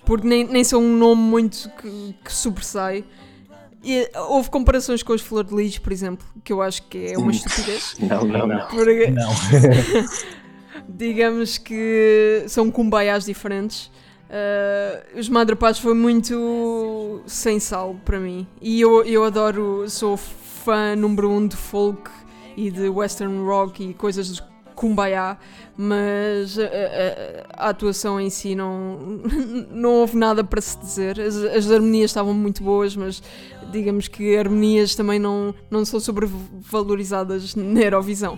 Porque 0.05 0.27
nem, 0.27 0.45
nem 0.45 0.63
sou 0.63 0.81
um 0.81 0.97
nome 0.97 1.21
muito 1.21 1.69
que, 1.81 2.15
que 2.23 2.33
sobressai. 2.33 3.05
E 3.83 4.09
houve 4.29 4.49
comparações 4.49 5.01
com 5.01 5.13
os 5.13 5.21
Flor 5.21 5.43
de 5.43 5.55
Lis, 5.55 5.77
por 5.77 5.91
exemplo, 5.91 6.25
que 6.43 6.53
eu 6.53 6.61
acho 6.61 6.83
que 6.83 7.13
é 7.13 7.17
uma 7.17 7.31
estupidez. 7.31 7.95
Não, 8.01 8.23
não, 8.23 8.47
não. 8.47 8.67
Porque 8.67 9.09
Não. 9.09 9.31
digamos 10.87 11.57
que 11.57 12.43
são 12.47 12.69
cumbaiás 12.69 13.25
diferentes. 13.25 13.91
Uh, 14.29 15.19
os 15.19 15.27
Madrepás 15.27 15.77
foi 15.77 15.93
muito 15.93 17.21
sem 17.25 17.59
sal 17.59 17.95
para 18.05 18.19
mim. 18.19 18.47
E 18.61 18.79
eu, 18.79 19.03
eu 19.03 19.23
adoro, 19.23 19.89
sou 19.89 20.15
fã 20.15 20.95
número 20.95 21.29
um 21.29 21.47
de 21.47 21.55
folk 21.55 22.09
e 22.55 22.69
de 22.71 22.87
western 22.87 23.43
rock 23.43 23.83
e 23.89 23.93
coisas 23.93 24.41
kumbaya, 24.81 25.37
mas 25.77 26.57
a, 26.57 26.63
a- 26.63 27.65
a 27.67 27.69
atuação 27.69 28.19
em 28.19 28.29
si 28.31 28.55
não, 28.55 28.97
não 29.71 29.93
houve 30.01 30.17
nada 30.17 30.43
para 30.43 30.59
se 30.59 30.77
dizer. 30.79 31.19
As, 31.19 31.35
as 31.37 31.71
harmonias 31.71 32.09
estavam 32.09 32.33
muito 32.33 32.63
boas, 32.63 32.95
mas 32.95 33.21
digamos 33.71 34.07
que 34.07 34.35
harmonias 34.35 34.95
também 34.95 35.19
não, 35.19 35.53
não 35.69 35.85
são 35.85 35.99
sobrevalorizadas 35.99 37.55
na 37.55 37.79
Eurovisão. 37.81 38.37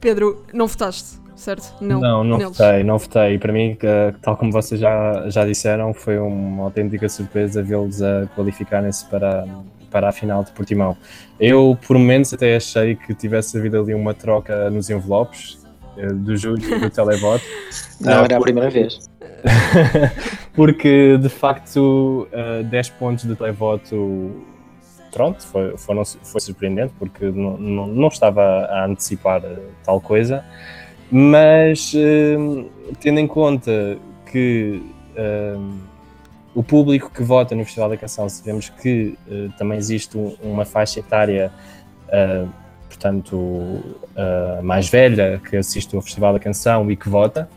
Pedro, 0.00 0.44
não 0.52 0.66
votaste, 0.66 1.18
certo? 1.36 1.74
Não, 1.80 2.00
não 2.24 2.38
neles. 2.38 2.58
votei, 2.58 2.82
não 2.84 2.98
votei. 2.98 3.38
Para 3.38 3.52
mim, 3.52 3.76
tal 4.20 4.36
como 4.36 4.52
vocês 4.52 4.80
já, 4.80 5.28
já 5.30 5.44
disseram, 5.46 5.94
foi 5.94 6.18
uma 6.18 6.64
autêntica 6.64 7.08
surpresa 7.08 7.62
vê-los 7.62 8.02
a 8.02 8.26
qualificarem-se 8.36 9.06
para, 9.06 9.46
para 9.92 10.08
a 10.08 10.12
final 10.12 10.42
de 10.42 10.50
Portimão. 10.52 10.96
Eu, 11.38 11.78
por 11.86 11.98
momentos, 11.98 12.32
até 12.32 12.56
achei 12.56 12.96
que 12.96 13.14
tivesse 13.14 13.58
havido 13.58 13.78
ali 13.78 13.94
uma 13.94 14.14
troca 14.14 14.70
nos 14.70 14.88
envelopes 14.88 15.60
eh, 15.96 16.06
do 16.06 16.36
júri 16.36 16.64
e 16.64 16.78
do 16.78 16.88
televoto. 16.90 17.44
Não 18.00 18.20
Ah, 18.20 18.24
era 18.24 18.38
a 18.38 18.40
primeira 18.40 18.70
vez. 18.70 19.10
porque 20.54 21.18
de 21.18 21.28
facto 21.28 22.28
uh, 22.32 22.62
10 22.64 22.90
pontos 22.90 23.24
de 23.24 23.34
televoto 23.34 24.30
pronto, 25.12 25.44
foi, 25.46 25.76
foram, 25.76 26.04
foi 26.04 26.40
surpreendente 26.40 26.94
porque 26.98 27.26
não, 27.26 27.58
não, 27.58 27.86
não 27.88 28.08
estava 28.08 28.42
a 28.42 28.86
antecipar 28.86 29.42
uh, 29.44 29.58
tal 29.84 30.00
coisa 30.00 30.44
mas 31.10 31.92
uh, 31.92 32.70
tendo 33.00 33.20
em 33.20 33.26
conta 33.26 33.98
que 34.30 34.82
uh, 35.16 35.91
o 36.54 36.62
público 36.62 37.10
que 37.10 37.22
vota 37.22 37.54
no 37.54 37.64
Festival 37.64 37.88
da 37.88 37.96
Canção 37.96 38.28
sabemos 38.28 38.68
que 38.68 39.16
uh, 39.28 39.52
também 39.56 39.78
existe 39.78 40.16
um- 40.18 40.36
uma 40.42 40.64
faixa 40.64 41.00
etária 41.00 41.50
uh, 42.08 42.48
portanto 42.88 43.34
uh, 43.36 44.62
mais 44.62 44.88
velha 44.88 45.40
que 45.48 45.56
assiste 45.56 45.94
ao 45.96 46.02
Festival 46.02 46.34
da 46.34 46.38
Canção 46.38 46.90
e 46.90 46.96
que 46.96 47.08
vota 47.08 47.48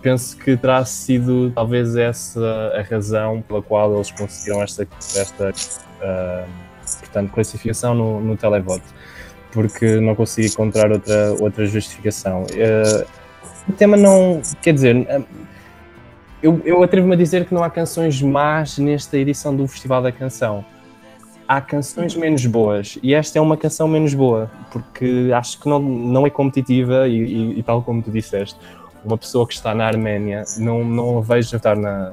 penso 0.00 0.38
que 0.38 0.56
terá 0.56 0.82
sido 0.86 1.50
talvez 1.50 1.96
essa 1.96 2.72
a 2.78 2.80
razão 2.80 3.42
pela 3.42 3.60
qual 3.60 3.94
eles 3.94 4.10
conseguiram 4.10 4.62
esta, 4.62 4.88
esta 5.14 5.52
portanto, 7.00 7.30
classificação 7.30 7.94
no, 7.94 8.20
no 8.22 8.36
televoto, 8.38 8.84
porque 9.52 10.00
não 10.00 10.14
consigo 10.14 10.48
encontrar 10.48 10.90
outra, 10.90 11.34
outra 11.40 11.66
justificação. 11.66 12.46
O 13.68 13.72
tema 13.72 13.98
não. 13.98 14.40
Quer 14.62 14.72
dizer, 14.72 15.06
eu, 16.44 16.60
eu 16.66 16.82
atrevo-me 16.82 17.14
a 17.14 17.16
dizer 17.16 17.46
que 17.46 17.54
não 17.54 17.64
há 17.64 17.70
canções 17.70 18.20
más 18.20 18.76
nesta 18.76 19.16
edição 19.16 19.56
do 19.56 19.66
Festival 19.66 20.02
da 20.02 20.12
Canção. 20.12 20.62
Há 21.48 21.58
canções 21.58 22.14
menos 22.14 22.44
boas 22.44 22.98
e 23.02 23.14
esta 23.14 23.38
é 23.38 23.40
uma 23.40 23.56
canção 23.56 23.88
menos 23.88 24.12
boa, 24.12 24.50
porque 24.70 25.30
acho 25.34 25.58
que 25.58 25.66
não, 25.68 25.78
não 25.78 26.26
é 26.26 26.30
competitiva 26.30 27.08
e, 27.08 27.16
e- 27.18 27.58
e 27.58 27.62
tal 27.62 27.82
como 27.82 28.02
tu 28.02 28.10
disseste, 28.10 28.58
uma 29.02 29.16
pessoa 29.16 29.46
que 29.48 29.54
está 29.54 29.74
na 29.74 29.86
Arménia 29.86 30.44
não, 30.58 30.84
não 30.84 31.18
a 31.18 31.20
vejo 31.22 31.56
estar 31.56 31.76
na, 31.76 32.12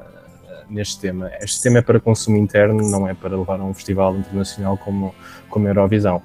neste 0.68 0.98
tema. 0.98 1.30
Este 1.40 1.62
tema 1.62 1.78
é 1.78 1.82
para 1.82 2.00
consumo 2.00 2.38
interno, 2.38 2.88
não 2.90 3.06
é 3.06 3.12
para 3.12 3.36
levar 3.36 3.60
a 3.60 3.64
um 3.64 3.74
festival 3.74 4.16
internacional 4.16 4.78
como, 4.78 5.14
como 5.50 5.66
a 5.66 5.70
Eurovisão. 5.70 6.22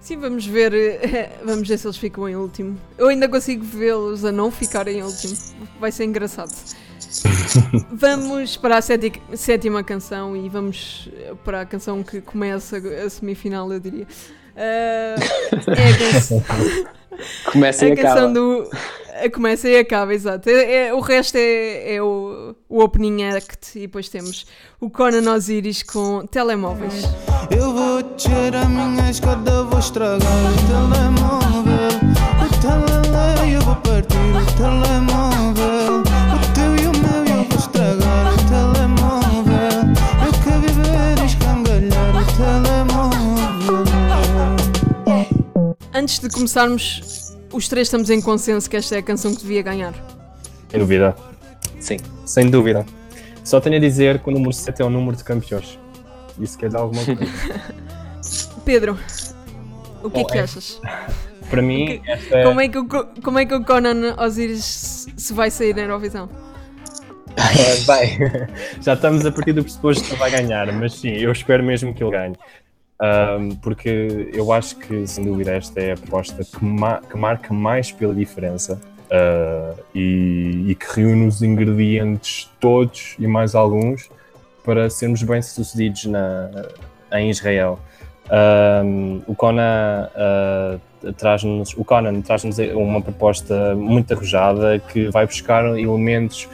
Sim, 0.00 0.18
vamos 0.18 0.46
ver, 0.46 0.72
eh, 0.74 1.30
vamos 1.44 1.66
ver 1.68 1.78
se 1.78 1.86
eles 1.86 1.96
ficam 1.98 2.26
em 2.28 2.36
último. 2.36 2.76
Eu 2.98 3.08
ainda 3.08 3.26
consigo 3.28 3.62
vê-los 3.64 4.24
a 4.24 4.32
não 4.32 4.50
ficarem 4.50 4.98
em 4.98 5.02
último. 5.02 5.34
Vai 5.80 5.90
ser 5.92 6.04
engraçado. 6.04 6.52
Vamos 7.92 8.56
para 8.56 8.78
a 8.78 8.82
séti- 8.82 9.20
sétima 9.34 9.82
canção 9.84 10.36
e 10.36 10.48
vamos 10.48 11.08
para 11.44 11.62
a 11.62 11.66
canção 11.66 12.02
que 12.02 12.20
começa 12.20 12.76
a 12.78 13.10
semifinal, 13.10 13.72
eu 13.72 13.80
diria. 13.80 14.06
Ah, 14.56 15.16
é 15.76 15.90
a 15.90 16.12
canção, 16.12 16.44
Começa 17.52 17.86
e 17.86 17.92
a 17.92 17.96
canção 17.96 18.12
acaba. 18.30 18.32
do. 18.34 18.70
a 19.24 19.30
Começa 19.30 19.68
e 19.68 19.76
acaba, 19.78 20.12
exato. 20.14 20.48
É- 20.50 20.86
é- 20.88 20.94
o 20.94 20.98
resto 21.00 21.36
é, 21.36 21.94
é 21.94 22.02
o, 22.02 22.54
o 22.68 22.82
opening 22.82 23.22
act 23.24 23.78
e 23.78 23.82
depois 23.82 24.08
temos 24.08 24.46
o 24.80 24.90
Conan 24.90 25.32
Osiris 25.32 25.82
com 25.84 26.26
telemóveis. 26.26 27.04
Eu 27.56 27.72
vou 27.72 28.02
descer 28.02 28.54
a 28.56 28.64
minha 28.64 29.10
escada, 29.10 29.62
vou 29.64 29.78
estragar 29.78 30.18
o 30.18 30.56
telemóvel. 30.66 31.88
O 32.42 32.48
telele, 32.60 33.54
eu 33.54 33.60
vou 33.60 33.76
partir 33.76 34.16
o 34.16 34.56
telemóvel. 34.56 35.33
Antes 45.94 46.18
de 46.18 46.28
começarmos, 46.28 47.36
os 47.52 47.68
três 47.68 47.86
estamos 47.86 48.10
em 48.10 48.20
consenso 48.20 48.68
que 48.68 48.76
esta 48.76 48.96
é 48.96 48.98
a 48.98 49.02
canção 49.02 49.32
que 49.34 49.42
devia 49.42 49.62
ganhar. 49.62 49.94
Sem 50.70 50.80
dúvida. 50.80 51.16
Sim. 51.78 51.96
Sem 52.26 52.50
dúvida. 52.50 52.84
Só 53.44 53.60
tenho 53.60 53.76
a 53.76 53.78
dizer 53.78 54.18
que 54.20 54.28
o 54.28 54.32
número 54.32 54.52
7 54.52 54.82
é 54.82 54.84
o 54.84 54.90
número 54.90 55.16
de 55.16 55.22
campeões. 55.22 55.78
Isso 56.40 56.58
quer 56.58 56.66
dizer 56.66 56.78
alguma 56.78 57.04
coisa. 57.04 57.20
Pedro, 58.64 58.98
o 60.02 60.10
que 60.10 60.18
é 60.18 60.22
Bom, 60.22 60.26
que 60.26 60.38
é- 60.38 60.42
achas? 60.42 60.80
Para 61.50 61.60
mim, 61.60 62.00
esta 62.06 62.38
é. 62.38 62.44
Como, 62.44 62.60
é 62.60 62.68
que 62.68 62.78
o, 62.78 62.88
Co- 62.88 63.06
como 63.22 63.38
é 63.38 63.44
que 63.44 63.54
o 63.54 63.62
Conan 63.62 64.16
Osiris 64.18 65.06
se- 65.14 65.32
vai 65.34 65.50
sair 65.50 65.76
na 65.76 65.82
Eurovisão? 65.82 66.28
Bem, 67.86 68.18
já 68.80 68.94
estamos 68.94 69.26
a 69.26 69.30
partir 69.30 69.52
do 69.52 69.62
pressuposto 69.62 70.02
que 70.04 70.10
ele 70.12 70.18
vai 70.18 70.30
ganhar, 70.30 70.72
mas 70.72 70.94
sim, 70.94 71.10
eu 71.10 71.30
espero 71.30 71.62
mesmo 71.62 71.92
que 71.94 72.02
ele 72.02 72.10
ganhe. 72.12 72.34
Ahm, 73.00 73.56
porque 73.60 74.30
eu 74.32 74.52
acho 74.52 74.76
que, 74.76 75.06
sem 75.06 75.24
dúvida, 75.24 75.52
esta 75.52 75.80
é 75.80 75.92
a 75.92 75.96
proposta 75.96 76.44
que, 76.44 76.64
ma- 76.64 77.00
que 77.00 77.16
marca 77.16 77.52
mais 77.52 77.90
pela 77.90 78.14
diferença 78.14 78.80
ah, 79.10 79.74
e, 79.94 80.64
e 80.68 80.74
que 80.74 80.86
reúne 81.00 81.26
os 81.26 81.42
ingredientes 81.42 82.50
todos 82.60 83.16
e 83.18 83.26
mais 83.26 83.54
alguns 83.54 84.08
para 84.64 84.88
sermos 84.88 85.22
bem-sucedidos 85.22 86.06
em 87.12 87.30
Israel. 87.30 87.78
Ahm, 88.30 89.20
o 89.26 89.34
Conan 89.34 90.08
ah, 90.14 90.78
traz-nos 91.18 91.74
traz-nos 92.24 92.58
uma 92.74 93.02
proposta 93.02 93.74
muito 93.74 94.14
arrojada 94.14 94.78
que 94.78 95.08
vai 95.10 95.26
buscar 95.26 95.64
elementos 95.78 96.48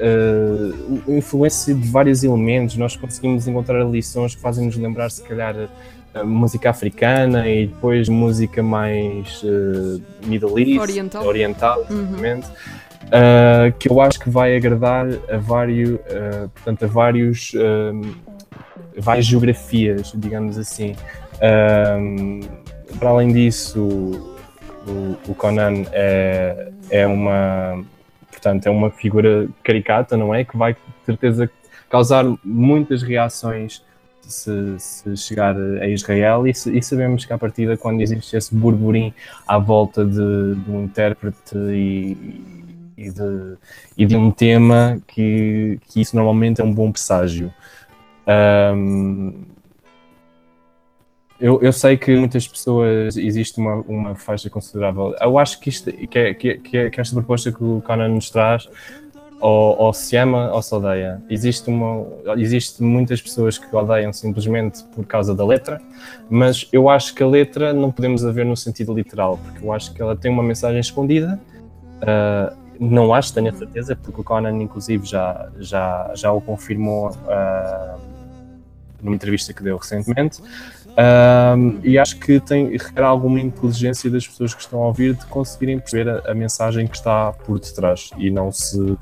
uh, 0.00 1.12
influência 1.12 1.74
de 1.74 1.88
vários 1.88 2.24
elementos, 2.24 2.76
nós 2.76 2.96
conseguimos 2.96 3.46
encontrar 3.46 3.84
lições 3.84 4.34
que 4.34 4.40
fazem-nos 4.40 4.76
lembrar, 4.76 5.10
se 5.10 5.22
calhar, 5.22 5.68
a 6.12 6.24
música 6.24 6.70
africana 6.70 7.48
e 7.48 7.68
depois 7.68 8.08
música 8.08 8.62
mais 8.62 9.42
uh, 9.42 10.02
Middle 10.26 10.58
East, 10.58 10.80
Oriental. 10.80 11.26
oriental 11.26 11.80
exatamente, 11.82 12.48
uh, 12.48 13.78
que 13.78 13.90
eu 13.90 14.00
acho 14.00 14.18
que 14.18 14.28
vai 14.28 14.56
agradar 14.56 15.06
a 15.30 15.36
vários, 15.36 15.90
uh, 15.90 16.48
portanto, 16.54 16.84
a 16.84 16.88
vários, 16.88 17.52
um, 17.54 18.14
várias 18.98 19.26
geografias, 19.26 20.12
digamos 20.16 20.58
assim. 20.58 20.96
Um, 21.98 22.40
para 22.98 23.10
além 23.10 23.32
disso, 23.32 23.80
o, 24.86 25.16
o 25.28 25.34
Conan 25.34 25.84
é, 25.92 26.70
é 26.90 27.06
uma 27.06 27.84
portanto 28.40 28.66
é 28.66 28.70
uma 28.70 28.90
figura 28.90 29.46
caricata, 29.62 30.16
não 30.16 30.34
é? 30.34 30.44
Que 30.44 30.56
vai, 30.56 30.72
de 30.72 30.78
certeza, 31.04 31.50
causar 31.90 32.24
muitas 32.42 33.02
reações 33.02 33.84
se, 34.22 34.74
se 34.78 35.16
chegar 35.16 35.56
a 35.56 35.88
Israel 35.88 36.46
e, 36.46 36.54
se- 36.54 36.76
e 36.76 36.82
sabemos 36.82 37.24
que 37.24 37.32
à 37.32 37.38
partida 37.38 37.76
quando 37.76 38.00
existe 38.00 38.36
esse 38.36 38.54
burburinho 38.54 39.12
à 39.46 39.58
volta 39.58 40.04
de, 40.04 40.54
de 40.54 40.70
um 40.70 40.84
intérprete 40.84 41.56
e, 41.56 42.16
e 42.96 43.10
de, 43.10 43.56
e 43.98 44.06
de 44.06 44.16
um 44.16 44.30
tema 44.30 45.00
que, 45.06 45.78
que 45.88 46.00
isso 46.00 46.16
normalmente 46.16 46.60
é 46.60 46.64
um 46.64 46.72
bom 46.72 46.90
presságio. 46.90 47.52
Ahm, 48.26 49.32
eu, 51.40 51.60
eu 51.62 51.72
sei 51.72 51.96
que 51.96 52.14
muitas 52.16 52.46
pessoas 52.46 53.16
existe 53.16 53.58
uma, 53.58 53.76
uma 53.88 54.14
faixa 54.14 54.50
considerável. 54.50 55.14
Eu 55.20 55.38
acho 55.38 55.58
que, 55.58 55.68
isto, 55.70 55.90
que, 55.90 56.18
é- 56.18 56.34
que, 56.34 56.48
é- 56.50 56.56
que, 56.58 56.76
é- 56.76 56.90
esta 56.96 57.14
proposta 57.14 57.50
que 57.50 57.62
o 57.64 57.80
Conan 57.82 58.08
nos 58.08 58.28
traz 58.30 58.68
ou, 59.40 59.76
ou 59.78 59.92
se 59.94 60.16
ama 60.16 60.52
ou 60.52 60.60
se 60.60 60.74
odeia. 60.74 61.22
Existe, 61.30 61.68
uma, 61.70 62.06
existe 62.36 62.82
muitas 62.82 63.22
pessoas 63.22 63.56
que 63.56 63.74
odeiam 63.74 64.12
simplesmente 64.12 64.84
por 64.94 65.06
causa 65.06 65.34
da 65.34 65.44
letra, 65.46 65.80
mas 66.28 66.68
eu 66.72 66.90
acho 66.90 67.14
que 67.14 67.22
a 67.22 67.26
letra 67.26 67.72
não 67.72 67.90
podemos 67.90 68.24
a 68.24 68.30
ver 68.30 68.44
no 68.44 68.56
sentido 68.56 68.92
literal, 68.92 69.38
porque 69.38 69.64
eu 69.64 69.72
acho 69.72 69.94
que 69.94 70.02
ela 70.02 70.14
tem 70.14 70.30
uma 70.30 70.42
mensagem 70.42 70.80
escondida. 70.80 71.40
Ah, 72.02 72.52
não 72.78 73.12
acho, 73.12 73.32
tenho 73.34 73.48
a 73.48 73.52
certeza, 73.52 73.94
porque 73.94 74.20
o 74.20 74.24
Conan, 74.24 74.62
inclusive, 74.62 75.04
já, 75.06 75.50
já, 75.58 76.12
já 76.14 76.32
o 76.32 76.40
confirmou 76.40 77.10
ah, 77.28 77.96
numa 79.02 79.14
entrevista 79.14 79.52
que 79.52 79.62
deu 79.62 79.76
recentemente. 79.76 80.40
Um, 80.96 81.80
e 81.82 81.98
acho 81.98 82.18
que 82.18 82.40
tem 82.40 82.76
requer 82.76 83.02
alguma 83.02 83.40
inteligência 83.40 84.10
das 84.10 84.26
pessoas 84.26 84.52
que 84.54 84.60
estão 84.60 84.82
a 84.82 84.86
ouvir 84.86 85.14
de 85.14 85.24
conseguirem 85.26 85.78
perceber 85.78 86.10
a, 86.10 86.30
a 86.30 86.34
mensagem 86.34 86.86
que 86.86 86.96
está 86.96 87.32
por 87.32 87.58
detrás 87.60 88.10
e 88.18 88.30
não 88.30 88.50
se, 88.50 88.98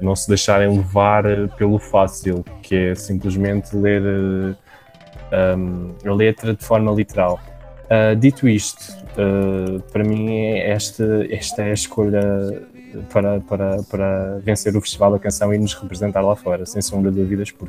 não 0.00 0.16
se 0.16 0.28
deixarem 0.28 0.68
levar 0.76 1.26
eh, 1.26 1.46
pelo 1.56 1.78
fácil, 1.78 2.44
que 2.62 2.74
é 2.74 2.94
simplesmente 2.94 3.76
ler 3.76 4.02
eh, 5.30 5.56
um, 5.56 5.94
a 6.04 6.14
letra 6.14 6.54
de 6.54 6.64
forma 6.64 6.90
literal. 6.92 7.38
Uh, 7.86 8.16
dito 8.16 8.48
isto, 8.48 8.82
uh, 9.12 9.80
para 9.92 10.02
mim 10.02 10.34
é 10.34 10.70
esta, 10.70 11.24
esta 11.30 11.62
é 11.62 11.70
a 11.70 11.74
escolha 11.74 12.20
para, 13.12 13.40
para, 13.40 13.82
para 13.84 14.38
vencer 14.40 14.76
o 14.76 14.80
Festival 14.80 15.12
da 15.12 15.18
Canção 15.20 15.54
e 15.54 15.58
nos 15.58 15.74
representar 15.74 16.20
lá 16.20 16.34
fora, 16.34 16.66
sem 16.66 16.82
sombra 16.82 17.12
de 17.12 17.20
dúvidas, 17.20 17.52
por, 17.52 17.68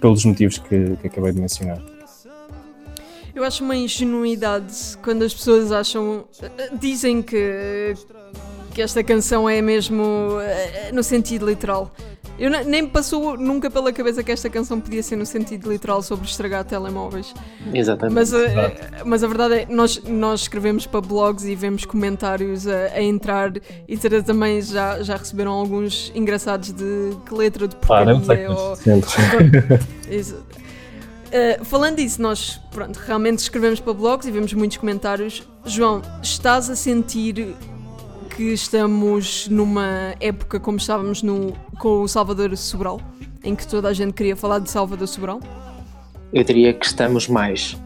pelos 0.00 0.24
motivos 0.24 0.58
que, 0.58 0.96
que 1.00 1.08
acabei 1.08 1.32
de 1.32 1.40
mencionar. 1.40 1.97
Eu 3.38 3.44
acho 3.44 3.62
uma 3.62 3.76
ingenuidade 3.76 4.98
quando 5.00 5.22
as 5.22 5.32
pessoas 5.32 5.70
acham. 5.70 6.24
dizem 6.80 7.22
que, 7.22 7.94
que 8.74 8.82
esta 8.82 9.00
canção 9.04 9.48
é 9.48 9.62
mesmo 9.62 10.40
eh, 10.42 10.90
no 10.92 11.04
sentido 11.04 11.46
literal. 11.46 11.94
Eu 12.36 12.50
ne- 12.50 12.64
nem 12.64 12.82
me 12.82 12.88
passou 12.88 13.36
nunca 13.38 13.70
pela 13.70 13.92
cabeça 13.92 14.24
que 14.24 14.32
esta 14.32 14.50
canção 14.50 14.80
podia 14.80 15.04
ser 15.04 15.14
no 15.14 15.24
sentido 15.24 15.70
literal 15.70 16.02
sobre 16.02 16.26
estragar 16.26 16.64
telemóveis. 16.64 17.32
Exatamente. 17.72 18.14
Mas, 18.16 18.32
eh, 18.32 19.02
mas 19.06 19.22
a 19.22 19.28
verdade 19.28 19.54
é 19.54 19.66
nós, 19.70 20.02
nós 20.02 20.40
escrevemos 20.40 20.84
para 20.84 21.00
blogs 21.00 21.44
e 21.44 21.54
vemos 21.54 21.84
comentários 21.84 22.66
a, 22.66 22.86
a 22.94 23.00
entrar 23.00 23.52
e 23.86 23.96
certeza 23.96 24.24
também 24.24 24.60
já, 24.62 25.00
já 25.00 25.16
receberam 25.16 25.52
alguns 25.52 26.10
engraçados 26.12 26.72
de 26.72 27.16
que 27.24 27.32
letra 27.32 27.68
de 27.68 27.76
porcaria 27.76 28.14
ou, 28.50 28.76
Isso. 30.10 30.42
Uh, 31.28 31.62
falando 31.64 31.96
disso, 31.96 32.22
nós 32.22 32.58
pronto, 32.70 32.96
realmente 32.96 33.40
escrevemos 33.40 33.80
para 33.80 33.92
blogs 33.92 34.26
e 34.26 34.30
vemos 34.30 34.52
muitos 34.54 34.78
comentários. 34.78 35.46
João, 35.64 36.00
estás 36.22 36.70
a 36.70 36.76
sentir 36.76 37.54
que 38.34 38.52
estamos 38.52 39.46
numa 39.48 40.14
época 40.20 40.58
como 40.58 40.78
estávamos 40.78 41.22
no, 41.22 41.52
com 41.78 42.02
o 42.02 42.08
Salvador 42.08 42.56
Sobral, 42.56 43.00
em 43.44 43.54
que 43.54 43.66
toda 43.66 43.88
a 43.88 43.92
gente 43.92 44.14
queria 44.14 44.36
falar 44.36 44.58
de 44.60 44.70
Salvador 44.70 45.06
Sobral? 45.06 45.40
Eu 46.32 46.44
diria 46.44 46.72
que 46.72 46.86
estamos 46.86 47.28
mais. 47.28 47.76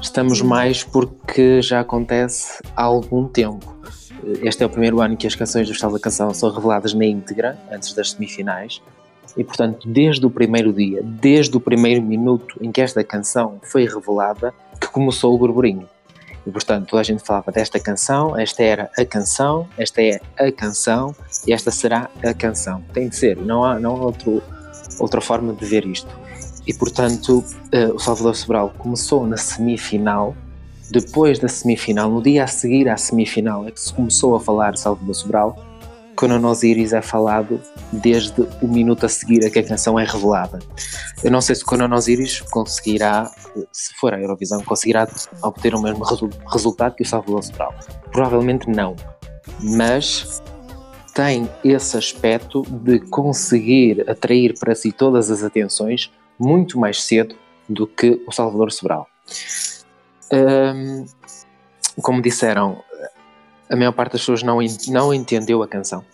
Estamos 0.00 0.40
mais 0.40 0.82
porque 0.82 1.62
já 1.62 1.80
acontece 1.80 2.60
há 2.74 2.82
algum 2.82 3.28
tempo. 3.28 3.76
Este 4.42 4.62
é 4.62 4.66
o 4.66 4.70
primeiro 4.70 5.00
ano 5.00 5.16
que 5.16 5.26
as 5.26 5.34
canções 5.34 5.68
do 5.68 5.72
Festival 5.72 5.92
da 5.92 6.00
Canção 6.00 6.32
são 6.34 6.50
reveladas 6.50 6.94
na 6.94 7.04
íntegra, 7.04 7.58
antes 7.70 7.92
das 7.92 8.10
semifinais. 8.10 8.82
E 9.36 9.44
portanto, 9.44 9.86
desde 9.86 10.24
o 10.24 10.30
primeiro 10.30 10.72
dia, 10.72 11.02
desde 11.02 11.56
o 11.56 11.60
primeiro 11.60 12.02
minuto 12.02 12.56
em 12.60 12.72
que 12.72 12.80
esta 12.80 13.04
canção 13.04 13.60
foi 13.62 13.84
revelada, 13.84 14.54
que 14.80 14.88
começou 14.88 15.34
o 15.34 15.38
burburinho. 15.38 15.88
E 16.46 16.50
portanto, 16.50 16.86
toda 16.88 17.00
a 17.00 17.04
gente 17.04 17.24
falava 17.24 17.50
desta 17.50 17.80
canção, 17.80 18.38
esta 18.38 18.62
era 18.62 18.90
a 18.96 19.04
canção, 19.04 19.66
esta 19.76 20.00
é 20.00 20.20
a 20.38 20.52
canção 20.52 21.14
e 21.46 21.52
esta 21.52 21.70
será 21.72 22.08
a 22.24 22.32
canção. 22.32 22.82
Tem 22.92 23.08
de 23.08 23.16
ser, 23.16 23.36
não 23.36 23.64
há, 23.64 23.80
não 23.80 23.96
há 23.96 24.04
outro, 24.04 24.42
outra 25.00 25.20
forma 25.20 25.52
de 25.52 25.66
ver 25.66 25.84
isto. 25.84 26.08
E 26.64 26.72
portanto, 26.72 27.44
eh, 27.72 27.86
o 27.86 27.98
Salvador 27.98 28.36
Sobral 28.36 28.72
começou 28.78 29.26
na 29.26 29.36
semifinal. 29.36 30.36
Depois 30.90 31.38
da 31.40 31.48
semifinal, 31.48 32.08
no 32.08 32.22
dia 32.22 32.44
a 32.44 32.46
seguir 32.46 32.88
à 32.88 32.96
semifinal, 32.96 33.66
é 33.66 33.72
que 33.72 33.80
se 33.80 33.92
começou 33.92 34.36
a 34.36 34.40
falar 34.40 34.72
de 34.72 34.80
Salvador 34.80 35.14
Sobral. 35.14 35.65
Conan 36.16 36.46
Osiris 36.48 36.92
é 36.92 37.02
falado 37.02 37.60
desde 37.92 38.40
o 38.62 38.66
minuto 38.66 39.04
a 39.04 39.08
seguir 39.08 39.44
a 39.44 39.50
que 39.50 39.58
a 39.58 39.62
canção 39.62 39.98
é 39.98 40.04
revelada. 40.04 40.58
Eu 41.22 41.30
não 41.30 41.40
sei 41.40 41.54
se 41.54 41.64
Conan 41.64 41.94
Osiris 41.94 42.40
conseguirá, 42.40 43.30
se 43.70 43.94
for 43.94 44.14
a 44.14 44.20
Eurovisão, 44.20 44.62
conseguirá 44.62 45.06
obter 45.42 45.74
o 45.74 45.82
mesmo 45.82 46.02
resu- 46.04 46.30
resultado 46.50 46.94
que 46.96 47.02
o 47.02 47.06
Salvador 47.06 47.44
Sobral. 47.44 47.74
Provavelmente 48.10 48.68
não. 48.70 48.96
Mas 49.60 50.42
tem 51.14 51.48
esse 51.62 51.96
aspecto 51.96 52.62
de 52.62 52.98
conseguir 53.00 54.08
atrair 54.10 54.58
para 54.58 54.74
si 54.74 54.92
todas 54.92 55.30
as 55.30 55.42
atenções 55.42 56.10
muito 56.38 56.78
mais 56.78 57.02
cedo 57.02 57.34
do 57.68 57.86
que 57.86 58.22
o 58.26 58.32
Salvador 58.32 58.72
Sobral. 58.72 59.06
Como 62.02 62.20
disseram, 62.20 62.82
a 63.68 63.76
maior 63.76 63.92
parte 63.92 64.12
das 64.12 64.22
pessoas 64.22 64.42
não, 64.42 64.58
não 64.88 65.12
entendeu 65.12 65.62
a 65.62 65.68
canção, 65.68 66.04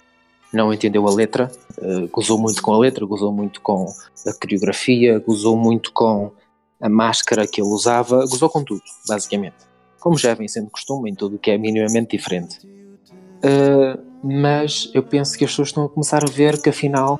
não 0.52 0.72
entendeu 0.72 1.06
a 1.06 1.14
letra, 1.14 1.50
eh, 1.80 2.06
gozou 2.10 2.38
muito 2.38 2.62
com 2.62 2.72
a 2.72 2.78
letra, 2.78 3.04
gozou 3.06 3.32
muito 3.32 3.60
com 3.60 3.86
a 4.26 4.32
coreografia, 4.40 5.18
gozou 5.18 5.56
muito 5.56 5.92
com 5.92 6.30
a 6.80 6.88
máscara 6.88 7.46
que 7.46 7.60
ele 7.60 7.70
usava, 7.70 8.20
gozou 8.26 8.50
com 8.50 8.62
tudo, 8.62 8.82
basicamente. 9.08 9.56
Como 10.00 10.18
já 10.18 10.34
vem 10.34 10.48
sendo 10.48 10.68
costume 10.70 11.10
em 11.10 11.14
tudo 11.14 11.36
o 11.36 11.38
que 11.38 11.50
é 11.50 11.58
minimamente 11.58 12.16
diferente. 12.16 12.58
Eh, 13.42 13.98
mas 14.22 14.90
eu 14.94 15.02
penso 15.02 15.36
que 15.36 15.44
as 15.44 15.50
pessoas 15.50 15.68
estão 15.68 15.84
a 15.84 15.88
começar 15.88 16.22
a 16.24 16.30
ver 16.30 16.60
que 16.60 16.68
afinal, 16.68 17.18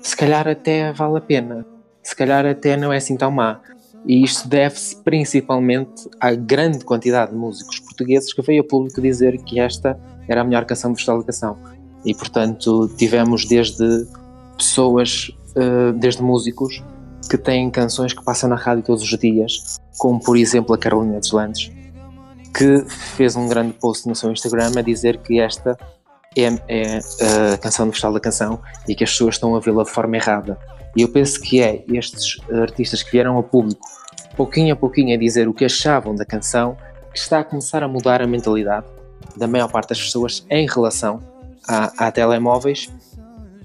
se 0.00 0.16
calhar 0.16 0.46
até 0.46 0.92
vale 0.92 1.16
a 1.16 1.20
pena, 1.20 1.66
se 2.02 2.14
calhar 2.14 2.44
até 2.44 2.76
não 2.76 2.92
é 2.92 2.98
assim 2.98 3.16
tão 3.16 3.30
má. 3.30 3.60
E 4.06 4.22
isto 4.22 4.48
deve-se 4.48 4.96
principalmente 4.96 6.08
à 6.20 6.34
grande 6.34 6.84
quantidade 6.84 7.32
de 7.32 7.36
músicos 7.36 7.80
portugueses 7.80 8.32
que 8.32 8.42
veio 8.42 8.62
a 8.62 8.66
público 8.66 9.00
dizer 9.00 9.38
que 9.38 9.58
esta 9.58 9.98
era 10.28 10.42
a 10.42 10.44
melhor 10.44 10.64
canção 10.64 10.92
do 10.92 10.96
Festival 10.96 11.20
da 11.20 11.26
Canção. 11.26 11.56
E 12.04 12.14
portanto 12.14 12.88
tivemos 12.98 13.46
desde 13.46 14.06
pessoas, 14.58 15.30
eh, 15.56 15.92
desde 15.92 16.22
músicos 16.22 16.82
que 17.30 17.38
têm 17.38 17.70
canções 17.70 18.12
que 18.12 18.22
passam 18.22 18.50
na 18.50 18.56
rádio 18.56 18.84
todos 18.84 19.02
os 19.02 19.18
dias, 19.18 19.80
como 19.98 20.20
por 20.20 20.36
exemplo 20.36 20.74
a 20.74 20.78
Carolina 20.78 21.18
Deslandes, 21.18 21.72
que 22.54 22.84
fez 22.88 23.34
um 23.36 23.48
grande 23.48 23.72
post 23.72 24.06
no 24.06 24.14
seu 24.14 24.30
Instagram 24.30 24.72
a 24.76 24.82
dizer 24.82 25.18
que 25.18 25.40
esta 25.40 25.76
é, 26.36 26.46
é 26.68 26.98
a 27.54 27.58
canção 27.58 27.86
do 27.86 27.92
Festival 27.92 28.14
da 28.14 28.20
Canção 28.20 28.60
e 28.88 28.94
que 28.94 29.04
as 29.04 29.10
pessoas 29.10 29.36
estão 29.36 29.54
a 29.56 29.60
vê-la 29.60 29.84
de 29.84 29.90
forma 29.90 30.16
errada. 30.16 30.58
E 30.96 31.02
eu 31.02 31.08
penso 31.08 31.40
que 31.40 31.60
é 31.60 31.84
estes 31.88 32.38
artistas 32.52 33.02
que 33.02 33.10
vieram 33.12 33.36
ao 33.36 33.42
público, 33.42 33.86
pouquinho 34.36 34.72
a 34.74 34.76
pouquinho, 34.76 35.14
a 35.14 35.18
dizer 35.18 35.48
o 35.48 35.54
que 35.54 35.64
achavam 35.64 36.14
da 36.14 36.24
canção, 36.24 36.76
que 37.12 37.18
está 37.18 37.40
a 37.40 37.44
começar 37.44 37.82
a 37.82 37.88
mudar 37.88 38.22
a 38.22 38.26
mentalidade 38.26 38.86
da 39.36 39.46
maior 39.46 39.70
parte 39.70 39.88
das 39.90 40.00
pessoas 40.02 40.44
em 40.50 40.66
relação 40.68 41.20
a, 41.68 42.06
a 42.06 42.12
telemóveis. 42.12 42.92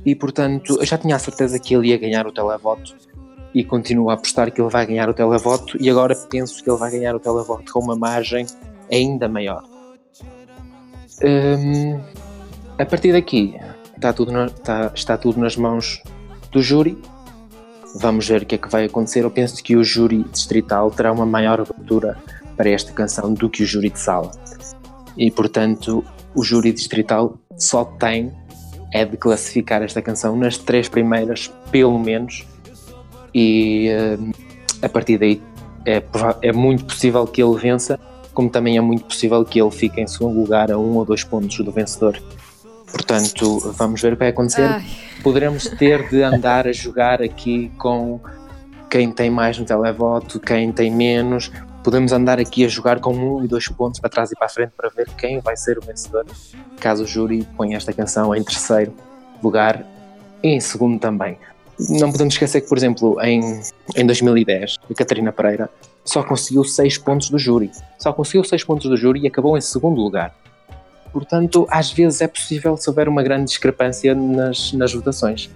E 0.06 0.16
portanto, 0.16 0.78
eu 0.80 0.86
já 0.86 0.98
tinha 0.98 1.16
a 1.16 1.20
certeza 1.20 1.60
que 1.60 1.76
ele 1.76 1.90
ia 1.90 1.98
ganhar 1.98 2.26
o 2.26 2.32
televoto 2.32 2.96
e 3.54 3.64
continuo 3.64 4.10
a 4.10 4.14
apostar 4.14 4.52
que 4.52 4.62
ele 4.62 4.70
vai 4.70 4.86
ganhar 4.86 5.10
o 5.10 5.14
televoto. 5.14 5.78
E 5.82 5.90
agora 5.90 6.16
penso 6.16 6.64
que 6.64 6.70
ele 6.70 6.78
vai 6.78 6.90
ganhar 6.92 7.16
o 7.16 7.20
televoto 7.20 7.72
com 7.74 7.80
uma 7.80 7.96
margem 7.96 8.46
ainda 8.92 9.28
maior. 9.28 9.64
Hum, 11.24 12.00
a 12.78 12.86
partir 12.86 13.12
daqui 13.12 13.56
está 13.96 14.14
tudo, 14.14 14.32
na- 14.32 14.46
está- 14.46 14.92
está 14.96 15.18
tudo 15.18 15.40
nas 15.40 15.56
mãos 15.58 16.02
do 16.52 16.62
júri. 16.62 16.98
Vamos 17.96 18.28
ver 18.28 18.44
o 18.44 18.46
que 18.46 18.56
é 18.56 18.58
que 18.58 18.70
vai 18.70 18.86
acontecer. 18.86 19.24
Eu 19.24 19.32
penso 19.32 19.64
que 19.64 19.76
o 19.76 19.84
júri 19.84 20.24
distrital 20.24 20.92
terá 20.92 21.12
uma 21.12 21.26
maior 21.26 21.60
abertura 21.60 22.18
para 22.56 22.70
esta 22.70 22.92
canção 22.92 23.34
do 23.34 23.50
que 23.50 23.64
o 23.64 23.66
júri 23.66 23.90
de 23.90 24.00
sala. 24.00 24.32
E 25.18 25.32
portanto, 25.32 26.04
o 26.36 26.44
júri 26.44 26.72
distrital 26.72 27.38
só 27.58 27.84
tem 27.84 28.32
é 28.92 29.06
de 29.06 29.18
classificar 29.18 29.82
esta 29.82 30.02
canção 30.02 30.36
nas 30.36 30.58
três 30.58 30.90
primeiras, 30.90 31.52
pelo 31.72 31.98
menos. 32.00 32.46
E 33.34 33.90
hum, 34.20 34.32
a 34.82 34.90
partir 34.90 35.18
daí 35.18 35.42
é, 35.86 36.02
é 36.42 36.52
muito 36.52 36.86
possível 36.86 37.26
que 37.28 37.42
ele 37.42 37.58
vença, 37.58 38.00
como 38.34 38.50
também 38.50 38.78
é 38.78 38.82
muito 38.82 39.06
possível 39.06 39.44
que 39.46 39.62
ele 39.62 39.72
fique 39.72 40.02
em 40.02 40.08
segundo 40.08 40.40
lugar 40.40 40.72
a 40.72 40.78
um 40.78 40.96
ou 40.96 41.06
dois 41.06 41.24
pontos 41.24 41.58
do 41.60 41.72
vencedor. 41.72 42.20
Portanto, 42.92 43.74
vamos 43.76 44.02
ver 44.02 44.14
o 44.14 44.16
que 44.16 44.20
vai 44.20 44.30
acontecer 44.30 44.64
Ai, 44.64 44.86
poderemos 45.24 45.66
ter 45.66 46.10
de 46.10 46.24
andar 46.24 46.68
a 46.68 46.72
jogar 46.72 47.22
aqui 47.22 47.72
com 47.78 48.20
quem 48.90 49.12
tem 49.12 49.30
mais 49.30 49.58
no 49.58 49.66
televoto, 49.66 50.40
quem 50.40 50.72
tem 50.72 50.92
menos. 50.92 51.52
Podemos 51.84 52.12
andar 52.12 52.40
aqui 52.40 52.66
a 52.66 52.68
jogar 52.68 53.00
com 53.00 53.14
um 53.14 53.44
e 53.44 53.48
dois 53.48 53.68
pontos 53.68 54.00
para 54.00 54.10
trás 54.10 54.32
e 54.32 54.36
para 54.36 54.48
a 54.48 54.50
frente 54.50 54.72
para 54.76 54.90
ver 54.90 55.08
quem 55.18 55.40
vai 55.40 55.56
ser 55.56 55.78
o 55.78 55.82
vencedor. 55.82 56.26
Caso 56.80 57.04
o 57.04 57.08
júri 57.08 57.48
ponha 57.56 57.78
esta 57.78 57.94
canção 57.94 58.36
em 58.36 58.44
terceiro 58.44 58.94
lugar 59.42 59.86
e 60.44 60.50
em 60.50 60.60
segundo 60.60 61.00
também. 61.00 61.38
Não 61.80 62.12
podemos 62.12 62.34
esquecer 62.34 62.60
que, 62.62 62.68
por 62.68 62.78
exemplo, 62.78 63.22
em, 63.22 63.62
em 63.96 64.06
2010, 64.06 64.76
a 64.90 64.94
Catarina 64.94 65.32
Pereira 65.32 65.70
só 66.04 66.24
conseguiu 66.24 66.64
seis 66.66 66.98
pontos 66.98 67.30
do 67.30 67.40
júri. 67.40 67.72
Só 67.98 68.12
conseguiu 68.12 68.44
seis 68.44 68.64
pontos 68.64 68.90
do 68.90 68.98
júri 68.98 69.22
e 69.22 69.28
acabou 69.28 69.58
em 69.58 69.62
segundo 69.62 70.02
lugar. 70.02 70.36
Portanto, 71.20 71.68
às 71.70 71.92
vezes 71.92 72.22
é 72.22 72.28
possível 72.28 72.78
se 72.78 72.90
houver 72.90 73.10
uma 73.10 73.22
grande 73.22 73.46
discrepância 73.46 74.16
nas, 74.16 74.72
nas 74.72 74.94
votações. 74.94 75.50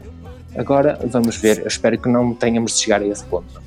Agora, 0.57 0.99
vamos 1.05 1.37
ver. 1.37 1.59
Eu 1.59 1.67
espero 1.67 1.97
que 1.97 2.09
não 2.09 2.33
tenhamos 2.33 2.73
de 2.73 2.83
chegar 2.83 3.01
a 3.01 3.07
esse 3.07 3.23
ponto. 3.23 3.61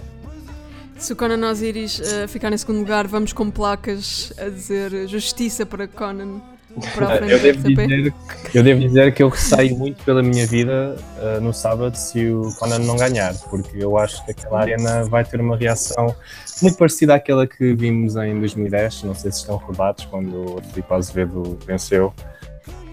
se 0.98 1.12
o 1.12 1.16
Conan 1.16 1.50
Osiris 1.50 2.00
eh, 2.00 2.26
ficar 2.26 2.52
em 2.52 2.56
segundo 2.58 2.80
lugar, 2.80 3.06
vamos 3.06 3.32
com 3.32 3.50
placas 3.50 4.32
a 4.38 4.48
dizer 4.48 5.08
justiça 5.08 5.64
para 5.64 5.88
Conan 5.88 6.40
para 6.94 7.06
a 7.06 7.16
frente 7.16 7.32
Eu 7.32 7.38
devo, 7.40 7.68
dizer, 7.68 8.14
eu 8.54 8.62
devo 8.62 8.80
dizer 8.80 9.14
que 9.14 9.22
eu 9.22 9.28
receio 9.28 9.76
muito 9.76 10.04
pela 10.04 10.22
minha 10.22 10.46
vida 10.46 10.96
uh, 11.18 11.40
no 11.40 11.52
sábado 11.52 11.96
se 11.96 12.28
o 12.28 12.50
Conan 12.58 12.80
não 12.80 12.96
ganhar, 12.96 13.34
porque 13.50 13.78
eu 13.78 13.96
acho 13.98 14.24
que 14.24 14.32
aquela 14.32 14.60
arena 14.60 15.04
vai 15.04 15.24
ter 15.24 15.40
uma 15.40 15.56
reação 15.56 16.14
muito 16.62 16.78
parecida 16.78 17.14
àquela 17.14 17.46
que 17.46 17.74
vimos 17.74 18.16
em 18.16 18.38
2010. 18.38 19.02
Não 19.04 19.14
sei 19.14 19.30
se 19.32 19.38
estão 19.38 19.56
recordados 19.56 20.04
quando 20.06 20.56
o 20.56 20.62
Filipe 20.62 20.92
Azevedo 20.94 21.58
venceu. 21.66 22.12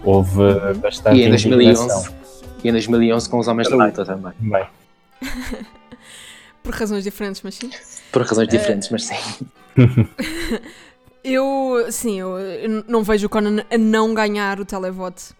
Houve 0.02 0.42
bastante 0.82 1.18
E 1.18 1.24
em 1.24 1.28
2011, 1.30 1.82
indignação. 1.82 2.14
e 2.62 2.68
em 2.68 2.72
2011 2.72 3.28
com 3.28 3.38
os 3.38 3.48
homens 3.48 3.68
da 3.70 3.76
luta 3.76 4.04
também. 4.04 4.32
Bem, 4.40 4.66
Por 6.62 6.74
razões 6.74 7.04
diferentes, 7.04 7.42
mas 7.42 7.54
sim. 7.56 7.70
Por 8.10 8.22
razões 8.22 8.48
diferentes, 8.48 8.88
mas 8.90 9.04
sim. 9.04 9.14
Eu, 11.22 11.86
sim, 11.90 12.20
eu, 12.20 12.38
eu 12.38 12.84
não 12.86 13.02
vejo 13.02 13.26
o 13.26 13.30
Conan 13.30 13.64
a 13.70 13.78
não 13.78 14.12
ganhar 14.12 14.60
o 14.60 14.64
televote. 14.64 15.32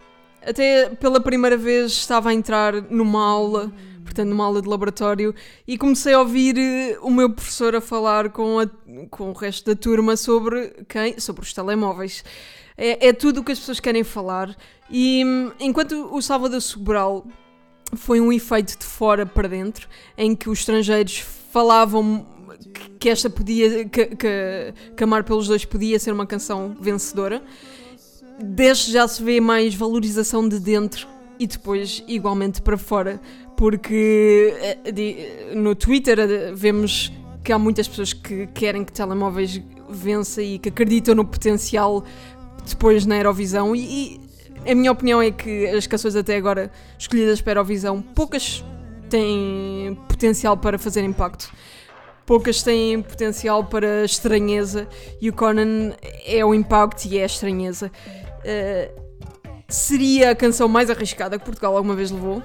Até 0.42 0.88
pela 0.88 1.20
primeira 1.20 1.58
vez 1.58 1.92
estava 1.92 2.30
a 2.30 2.32
entrar 2.32 2.72
numa 2.90 3.22
aula, 3.22 3.70
portanto 4.14 4.28
numa 4.30 4.44
aula 4.44 4.62
de 4.62 4.68
laboratório, 4.68 5.34
e 5.66 5.76
comecei 5.76 6.14
a 6.14 6.20
ouvir 6.20 6.56
eh, 6.56 6.96
o 7.02 7.10
meu 7.10 7.28
professor 7.28 7.74
a 7.74 7.80
falar 7.80 8.30
com, 8.30 8.60
a- 8.60 8.68
com 9.10 9.30
o 9.30 9.32
resto 9.32 9.66
da 9.66 9.76
turma 9.76 10.16
sobre 10.16 10.72
quem? 10.88 11.18
Sobre 11.18 11.42
os 11.42 11.52
telemóveis. 11.52 12.24
É, 12.76 13.08
é 13.08 13.12
tudo 13.12 13.40
o 13.40 13.44
que 13.44 13.52
as 13.52 13.58
pessoas 13.58 13.80
querem 13.80 14.04
falar. 14.04 14.56
E 14.88 15.24
hum, 15.24 15.50
enquanto 15.58 16.08
o 16.14 16.22
Salvador 16.22 16.60
Sobral 16.60 17.26
foi 17.96 18.20
um 18.20 18.32
efeito 18.32 18.78
de 18.78 18.84
fora 18.84 19.26
para 19.26 19.48
dentro, 19.48 19.88
em 20.16 20.34
que 20.36 20.48
os 20.48 20.60
estrangeiros 20.60 21.18
falavam 21.52 22.26
que- 22.98 23.08
esta 23.08 23.28
podia, 23.28 23.84
que, 23.86 24.06
que, 24.06 24.74
que 24.96 25.04
Amar 25.04 25.24
pelos 25.24 25.46
Dois 25.48 25.64
podia 25.64 25.98
ser 25.98 26.12
uma 26.12 26.26
canção 26.26 26.76
vencedora. 26.80 27.42
Desde 28.42 28.92
já 28.92 29.06
se 29.06 29.22
vê 29.22 29.40
mais 29.40 29.74
valorização 29.74 30.48
de 30.48 30.58
dentro 30.58 31.06
e 31.38 31.46
depois 31.46 32.02
igualmente 32.08 32.60
para 32.62 32.76
fora, 32.78 33.20
porque 33.64 34.52
eh, 34.84 35.54
no 35.54 35.74
Twitter 35.74 36.18
eh, 36.20 36.52
vemos 36.52 37.10
que 37.42 37.50
há 37.50 37.58
muitas 37.58 37.88
pessoas 37.88 38.12
que 38.12 38.46
querem 38.48 38.84
que 38.84 38.92
telemóveis 38.92 39.58
vença 39.88 40.42
e 40.42 40.58
que 40.58 40.68
acreditam 40.68 41.14
no 41.14 41.24
potencial 41.24 42.04
depois 42.68 43.06
na 43.06 43.16
Eurovisão 43.16 43.74
e, 43.74 44.20
e 44.66 44.70
a 44.70 44.74
minha 44.74 44.92
opinião 44.92 45.22
é 45.22 45.30
que 45.30 45.66
as 45.68 45.86
canções 45.86 46.14
até 46.14 46.36
agora 46.36 46.70
escolhidas 46.98 47.40
para 47.40 47.52
a 47.52 47.54
Eurovisão, 47.60 48.02
poucas 48.02 48.62
têm 49.08 49.98
potencial 50.08 50.58
para 50.58 50.78
fazer 50.78 51.02
impacto. 51.02 51.50
Poucas 52.26 52.62
têm 52.62 53.00
potencial 53.00 53.64
para 53.64 54.04
estranheza 54.04 54.86
e 55.22 55.30
o 55.30 55.32
Conan 55.32 55.94
é 56.26 56.44
o 56.44 56.52
impacto 56.52 57.06
e 57.06 57.16
é 57.16 57.22
a 57.22 57.26
estranheza. 57.26 57.90
Uh, 58.40 59.02
seria 59.66 60.32
a 60.32 60.34
canção 60.34 60.68
mais 60.68 60.90
arriscada 60.90 61.38
que 61.38 61.46
Portugal 61.46 61.74
alguma 61.74 61.96
vez 61.96 62.10
levou. 62.10 62.42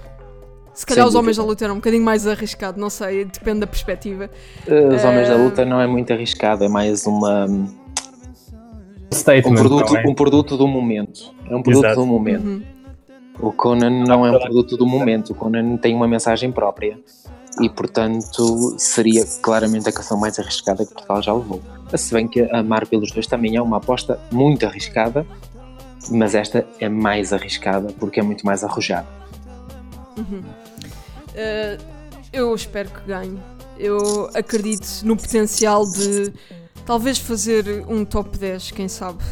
Se 0.74 0.86
calhar 0.86 1.04
Sem 1.04 1.10
os 1.10 1.16
homens 1.16 1.38
da 1.38 1.44
dúvida. 1.44 1.52
luta 1.52 1.64
era 1.66 1.74
um 1.74 1.78
bocadinho 1.78 2.04
mais 2.04 2.26
arriscado, 2.26 2.80
não 2.80 2.90
sei, 2.90 3.26
depende 3.26 3.60
da 3.62 3.68
perspectiva. 3.68 4.30
Uh, 4.68 4.96
Os 4.96 5.04
Homens 5.04 5.28
da 5.28 5.36
Eh, 5.36 5.44
Luta 5.44 5.66
não 5.66 5.82
é 5.82 5.88
muito 5.88 6.12
arriscado, 6.14 6.64
é 6.64 6.70
mais 6.70 7.06
uma, 7.06 7.46
um 7.46 7.68
produto, 9.56 9.98
é? 9.98 10.04
um 10.08 10.14
produto 10.14 10.58
do 10.58 10.68
momento. 10.68 11.32
É 11.50 11.56
um 11.56 11.62
produto 11.62 11.86
Exato. 11.86 12.02
do 12.02 12.06
momento. 12.06 12.46
Uhum. 12.46 12.62
O 13.42 13.52
Conan 13.52 14.04
não 14.06 14.26
é 14.26 14.32
um 14.32 14.40
produto 14.40 14.78
do 14.78 14.86
momento, 14.86 15.32
o 15.32 15.36
Conan 15.36 15.78
tem 15.78 15.96
uma 15.96 16.08
mensagem 16.08 16.52
própria 16.52 17.00
e, 17.62 17.70
portanto, 17.70 18.76
seria 18.78 19.26
claramente 19.42 19.88
a 19.90 19.92
canção 19.92 20.20
mais 20.20 20.38
arriscada 20.40 20.86
que 20.86 20.94
Portugal 20.94 21.22
já 21.22 21.34
levou. 21.34 21.62
Se 21.96 22.14
bem 22.14 22.28
que 22.28 22.42
Amar 22.52 22.86
pelos 22.86 23.12
Dois 23.12 23.28
também 23.28 23.56
é 23.56 23.62
uma 23.62 23.78
aposta 23.78 24.20
muito 24.32 24.66
arriscada, 24.66 25.26
mas 26.12 26.36
esta 26.36 26.66
é 26.80 26.88
mais 26.90 27.34
arriscada 27.34 27.94
porque 28.00 28.20
é 28.20 28.24
muito 28.24 28.46
mais 28.46 28.64
arrojada. 28.64 29.08
Uh, 30.22 31.84
eu 32.32 32.54
espero 32.54 32.90
que 32.90 33.02
ganhe. 33.08 33.40
Eu 33.78 34.30
acredito 34.34 34.88
no 35.04 35.16
potencial 35.16 35.86
de 35.86 36.34
talvez 36.86 37.18
fazer 37.18 37.86
um 37.88 38.04
top 38.04 38.38
10, 38.38 38.72
quem 38.72 38.88
sabe. 38.88 39.24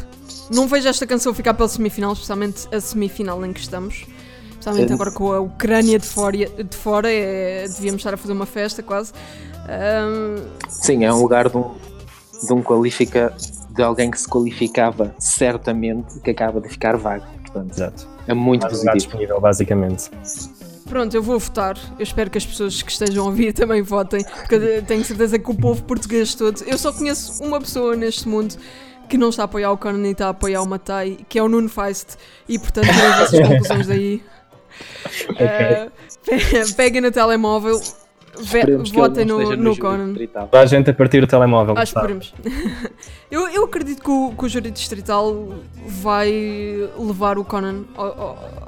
Não 0.50 0.66
vejo 0.66 0.88
esta 0.88 1.06
canção 1.06 1.34
ficar 1.34 1.54
pela 1.54 1.68
semifinal, 1.68 2.12
especialmente 2.12 2.66
a 2.74 2.80
semifinal 2.80 3.44
em 3.44 3.52
que 3.52 3.60
estamos. 3.60 4.06
Especialmente 4.50 4.90
Eh, 4.90 4.94
agora 4.94 5.10
com 5.10 5.32
a 5.32 5.40
Ucrânia 5.40 5.98
de 5.98 6.06
fora, 6.06 6.36
de 6.36 6.76
fora 6.76 7.10
é, 7.10 7.68
devíamos 7.68 8.00
estar 8.00 8.14
a 8.14 8.16
fazer 8.16 8.32
uma 8.32 8.46
festa 8.46 8.82
quase. 8.82 9.12
Um, 9.68 10.48
Sim, 10.68 11.04
é 11.04 11.12
um 11.12 11.20
lugar 11.20 11.48
de 11.48 11.56
um, 11.56 11.74
de 12.46 12.52
um 12.52 12.62
qualifica 12.62 13.34
de 13.70 13.82
alguém 13.82 14.10
que 14.10 14.18
se 14.18 14.28
qualificava 14.28 15.14
certamente 15.18 16.18
que 16.20 16.30
acaba 16.30 16.60
de 16.60 16.68
ficar 16.68 16.96
vago. 16.96 17.24
Portanto, 17.42 17.72
Exato. 17.72 18.08
é 18.26 18.34
muito 18.34 18.62
lugar 18.62 18.70
positivo. 18.70 18.96
disponível, 18.96 19.40
basicamente. 19.40 20.10
Pronto, 20.88 21.14
eu 21.14 21.22
vou 21.22 21.38
votar. 21.38 21.76
Eu 21.98 22.02
espero 22.02 22.30
que 22.30 22.38
as 22.38 22.46
pessoas 22.46 22.80
que 22.82 22.90
estejam 22.90 23.24
a 23.24 23.26
ouvir 23.26 23.52
também 23.52 23.82
votem, 23.82 24.24
porque 24.24 24.82
tenho 24.86 25.04
certeza 25.04 25.38
que 25.38 25.50
o 25.50 25.54
povo 25.54 25.82
português 25.84 26.34
todo. 26.34 26.62
Eu 26.66 26.78
só 26.78 26.92
conheço 26.92 27.42
uma 27.42 27.60
pessoa 27.60 27.94
neste 27.94 28.26
mundo 28.28 28.56
que 29.08 29.16
não 29.18 29.28
está 29.30 29.42
a 29.42 29.44
apoiar 29.44 29.70
o 29.72 29.76
Conan 29.78 30.06
e 30.06 30.12
está 30.12 30.26
a 30.26 30.30
apoiar 30.30 30.62
o 30.62 30.66
Matai, 30.66 31.18
que 31.28 31.38
é 31.38 31.42
o 31.42 31.48
Nuno 31.48 31.68
Feist, 31.68 32.16
e 32.48 32.58
portanto 32.58 32.86
tirem 32.88 33.06
as 33.06 33.18
vossas 33.20 33.40
conclusões 33.48 33.86
daí. 33.86 34.22
Eh, 35.38 35.88
pe- 36.24 36.74
peguem 36.76 37.00
no 37.00 37.10
telemóvel, 37.10 37.80
Esperemos 38.38 38.90
votem 38.92 39.24
no, 39.24 39.38
no 39.56 39.72
júri 39.72 39.80
Conan. 39.80 40.08
distrital. 40.08 40.46
Toda 40.48 40.62
a 40.62 40.66
gente 40.66 40.90
a 40.90 40.94
partir 40.94 41.20
do 41.20 41.26
telemóvel. 41.26 41.74
Ah, 41.76 41.82
esperemos. 41.82 42.32
eu, 43.30 43.48
eu 43.48 43.64
acredito 43.64 44.00
que 44.02 44.10
o, 44.10 44.32
que 44.38 44.44
o 44.44 44.48
júri 44.48 44.70
distrital 44.70 45.48
vai 45.84 46.30
levar 46.96 47.38
o 47.38 47.44
Conan 47.44 47.84
ao, 47.96 48.06
ao, 48.06 48.67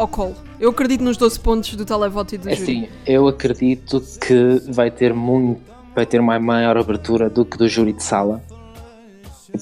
ao 0.00 0.08
colo. 0.08 0.34
Eu 0.58 0.70
acredito 0.70 1.02
nos 1.04 1.16
12 1.16 1.38
pontos 1.40 1.74
do 1.74 1.84
televoto 1.84 2.34
e 2.34 2.38
do 2.38 2.48
É 2.48 2.54
júri. 2.56 2.62
Assim, 2.72 2.88
eu 3.06 3.28
acredito 3.28 4.02
que 4.20 4.62
vai 4.72 4.90
ter 4.90 5.12
muito, 5.14 5.60
vai 5.94 6.06
ter 6.06 6.20
uma 6.20 6.38
maior 6.38 6.76
abertura 6.76 7.28
do 7.30 7.44
que 7.44 7.56
do 7.56 7.68
júri 7.68 7.92
de 7.92 8.02
sala, 8.02 8.42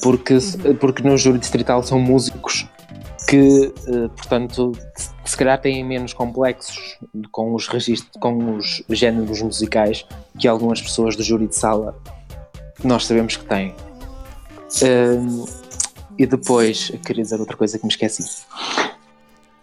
porque, 0.02 0.38
porque 0.80 1.02
no 1.02 1.16
júri 1.16 1.38
distrital 1.38 1.82
são 1.82 1.98
músicos 1.98 2.66
que, 3.28 3.72
eh, 3.86 4.08
portanto, 4.16 4.72
se- 4.96 5.10
se 5.24 5.36
calhar 5.36 5.60
têm 5.60 5.84
menos 5.84 6.12
complexos 6.14 6.98
com 7.30 7.54
os 7.54 7.68
registros, 7.68 8.10
com 8.20 8.56
os 8.56 8.82
géneros 8.88 9.42
musicais 9.42 10.06
que 10.38 10.48
algumas 10.48 10.80
pessoas 10.80 11.14
do 11.16 11.22
júri 11.22 11.46
de 11.46 11.54
sala 11.56 11.94
nós 12.82 13.06
sabemos 13.06 13.36
que 13.36 13.44
têm. 13.44 13.74
Hum, 14.82 15.44
e 16.18 16.26
depois, 16.26 16.90
queria 17.04 17.22
dizer 17.22 17.38
outra 17.40 17.56
coisa 17.56 17.78
que 17.78 17.84
me 17.84 17.90
esqueci. 17.90 18.24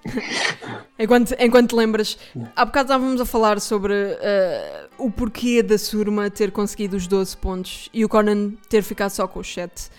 Enquanto, 0.97 1.35
enquanto 1.37 1.75
lembras, 1.75 2.17
há 2.55 2.63
bocado 2.63 2.87
estávamos 2.87 3.19
a 3.19 3.25
falar 3.25 3.59
sobre 3.59 3.93
eh, 3.93 4.87
o 4.97 5.11
porquê 5.11 5.61
da 5.61 5.77
Surma 5.77 6.29
ter 6.29 6.51
conseguido 6.51 6.95
os 6.95 7.05
12 7.05 7.35
pontos 7.35 7.89
e 7.93 8.05
o 8.05 8.07
Conan 8.07 8.51
ter 8.69 8.81
ficado 8.81 9.09
só 9.09 9.27
com 9.27 9.41
os 9.41 9.53
7. 9.53 9.89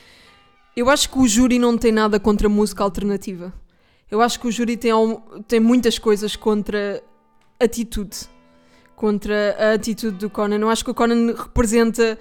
Eu 0.74 0.88
acho 0.88 1.10
que 1.10 1.18
o 1.18 1.28
júri 1.28 1.58
não 1.58 1.76
tem 1.76 1.92
nada 1.92 2.18
contra 2.18 2.46
a 2.46 2.50
música 2.50 2.82
alternativa. 2.82 3.52
Eu 4.10 4.22
acho 4.22 4.40
que 4.40 4.46
o 4.46 4.50
júri 4.50 4.76
tem, 4.76 4.92
tem 5.46 5.60
muitas 5.60 5.98
coisas 5.98 6.34
contra 6.34 7.02
atitude. 7.60 8.16
Contra 8.94 9.54
a 9.58 9.72
atitude 9.74 10.16
do 10.16 10.30
Conan. 10.30 10.60
Eu 10.60 10.70
acho 10.70 10.82
que 10.82 10.90
o 10.90 10.94
Conan 10.94 11.34
representa 11.34 12.18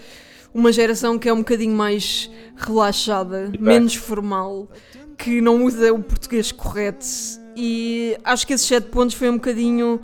uma 0.54 0.72
geração 0.72 1.18
que 1.18 1.30
é 1.30 1.34
um 1.34 1.40
bocadinho 1.40 1.76
mais 1.76 2.30
relaxada, 2.58 3.52
menos 3.60 3.96
formal, 3.96 4.70
que 5.18 5.40
não 5.40 5.64
usa 5.64 5.94
o 5.94 6.02
português 6.02 6.52
correto. 6.52 7.06
E 7.56 8.18
acho 8.24 8.46
que 8.46 8.54
esses 8.54 8.68
7 8.68 8.90
pontos 8.90 9.16
foi 9.16 9.30
um 9.30 9.36
bocadinho 9.36 10.02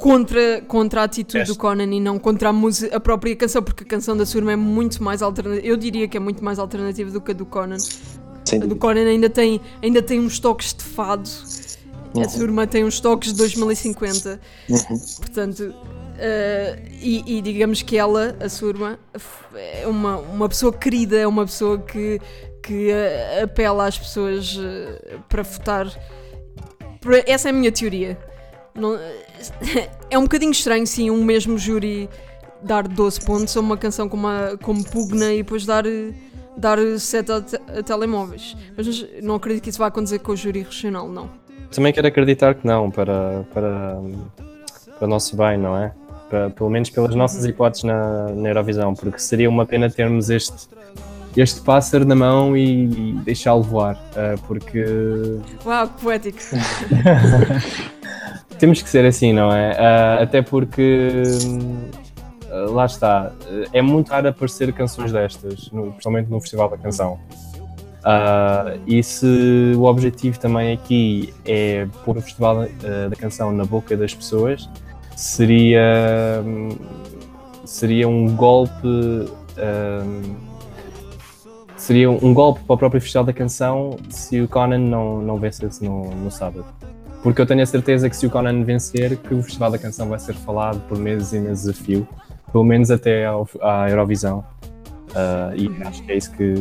contra, 0.00 0.62
contra 0.62 1.02
a 1.02 1.04
atitude 1.04 1.44
do 1.44 1.56
Conan 1.56 1.92
e 1.94 2.00
não 2.00 2.18
contra 2.18 2.48
a, 2.48 2.52
música, 2.52 2.96
a 2.96 3.00
própria 3.00 3.36
canção, 3.36 3.62
porque 3.62 3.84
a 3.84 3.86
canção 3.86 4.16
da 4.16 4.24
Surma 4.24 4.52
é 4.52 4.56
muito 4.56 5.02
mais 5.02 5.22
alternativa. 5.22 5.66
Eu 5.66 5.76
diria 5.76 6.08
que 6.08 6.16
é 6.16 6.20
muito 6.20 6.42
mais 6.42 6.58
alternativa 6.58 7.10
do 7.10 7.20
que 7.20 7.32
a 7.32 7.34
do 7.34 7.44
Conan. 7.44 7.76
A 7.76 8.66
do. 8.66 8.76
Conan 8.76 9.06
ainda 9.06 9.28
tem, 9.28 9.60
ainda 9.82 10.00
tem 10.02 10.18
uns 10.18 10.38
toques 10.38 10.72
de 10.72 10.82
fado. 10.82 11.28
Uhum. 12.14 12.22
A 12.22 12.28
Surma 12.28 12.66
tem 12.66 12.84
uns 12.84 12.98
toques 12.98 13.32
de 13.32 13.38
2050. 13.38 14.40
Uhum. 14.68 14.78
Portanto, 15.18 15.74
eh, 16.18 16.78
e, 17.00 17.38
e 17.38 17.40
digamos 17.42 17.82
que 17.82 17.96
ela, 17.96 18.36
a 18.40 18.48
Surma, 18.48 18.98
é 19.54 19.86
uma, 19.86 20.16
uma 20.16 20.48
pessoa 20.48 20.72
querida, 20.72 21.16
é 21.16 21.26
uma 21.26 21.44
pessoa 21.44 21.78
que, 21.78 22.20
que 22.62 22.90
eh, 22.90 23.42
apela 23.42 23.86
às 23.86 23.98
pessoas 23.98 24.58
eh, 24.58 25.18
para 25.28 25.42
votar. 25.42 25.86
Essa 27.26 27.48
é 27.48 27.50
a 27.50 27.52
minha 27.52 27.72
teoria. 27.72 28.18
Não- 28.74 28.98
é 30.10 30.18
um 30.18 30.22
bocadinho 30.22 30.52
estranho, 30.52 30.86
sim, 30.86 31.10
um 31.10 31.24
mesmo 31.24 31.58
júri 31.58 32.08
dar 32.62 32.86
12 32.86 33.20
pontos 33.22 33.56
a 33.56 33.60
uma 33.60 33.76
canção 33.76 34.08
como, 34.08 34.26
a, 34.28 34.56
como 34.62 34.84
Pugna 34.84 35.32
e 35.32 35.38
depois 35.38 35.64
dar, 35.64 35.84
dar 36.56 36.78
7 36.98 37.32
a, 37.32 37.40
te- 37.40 37.56
a 37.78 37.82
telemóveis. 37.82 38.56
Mas 38.76 39.06
não 39.22 39.34
acredito 39.36 39.62
que 39.64 39.70
isso 39.70 39.78
vá 39.78 39.86
acontecer 39.86 40.18
com 40.18 40.32
o 40.32 40.36
júri 40.36 40.62
regional, 40.62 41.08
não. 41.08 41.28
Também 41.74 41.92
quero 41.92 42.06
acreditar 42.06 42.54
que 42.54 42.66
não, 42.66 42.90
para, 42.90 43.44
para, 43.54 43.96
para 44.98 45.06
o 45.06 45.08
nosso 45.08 45.36
bem, 45.36 45.56
não 45.56 45.76
é? 45.76 45.92
Para- 46.28 46.50
pelo 46.50 46.68
menos 46.70 46.90
pelas 46.90 47.14
nossas 47.14 47.44
hipóteses 47.44 47.84
na, 47.84 48.28
na 48.28 48.48
Eurovisão, 48.50 48.94
porque 48.94 49.18
seria 49.18 49.48
uma 49.48 49.64
pena 49.66 49.88
termos 49.90 50.30
este, 50.30 50.68
este 51.36 51.60
pássaro 51.60 52.04
na 52.04 52.14
mão 52.14 52.56
e, 52.56 52.84
e 52.84 53.12
deixá-lo 53.24 53.62
voar, 53.62 53.96
ah, 54.16 54.34
porque 54.46 54.84
Uau, 55.64 55.88
que 55.88 56.02
poético. 56.02 56.38
temos 58.58 58.82
que 58.82 58.88
ser 58.88 59.06
assim, 59.06 59.32
não 59.32 59.52
é? 59.52 59.76
Ah, 59.78 60.18
até 60.22 60.42
porque 60.42 61.22
hum, 61.44 61.88
ah, 62.50 62.70
lá 62.70 62.86
está, 62.86 63.32
é 63.72 63.80
muito 63.80 64.10
raro 64.10 64.28
aparecer 64.28 64.72
canções 64.72 65.12
destas, 65.12 65.70
no, 65.70 65.92
principalmente 65.92 66.28
no 66.28 66.40
Festival 66.40 66.68
da 66.68 66.76
Canção. 66.76 67.18
E 68.86 69.02
se 69.02 69.74
o 69.76 69.84
objetivo 69.84 70.38
também 70.38 70.72
aqui 70.72 71.34
é 71.44 71.86
pôr 72.04 72.16
o 72.16 72.22
Festival 72.22 72.66
da 73.10 73.16
Canção 73.16 73.52
na 73.52 73.64
boca 73.64 73.94
das 73.94 74.14
pessoas, 74.14 74.68
seria, 75.14 76.42
hum, 76.44 76.70
seria 77.64 78.08
um 78.08 78.34
golpe. 78.34 79.28
Seria 81.90 82.08
um 82.08 82.32
golpe 82.32 82.60
para 82.60 82.74
o 82.74 82.78
próprio 82.78 83.00
Festival 83.00 83.24
da 83.24 83.32
Canção 83.32 83.98
se 84.08 84.40
o 84.40 84.46
Conan 84.46 84.78
não, 84.78 85.20
não 85.20 85.36
vencesse 85.38 85.84
no, 85.84 86.08
no 86.14 86.30
sábado. 86.30 86.64
Porque 87.20 87.40
eu 87.40 87.46
tenho 87.46 87.60
a 87.64 87.66
certeza 87.66 88.08
que 88.08 88.16
se 88.16 88.24
o 88.28 88.30
Conan 88.30 88.62
vencer, 88.62 89.16
que 89.16 89.34
o 89.34 89.42
Festival 89.42 89.72
da 89.72 89.78
Canção 89.78 90.08
vai 90.08 90.20
ser 90.20 90.34
falado 90.34 90.80
por 90.88 90.96
meses 90.96 91.32
e 91.32 91.40
meses 91.40 91.68
a 91.68 91.72
fio, 91.72 92.06
pelo 92.52 92.62
menos 92.62 92.92
até 92.92 93.26
ao, 93.26 93.48
à 93.60 93.90
Eurovisão. 93.90 94.44
Ah, 95.16 95.50
e 95.56 95.68
acho 95.82 96.04
que 96.04 96.12
é 96.12 96.16
isso 96.16 96.30
que, 96.30 96.54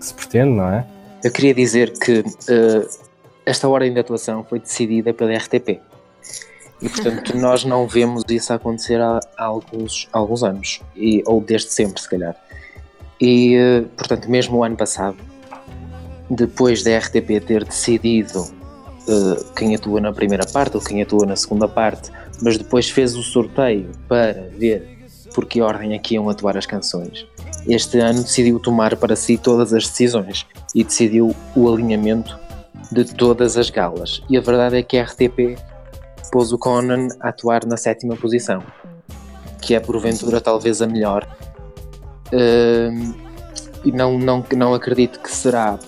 que 0.00 0.04
se 0.04 0.12
pretende, 0.12 0.50
não 0.50 0.68
é? 0.68 0.84
Eu 1.22 1.30
queria 1.30 1.54
dizer 1.54 1.96
que 1.96 2.24
eh, 2.48 2.88
esta 3.46 3.68
ordem 3.68 3.94
de 3.94 4.00
atuação 4.00 4.42
foi 4.42 4.58
decidida 4.58 5.14
pela 5.14 5.32
RTP. 5.32 5.78
E 6.82 6.88
portanto 6.88 7.36
nós 7.38 7.64
não 7.64 7.86
vemos 7.86 8.24
isso 8.28 8.52
acontecer 8.52 9.00
há, 9.00 9.20
alguns, 9.36 10.08
alguns 10.12 10.42
anos, 10.42 10.80
e, 10.96 11.22
ou 11.24 11.40
desde 11.40 11.70
sempre, 11.70 12.02
se 12.02 12.10
calhar. 12.10 12.34
E 13.20 13.56
eh, 13.56 13.84
portanto, 13.96 14.30
mesmo 14.30 14.58
o 14.58 14.64
ano 14.64 14.76
passado, 14.76 15.16
depois 16.30 16.82
da 16.82 16.96
RTP 16.98 17.40
ter 17.44 17.64
decidido 17.64 18.46
eh, 19.08 19.44
quem 19.56 19.74
atua 19.74 20.00
na 20.00 20.12
primeira 20.12 20.46
parte 20.46 20.76
ou 20.76 20.82
quem 20.82 21.02
atua 21.02 21.26
na 21.26 21.36
segunda 21.36 21.66
parte, 21.66 22.10
mas 22.42 22.58
depois 22.58 22.90
fez 22.90 23.16
o 23.16 23.22
sorteio 23.22 23.90
para 24.06 24.48
ver 24.56 24.98
por 25.34 25.46
que 25.46 25.60
ordem 25.60 25.94
é 25.94 25.98
que 25.98 26.14
iam 26.14 26.28
atuar 26.28 26.56
as 26.56 26.66
canções. 26.66 27.26
Este 27.66 27.98
ano 27.98 28.22
decidiu 28.22 28.58
tomar 28.58 28.96
para 28.96 29.16
si 29.16 29.36
todas 29.36 29.72
as 29.72 29.88
decisões 29.88 30.46
e 30.74 30.84
decidiu 30.84 31.34
o 31.54 31.72
alinhamento 31.72 32.38
de 32.90 33.04
todas 33.04 33.56
as 33.56 33.70
galas. 33.70 34.22
E 34.28 34.36
a 34.36 34.40
verdade 34.40 34.76
é 34.76 34.82
que 34.82 34.96
a 34.98 35.04
RTP 35.04 35.58
pôs 36.30 36.52
o 36.52 36.58
Conan 36.58 37.08
a 37.20 37.28
atuar 37.28 37.64
na 37.66 37.76
sétima 37.76 38.16
posição, 38.16 38.62
que 39.60 39.74
é 39.74 39.80
porventura 39.80 40.40
talvez 40.40 40.80
a 40.80 40.86
melhor. 40.86 41.26
E 43.84 43.92
não, 43.92 44.18
não, 44.18 44.44
não 44.56 44.74
acredito 44.74 45.20
que 45.20 45.30
será 45.30 45.78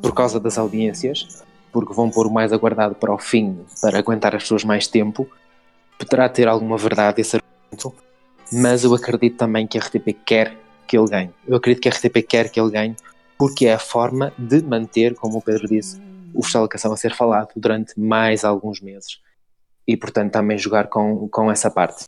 por 0.00 0.14
causa 0.14 0.40
das 0.40 0.58
audiências, 0.58 1.44
porque 1.70 1.92
vão 1.92 2.10
pôr 2.10 2.26
o 2.26 2.30
mais 2.30 2.52
aguardado 2.52 2.94
para 2.94 3.12
o 3.12 3.18
fim, 3.18 3.58
para 3.80 3.98
aguentar 3.98 4.34
as 4.34 4.42
pessoas 4.42 4.64
mais 4.64 4.86
tempo. 4.86 5.28
Poderá 5.98 6.28
ter 6.28 6.48
alguma 6.48 6.76
verdade 6.76 7.20
esse 7.20 7.36
argumento, 7.36 7.94
mas 8.52 8.84
eu 8.84 8.94
acredito 8.94 9.36
também 9.36 9.66
que 9.66 9.78
a 9.78 9.80
RTP 9.80 10.12
quer 10.24 10.56
que 10.86 10.98
ele 10.98 11.08
ganhe. 11.08 11.30
Eu 11.46 11.56
acredito 11.56 11.82
que 11.82 11.88
a 11.88 11.92
RTP 11.92 12.26
quer 12.28 12.50
que 12.50 12.60
ele 12.60 12.70
ganhe, 12.70 12.96
porque 13.38 13.66
é 13.66 13.74
a 13.74 13.78
forma 13.78 14.32
de 14.38 14.62
manter, 14.62 15.14
como 15.14 15.38
o 15.38 15.42
Pedro 15.42 15.66
disse, 15.66 16.00
o 16.34 16.42
Festival 16.42 16.68
Canção 16.68 16.92
a 16.92 16.96
ser 16.96 17.14
falado 17.14 17.48
durante 17.56 17.98
mais 17.98 18.44
alguns 18.44 18.80
meses. 18.80 19.20
E, 19.86 19.96
portanto, 19.96 20.32
também 20.32 20.58
jogar 20.58 20.88
com, 20.88 21.28
com 21.28 21.50
essa 21.50 21.70
parte. 21.70 22.04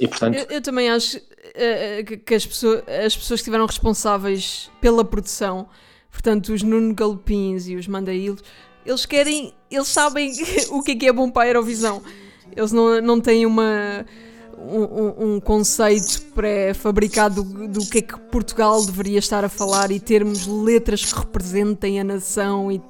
E, 0.00 0.06
portanto, 0.06 0.36
Eu, 0.36 0.46
eu 0.56 0.60
também 0.62 0.90
acho 0.90 1.18
eh, 1.54 2.02
que, 2.24 2.34
as, 2.34 2.44
pessoas, 2.46 2.82
as 2.88 3.16
pessoas 3.16 3.40
que 3.40 3.42
estiveram 3.42 3.66
responsáveis 3.66 4.70
pela 4.80 5.04
produção, 5.04 5.68
portanto, 6.10 6.52
os 6.52 6.62
Nuno 6.62 6.94
Galopins 6.94 7.66
e 7.68 7.76
os 7.76 7.88
Mandaílos, 7.88 8.42
eles 8.84 9.06
querem, 9.06 9.52
eles 9.70 9.88
sabem 9.88 10.32
o 10.70 10.82
que 10.82 10.92
é 10.92 10.96
que 10.96 11.06
é 11.06 11.12
bom 11.12 11.30
para 11.30 11.44
a 11.44 11.48
Eurovisão. 11.48 12.02
Eles 12.54 12.72
não, 12.72 13.00
não 13.00 13.20
têm 13.20 13.44
uma, 13.46 14.04
um, 14.58 15.34
um- 15.34 15.40
conceito 15.40 16.22
pré-fabricado 16.34 17.42
do, 17.42 17.68
do 17.68 17.86
que 17.86 17.98
é 17.98 18.02
que 18.02 18.18
Portugal 18.18 18.84
deveria 18.84 19.18
estar 19.18 19.44
a 19.44 19.48
falar 19.48 19.90
e 19.90 19.98
termos 19.98 20.46
letras 20.46 21.04
que 21.12 21.18
representem 21.18 22.00
a 22.00 22.04
nação 22.04 22.70
e 22.70 22.80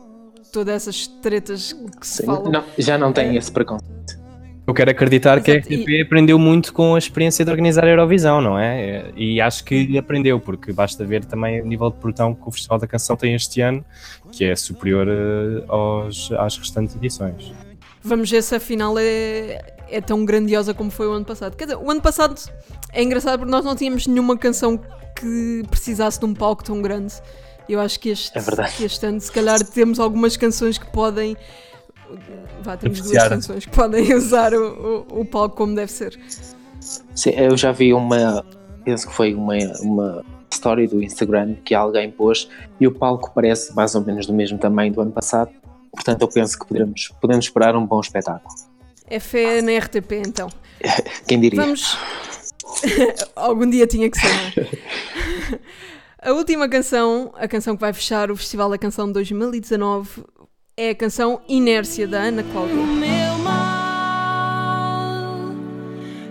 todas 0.52 0.74
essas 0.74 1.06
tretas 1.06 1.72
que 2.00 2.06
se 2.06 2.18
sim, 2.18 2.26
falam. 2.26 2.50
não- 2.50 2.64
já 2.78 2.98
não 2.98 3.12
tem 3.12 3.36
esse 3.36 3.50
preconceito. 3.50 4.18
Eu 4.66 4.74
quero 4.74 4.90
acreditar 4.90 5.40
que 5.40 5.50
a 5.52 5.54
Exato, 5.54 5.74
RTP 5.74 6.02
aprendeu 6.04 6.38
muito 6.38 6.72
com 6.72 6.96
a 6.96 6.98
experiência 6.98 7.44
de 7.44 7.50
organizar 7.50 7.84
a 7.84 7.88
Eurovisão, 7.88 8.40
não 8.40 8.58
é? 8.58 9.12
E 9.14 9.40
acho 9.40 9.62
que 9.64 9.96
aprendeu, 9.96 10.40
porque 10.40 10.72
basta 10.72 11.04
ver 11.04 11.24
também 11.24 11.60
o 11.60 11.66
nível 11.66 11.88
de 11.88 11.98
produção 11.98 12.34
que 12.34 12.48
o 12.48 12.50
Festival 12.50 12.80
da 12.80 12.86
Canção 12.86 13.16
tem 13.16 13.34
este 13.34 13.60
ano, 13.60 13.84
que 14.32 14.44
é 14.44 14.56
superior 14.56 15.06
eh, 15.08 15.64
aos, 15.68 16.32
às 16.32 16.58
restantes 16.58 16.96
edições. 16.96 17.52
Vamos 18.02 18.28
ver 18.28 18.42
se 18.42 18.56
a 18.56 18.60
final 18.60 18.98
é, 18.98 19.74
é 19.88 20.00
tão 20.00 20.24
grandiosa 20.24 20.74
como 20.74 20.90
foi 20.90 21.06
o 21.06 21.12
ano 21.12 21.24
passado. 21.24 21.56
Quer 21.56 21.66
dizer, 21.66 21.76
o 21.76 21.88
ano 21.88 22.00
passado 22.00 22.34
é 22.92 23.02
engraçado 23.02 23.38
porque 23.38 23.50
nós 23.50 23.64
não 23.64 23.76
tínhamos 23.76 24.08
nenhuma 24.08 24.36
canção 24.36 24.80
que 25.14 25.62
precisasse 25.70 26.18
de 26.18 26.24
um 26.24 26.34
palco 26.34 26.64
tão 26.64 26.82
grande. 26.82 27.14
Eu 27.68 27.80
acho 27.80 27.98
que 27.98 28.10
este, 28.10 28.36
É 28.38 28.76
que 28.76 28.84
este 28.84 29.04
ano, 29.06 29.20
se 29.20 29.30
calhar, 29.30 29.58
temos 29.64 29.98
algumas 29.98 30.36
canções 30.36 30.78
que 30.78 30.86
podem. 30.86 31.36
Vá, 32.62 32.76
temos 32.76 32.98
duas 32.98 33.10
Beneficiar. 33.10 33.28
canções 33.28 33.66
que 33.66 33.72
podem 33.74 34.12
usar 34.14 34.54
o, 34.54 35.04
o, 35.08 35.20
o 35.20 35.24
palco 35.24 35.56
como 35.56 35.74
deve 35.74 35.90
ser. 35.90 36.18
Sim, 37.14 37.30
eu 37.30 37.56
já 37.56 37.72
vi 37.72 37.92
uma, 37.92 38.44
penso 38.84 39.08
que 39.08 39.14
foi 39.14 39.34
uma, 39.34 39.54
uma 39.80 40.24
story 40.52 40.86
do 40.86 41.02
Instagram 41.02 41.56
que 41.64 41.74
alguém 41.74 42.10
pôs 42.10 42.48
e 42.80 42.86
o 42.86 42.92
palco 42.92 43.32
parece 43.34 43.74
mais 43.74 43.94
ou 43.94 44.04
menos 44.04 44.26
do 44.26 44.32
mesmo 44.32 44.58
tamanho 44.58 44.92
do 44.92 45.00
ano 45.00 45.12
passado. 45.12 45.50
Portanto, 45.92 46.22
eu 46.22 46.28
penso 46.28 46.58
que 46.58 46.66
podemos, 46.66 47.12
podemos 47.20 47.46
esperar 47.46 47.74
um 47.74 47.86
bom 47.86 48.00
espetáculo. 48.00 48.54
É 49.08 49.18
fé 49.18 49.62
na 49.62 49.78
RTP, 49.78 50.12
então. 50.26 50.48
Quem 51.26 51.40
diria? 51.40 51.60
Vamos. 51.60 51.96
Algum 53.34 53.68
dia 53.68 53.86
tinha 53.86 54.10
que 54.10 54.18
ser, 54.18 54.28
é? 54.28 55.58
A 56.18 56.32
última 56.32 56.68
canção, 56.68 57.32
a 57.36 57.46
canção 57.46 57.76
que 57.76 57.80
vai 57.80 57.92
fechar 57.92 58.32
o 58.32 58.36
Festival 58.36 58.68
da 58.68 58.76
Canção 58.76 59.06
de 59.06 59.12
2019, 59.12 60.24
é 60.78 60.90
a 60.90 60.94
canção 60.94 61.40
Inércia 61.48 62.06
da 62.06 62.18
Ana 62.18 62.42
Cláudia. 62.42 62.76
Meu 62.76 63.38
mal, 63.38 63.56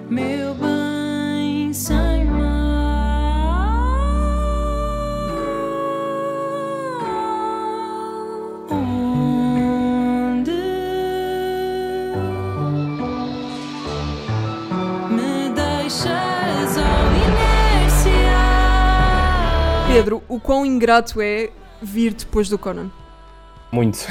meu 0.08 0.54
bem 0.54 1.74
sem 1.74 2.26
mal, 2.26 2.46
onde 8.70 10.52
me 15.10 15.50
deixas 15.56 16.78
ao 16.78 17.08
inércia. 17.18 18.14
Pedro, 19.92 20.22
o 20.30 20.40
quão 20.40 20.64
ingrato 20.64 21.20
é 21.20 21.50
vir 21.82 22.14
depois 22.14 22.48
do 22.48 22.60
Conan? 22.60 22.92
Muito. 23.76 24.08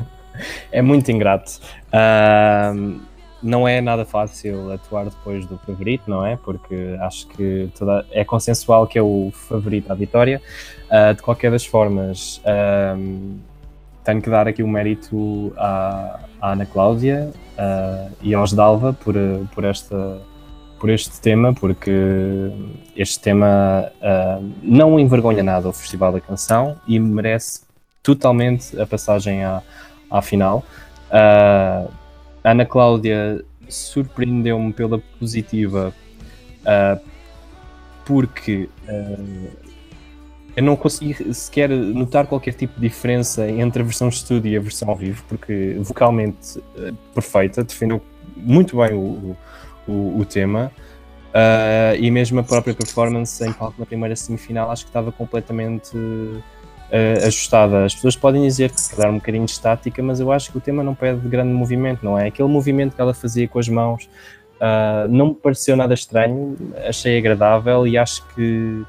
é 0.72 0.80
muito 0.80 1.10
ingrato. 1.10 1.60
Ahm, 1.92 3.00
não 3.42 3.68
é 3.68 3.82
nada 3.82 4.06
fácil 4.06 4.72
atuar 4.72 5.04
depois 5.04 5.44
do 5.44 5.58
favorito, 5.58 6.04
não 6.06 6.24
é? 6.24 6.36
Porque 6.36 6.96
acho 7.00 7.28
que 7.28 7.68
toda, 7.78 8.06
é 8.10 8.24
consensual 8.24 8.86
que 8.86 8.98
é 8.98 9.02
o 9.02 9.30
favorito 9.34 9.92
à 9.92 9.94
vitória. 9.94 10.40
Ah, 10.90 11.12
de 11.12 11.20
qualquer 11.20 11.50
das 11.50 11.66
formas, 11.66 12.40
ahm, 12.46 13.36
tenho 14.02 14.22
que 14.22 14.30
dar 14.30 14.48
aqui 14.48 14.62
o 14.62 14.68
mérito 14.68 15.52
à, 15.58 16.20
à 16.40 16.52
Ana 16.52 16.64
Cláudia 16.64 17.30
ah, 17.58 18.08
e 18.22 18.34
aos 18.34 18.54
Dalva 18.54 18.94
por, 18.94 19.14
por, 19.54 19.62
esta, 19.62 20.22
por 20.80 20.88
este 20.88 21.20
tema, 21.20 21.52
porque 21.52 21.92
este 22.96 23.20
tema 23.20 23.92
ah, 24.00 24.40
não 24.62 24.98
envergonha 24.98 25.42
nada 25.42 25.68
o 25.68 25.72
Festival 25.74 26.12
da 26.12 26.20
Canção 26.22 26.76
e 26.88 26.98
merece 26.98 27.65
totalmente 28.06 28.80
a 28.80 28.86
passagem 28.86 29.42
à, 29.42 29.60
à 30.08 30.22
final. 30.22 30.64
Ah, 31.10 31.88
Ana 32.44 32.64
Cláudia 32.64 33.44
surpreendeu-me 33.68 34.72
pela 34.72 35.00
positiva 35.18 35.92
ah, 36.64 37.00
porque 38.04 38.68
ah, 38.88 39.50
eu 40.54 40.62
não 40.62 40.76
consegui 40.76 41.34
sequer 41.34 41.68
notar 41.68 42.28
qualquer 42.28 42.54
tipo 42.54 42.80
de 42.80 42.88
diferença 42.88 43.50
entre 43.50 43.82
a 43.82 43.84
versão 43.84 44.08
estúdio 44.08 44.52
e 44.52 44.56
a 44.56 44.60
versão 44.60 44.88
ao 44.88 44.96
vivo, 44.96 45.22
porque 45.28 45.76
vocalmente 45.80 46.62
perfeita, 47.12 47.62
defendeu 47.62 48.00
muito 48.36 48.76
bem 48.78 48.94
o, 48.94 49.36
o, 49.86 50.20
o 50.20 50.24
tema. 50.24 50.72
E 52.00 52.10
mesmo 52.10 52.40
a 52.40 52.42
própria 52.42 52.72
performance 52.72 53.44
em 53.44 53.52
palco 53.52 53.74
na 53.78 53.84
primeira 53.84 54.16
semifinal 54.16 54.70
acho 54.70 54.84
que 54.84 54.88
estava 54.88 55.12
completamente 55.12 55.94
eh, 56.90 57.18
ajustada. 57.24 57.84
As 57.84 57.94
pessoas 57.94 58.16
podem 58.16 58.42
dizer 58.42 58.70
que 58.70 58.80
se 58.80 58.94
calhar 58.94 59.10
um 59.10 59.16
bocadinho 59.16 59.44
estática, 59.44 60.02
mas 60.02 60.20
eu 60.20 60.30
acho 60.30 60.50
que 60.52 60.58
o 60.58 60.60
tema 60.60 60.82
não 60.82 60.94
pede 60.94 61.26
grande 61.28 61.52
movimento, 61.52 62.04
não 62.04 62.18
é? 62.18 62.28
Aquele 62.28 62.48
movimento 62.48 62.94
que 62.94 63.00
ela 63.00 63.14
fazia 63.14 63.48
com 63.48 63.58
as 63.58 63.68
mãos 63.68 64.08
ah, 64.60 65.06
não 65.08 65.28
me 65.28 65.34
pareceu 65.34 65.76
nada 65.76 65.94
estranho, 65.94 66.56
achei 66.88 67.18
agradável 67.18 67.86
e 67.86 67.98
acho 67.98 68.26
que, 68.34 68.84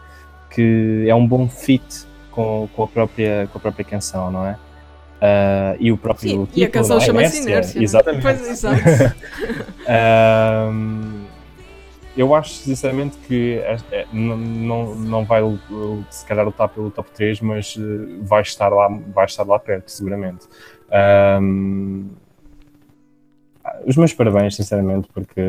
que 0.49 1.05
é 1.07 1.15
um 1.15 1.27
bom 1.27 1.47
fit 1.49 2.05
com, 2.31 2.69
com, 2.75 2.83
a, 2.83 2.87
própria, 2.87 3.49
com 3.51 3.57
a 3.57 3.61
própria 3.61 3.85
canção, 3.85 4.31
não 4.31 4.45
é? 4.45 4.57
Ah, 5.19 5.75
e 5.79 5.91
o 5.91 5.97
próprio 5.97 6.29
Sim, 6.29 6.45
título, 6.45 6.49
e 6.55 6.63
a 6.63 6.69
canção 6.69 6.97
é? 6.97 7.01
chama-se 7.01 7.41
Inércia. 7.41 7.79
né? 7.79 7.83
Exatamente. 7.83 8.21
Pois, 8.21 8.47
exato. 8.47 8.81
eu 12.17 12.33
acho 12.33 12.53
sinceramente 12.55 13.15
que 13.19 13.59
é- 13.59 13.77
é- 13.91 14.07
não, 14.11 14.35
não, 14.35 14.95
não 14.95 15.25
vai 15.25 15.41
uh, 15.43 15.57
se 16.09 16.25
calhar 16.25 16.43
lutar 16.43 16.67
pelo 16.67 16.89
top 16.89 17.09
3, 17.11 17.39
mas 17.39 17.75
uh, 17.75 18.23
vai 18.23 18.41
estar 18.41 18.69
lá, 18.69 18.89
vai 19.13 19.25
estar 19.25 19.43
lá 19.43 19.59
perto, 19.59 19.89
seguramente. 19.89 20.47
Ahm, 20.91 22.07
os 23.85 23.95
meus 23.95 24.13
parabéns, 24.13 24.55
sinceramente, 24.55 25.07
porque, 25.13 25.41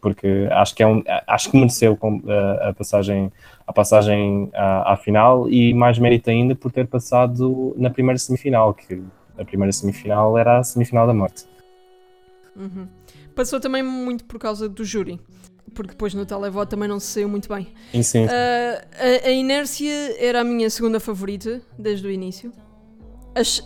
porque 0.00 0.48
acho 0.50 0.74
que 0.74 0.82
é 0.82 0.86
um, 0.86 1.02
acho 1.26 1.50
que 1.50 1.56
mereceu 1.58 1.98
a, 2.28 2.68
a 2.68 2.74
passagem, 2.74 3.32
a 3.66 3.72
passagem 3.72 4.50
à, 4.54 4.92
à 4.92 4.96
final 4.96 5.48
e 5.50 5.74
mais 5.74 5.98
mérito 5.98 6.30
ainda 6.30 6.54
por 6.54 6.72
ter 6.72 6.86
passado 6.86 7.74
na 7.76 7.90
primeira 7.90 8.18
semifinal, 8.18 8.72
que 8.72 9.02
a 9.38 9.44
primeira 9.44 9.72
semifinal 9.72 10.38
era 10.38 10.58
a 10.58 10.64
semifinal 10.64 11.06
da 11.06 11.14
morte. 11.14 11.44
Uhum. 12.54 12.86
Passou 13.34 13.60
também 13.60 13.82
muito 13.82 14.24
por 14.24 14.38
causa 14.38 14.68
do 14.68 14.84
júri, 14.84 15.20
porque 15.76 15.90
depois 15.92 16.12
no 16.14 16.26
televoto 16.26 16.70
também 16.70 16.88
não 16.88 16.98
se 16.98 17.06
saiu 17.06 17.28
muito 17.28 17.48
bem. 17.48 17.68
Sim, 17.92 18.02
sim. 18.02 18.26
Ah, 18.28 18.84
a, 19.24 19.28
a 19.28 19.30
Inércia 19.30 20.16
era 20.18 20.40
a 20.40 20.44
minha 20.44 20.68
segunda 20.70 20.98
favorita 20.98 21.60
desde 21.78 22.06
o 22.06 22.10
início. 22.10 22.52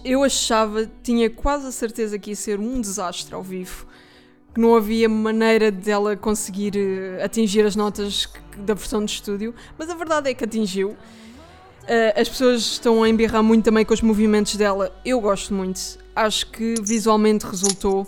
Eu 0.05 0.25
achava, 0.25 0.91
tinha 1.03 1.31
quase 1.31 1.69
a 1.69 1.71
certeza 1.73 2.19
que 2.19 2.31
ia 2.31 2.37
ser 2.37 2.59
um 2.59 2.81
desastre 2.81 3.33
ao 3.35 3.43
vivo, 3.43 3.87
que 4.53 4.61
não 4.61 4.75
havia 4.75 5.09
maneira 5.09 5.71
dela 5.71 6.17
conseguir 6.17 6.73
eh, 6.77 7.23
atingir 7.23 7.65
as 7.65 7.77
notas 7.77 8.27
que- 8.27 8.41
da 8.63 8.75
versão 8.75 9.05
de 9.05 9.13
estúdio, 9.13 9.55
mas 9.79 9.89
a 9.89 9.95
verdade 9.95 10.29
é 10.29 10.35
que 10.35 10.43
atingiu. 10.43 10.97
Ah, 11.89 12.21
as 12.21 12.29
pessoas 12.29 12.63
estão 12.63 13.01
a 13.05 13.09
embirrar 13.09 13.45
muito 13.45 13.65
também 13.65 13.85
com 13.85 13.95
os 13.95 14.03
movimentos 14.03 14.57
dela. 14.57 14.93
Eu 15.05 15.21
gosto 15.21 15.55
muito. 15.55 15.81
Acho 16.17 16.47
que 16.51 16.75
visualmente 16.83 17.47
resultou. 17.47 18.05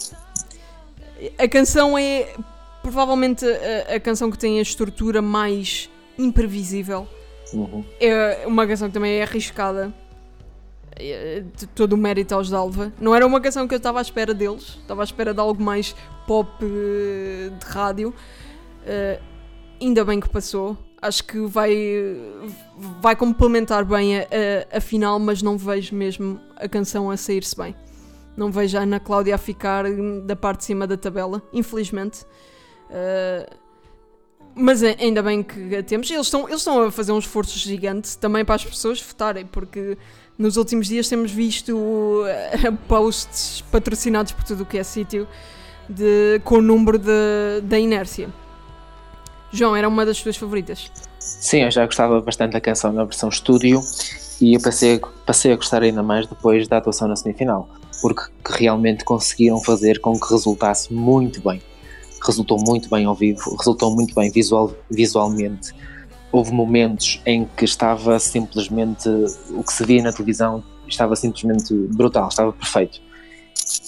A 1.38 1.46
canção 1.46 1.96
é 1.96 2.34
provavelmente 2.82 3.44
a, 3.46 3.94
a 3.96 4.00
canção 4.00 4.30
que 4.30 4.38
tem 4.38 4.58
a 4.58 4.62
estrutura 4.62 5.22
mais 5.22 5.88
imprevisível. 6.18 7.06
Uhum. 7.52 7.84
É 8.00 8.46
uma 8.46 8.66
canção 8.66 8.88
que 8.88 8.94
também 8.94 9.14
é 9.14 9.22
arriscada. 9.22 9.92
É, 10.94 11.42
de 11.56 11.66
todo 11.68 11.94
o 11.94 11.96
mérito 11.96 12.34
aos 12.34 12.50
Dalva. 12.50 12.92
Não 13.00 13.14
era 13.14 13.26
uma 13.26 13.40
canção 13.40 13.66
que 13.66 13.74
eu 13.74 13.78
estava 13.78 13.98
à 13.98 14.02
espera 14.02 14.34
deles. 14.34 14.78
Estava 14.80 15.02
à 15.02 15.04
espera 15.04 15.32
de 15.32 15.40
algo 15.40 15.62
mais 15.62 15.96
pop 16.26 16.48
eh, 16.62 17.48
de 17.48 17.66
rádio. 17.66 18.14
Eh, 18.86 19.18
ainda 19.80 20.04
bem 20.04 20.20
que 20.20 20.28
passou. 20.28 20.76
Acho 21.00 21.24
que 21.24 21.40
vai, 21.40 21.74
vai 23.00 23.16
complementar 23.16 23.84
bem 23.84 24.18
a, 24.18 24.22
a, 24.22 24.76
a 24.76 24.80
final, 24.80 25.18
mas 25.18 25.42
não 25.42 25.56
vejo 25.56 25.94
mesmo 25.96 26.38
a 26.56 26.68
canção 26.68 27.10
a 27.10 27.16
sair-se 27.16 27.56
bem. 27.56 27.74
Não 28.36 28.52
vejo 28.52 28.78
a 28.78 28.82
Ana 28.82 29.00
Cláudia 29.00 29.34
a 29.34 29.38
ficar 29.38 29.84
da 30.24 30.36
parte 30.36 30.60
de 30.60 30.64
cima 30.66 30.86
da 30.86 30.96
tabela, 30.96 31.42
infelizmente. 31.52 32.24
Uh, 32.92 33.56
mas 34.54 34.82
ainda 34.82 35.22
bem 35.22 35.42
que 35.42 35.74
a 35.74 35.82
temos. 35.82 36.10
Eles 36.10 36.26
estão, 36.26 36.46
eles 36.46 36.60
estão 36.60 36.82
a 36.82 36.90
fazer 36.90 37.12
um 37.12 37.18
esforço 37.18 37.58
gigante 37.58 38.18
também 38.18 38.44
para 38.44 38.54
as 38.56 38.64
pessoas 38.64 39.00
votarem, 39.00 39.46
porque 39.46 39.96
nos 40.36 40.56
últimos 40.58 40.86
dias 40.88 41.08
temos 41.08 41.30
visto 41.30 41.74
uh, 41.74 42.76
posts 42.86 43.62
patrocinados 43.72 44.32
por 44.32 44.44
tudo 44.44 44.64
o 44.64 44.66
que 44.66 44.76
é 44.78 44.84
sítio 44.84 45.26
com 46.44 46.56
o 46.58 46.62
número 46.62 46.98
de- 46.98 47.60
da 47.62 47.78
inércia. 47.78 48.28
João, 49.50 49.76
era 49.76 49.86
uma 49.88 50.06
das 50.06 50.22
tuas 50.22 50.36
favoritas. 50.36 50.90
Sim, 51.18 51.62
eu 51.64 51.70
já 51.70 51.84
gostava 51.84 52.20
bastante 52.20 52.52
da 52.52 52.60
canção 52.60 52.92
na 52.92 53.04
versão 53.04 53.28
estúdio 53.28 53.82
e 54.40 54.54
eu 54.54 54.60
passei, 54.60 55.00
passei 55.26 55.52
a 55.52 55.56
gostar 55.56 55.82
ainda 55.82 56.02
mais 56.02 56.26
depois 56.26 56.66
da 56.66 56.78
atuação 56.78 57.08
na 57.08 57.16
semifinal, 57.16 57.68
porque 58.00 58.22
que 58.44 58.52
realmente 58.62 59.04
conseguiram 59.04 59.60
fazer 59.60 60.00
com 60.00 60.18
que 60.18 60.30
resultasse 60.30 60.92
muito 60.92 61.40
bem. 61.42 61.60
Resultou 62.24 62.58
muito 62.64 62.88
bem 62.88 63.04
ao 63.04 63.14
vivo, 63.14 63.56
resultou 63.56 63.94
muito 63.94 64.14
bem 64.14 64.30
visual, 64.30 64.72
visualmente. 64.90 65.72
Houve 66.30 66.52
momentos 66.52 67.20
em 67.26 67.44
que 67.56 67.64
estava 67.64 68.18
simplesmente 68.18 69.08
o 69.50 69.62
que 69.62 69.72
se 69.72 69.84
via 69.84 70.02
na 70.02 70.12
televisão 70.12 70.62
estava 70.92 71.16
simplesmente 71.16 71.74
brutal, 71.74 72.28
estava 72.28 72.52
perfeito. 72.52 73.00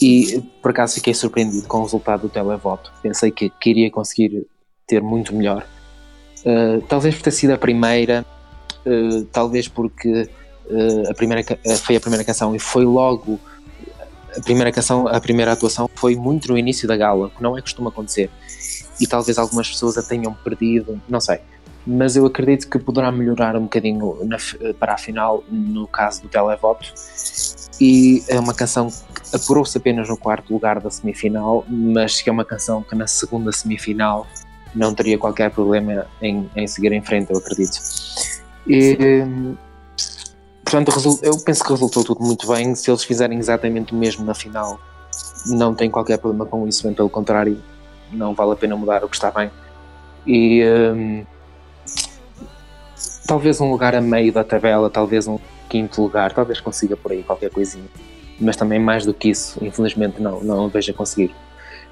E 0.00 0.42
por 0.62 0.70
acaso 0.70 0.94
fiquei 0.94 1.14
surpreendido 1.14 1.66
com 1.66 1.78
o 1.78 1.82
resultado 1.82 2.22
do 2.22 2.28
televoto. 2.28 2.92
Pensei 3.02 3.30
que, 3.30 3.50
que 3.50 3.70
iria 3.70 3.90
conseguir 3.90 4.46
ter 4.86 5.00
muito 5.02 5.34
melhor. 5.34 5.66
Uh, 6.40 6.80
talvez 6.88 7.14
por 7.14 7.22
ter 7.22 7.30
sido 7.30 7.52
a 7.52 7.58
primeira, 7.58 8.24
uh, 8.86 9.24
talvez 9.26 9.68
porque 9.68 10.28
uh, 10.66 11.10
a 11.10 11.14
primeira, 11.14 11.42
foi 11.82 11.96
a 11.96 12.00
primeira 12.00 12.24
canção 12.24 12.54
e 12.54 12.58
foi 12.58 12.84
logo 12.84 13.38
a 14.36 14.40
primeira 14.40 14.72
canção, 14.72 15.06
a 15.08 15.20
primeira 15.20 15.52
atuação 15.52 15.88
foi 15.94 16.16
muito 16.16 16.48
no 16.48 16.58
início 16.58 16.86
da 16.86 16.96
gala, 16.96 17.30
que 17.30 17.42
não 17.42 17.56
é 17.56 17.60
costume 17.60 17.88
acontecer. 17.88 18.30
E 19.00 19.06
talvez 19.06 19.38
algumas 19.38 19.68
pessoas 19.68 19.98
a 19.98 20.02
tenham 20.02 20.32
perdido, 20.32 21.00
não 21.08 21.20
sei. 21.20 21.40
Mas 21.86 22.16
eu 22.16 22.24
acredito 22.24 22.68
que 22.68 22.78
poderá 22.78 23.12
melhorar 23.12 23.56
um 23.56 23.64
bocadinho 23.64 24.18
na 24.24 24.38
para 24.78 24.94
a 24.94 24.98
final, 24.98 25.44
no 25.50 25.86
caso 25.86 26.22
do 26.22 26.28
televoto. 26.28 26.92
E 27.80 28.22
é 28.28 28.38
uma 28.38 28.54
canção 28.54 28.88
que 28.88 29.36
apurou-se 29.36 29.76
apenas 29.76 30.08
no 30.08 30.16
quarto 30.16 30.52
lugar 30.52 30.80
da 30.80 30.90
semifinal, 30.90 31.64
mas 31.68 32.22
que 32.22 32.28
é 32.30 32.32
uma 32.32 32.44
canção 32.44 32.82
que 32.82 32.94
na 32.94 33.06
segunda 33.06 33.52
semifinal 33.52 34.26
não 34.74 34.94
teria 34.94 35.18
qualquer 35.18 35.50
problema 35.50 36.06
em, 36.22 36.48
em 36.56 36.66
seguir 36.66 36.92
em 36.92 37.02
frente, 37.02 37.30
eu 37.30 37.38
acredito. 37.38 37.78
E, 38.66 38.96
portanto, 40.74 41.20
eu 41.22 41.38
penso 41.38 41.62
que 41.62 41.70
resultou 41.70 42.02
tudo 42.02 42.20
muito 42.22 42.48
bem. 42.48 42.74
Se 42.74 42.90
eles 42.90 43.04
fizerem 43.04 43.38
exatamente 43.38 43.92
o 43.92 43.96
mesmo 43.96 44.24
na 44.24 44.34
final, 44.34 44.80
não 45.46 45.74
tem 45.74 45.90
qualquer 45.90 46.18
problema 46.18 46.46
com 46.46 46.66
isso, 46.66 46.82
bem 46.82 46.94
pelo 46.94 47.08
contrário, 47.08 47.60
não 48.10 48.34
vale 48.34 48.52
a 48.52 48.56
pena 48.56 48.76
mudar 48.76 49.04
o 49.04 49.08
que 49.08 49.14
está 49.14 49.30
bem. 49.30 49.50
E 50.26 50.64
hum, 50.64 51.24
talvez 53.26 53.60
um 53.60 53.70
lugar 53.70 53.94
a 53.94 54.00
meio 54.00 54.32
da 54.32 54.42
tabela, 54.42 54.90
talvez 54.90 55.28
um 55.28 55.38
quinto 55.68 56.02
lugar, 56.02 56.32
talvez 56.32 56.60
consiga 56.60 56.96
por 56.96 57.12
aí 57.12 57.22
qualquer 57.22 57.50
coisinha. 57.50 57.88
Mas 58.40 58.56
também 58.56 58.80
mais 58.80 59.06
do 59.06 59.14
que 59.14 59.30
isso, 59.30 59.64
infelizmente 59.64 60.20
não, 60.20 60.42
não 60.42 60.68
vejo 60.68 60.90
a 60.90 60.94
conseguir. 60.94 61.34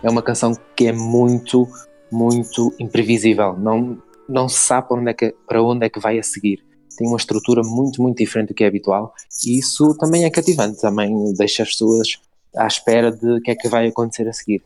É 0.02 0.10
uma 0.10 0.22
canção 0.22 0.56
que 0.74 0.88
é 0.88 0.92
muito, 0.92 1.68
muito 2.10 2.74
imprevisível. 2.80 3.56
Não, 3.56 3.96
não 4.28 4.48
se 4.48 4.58
sabe 4.58 4.88
para 4.88 4.98
onde, 4.98 5.10
é 5.10 5.14
que, 5.14 5.34
para 5.46 5.62
onde 5.62 5.86
é 5.86 5.88
que 5.88 6.00
vai 6.00 6.18
a 6.18 6.22
seguir. 6.22 6.64
Tem 6.96 7.06
uma 7.06 7.16
estrutura 7.16 7.62
muito, 7.62 8.00
muito 8.02 8.18
diferente 8.18 8.48
do 8.48 8.54
que 8.54 8.64
é 8.64 8.66
habitual. 8.66 9.14
E 9.44 9.58
isso 9.58 9.96
também 9.98 10.24
é 10.24 10.30
cativante. 10.30 10.80
Também 10.80 11.32
deixa 11.34 11.62
as 11.62 11.70
pessoas 11.70 12.20
à 12.56 12.66
espera 12.66 13.10
de 13.10 13.38
o 13.38 13.40
que 13.40 13.50
é 13.50 13.54
que 13.54 13.68
vai 13.68 13.86
acontecer 13.88 14.28
a 14.28 14.32
seguir. 14.32 14.62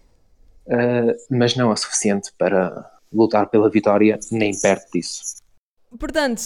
Uh, 0.66 1.14
mas 1.31 1.55
não 1.55 1.72
é 1.72 1.77
suficiente 1.77 2.33
para 2.37 2.91
lutar 3.12 3.49
pela 3.49 3.70
vitória, 3.70 4.18
nem 4.33 4.59
perto 4.59 4.91
disso. 4.93 5.37
Portanto, 5.99 6.43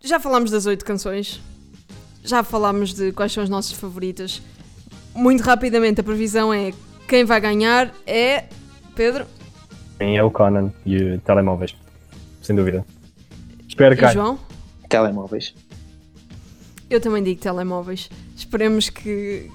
já 0.00 0.20
falámos 0.20 0.50
das 0.50 0.66
oito 0.66 0.84
canções, 0.84 1.40
já 2.22 2.44
falámos 2.44 2.94
de 2.94 3.12
quais 3.12 3.32
são 3.32 3.42
as 3.42 3.48
nossas 3.48 3.72
favoritas. 3.72 4.40
Muito 5.14 5.42
rapidamente, 5.42 6.00
a 6.00 6.04
previsão 6.04 6.54
é 6.54 6.72
quem 7.08 7.24
vai 7.24 7.40
ganhar 7.40 7.92
é 8.06 8.44
Pedro 8.94 9.26
Sim, 9.98 10.16
é 10.16 10.22
o 10.22 10.30
Conan 10.30 10.72
e 10.84 10.96
o 10.96 11.20
telemóveis. 11.20 11.74
Sem 12.42 12.54
dúvida. 12.54 12.84
Espero 13.66 13.96
que 13.96 14.04
e. 14.04 14.12
João. 14.12 14.38
Telemóveis. 14.88 15.54
Eu 16.88 17.00
também 17.00 17.22
digo 17.22 17.40
telemóveis. 17.40 18.08
Esperemos 18.36 18.88
que, 18.88 19.50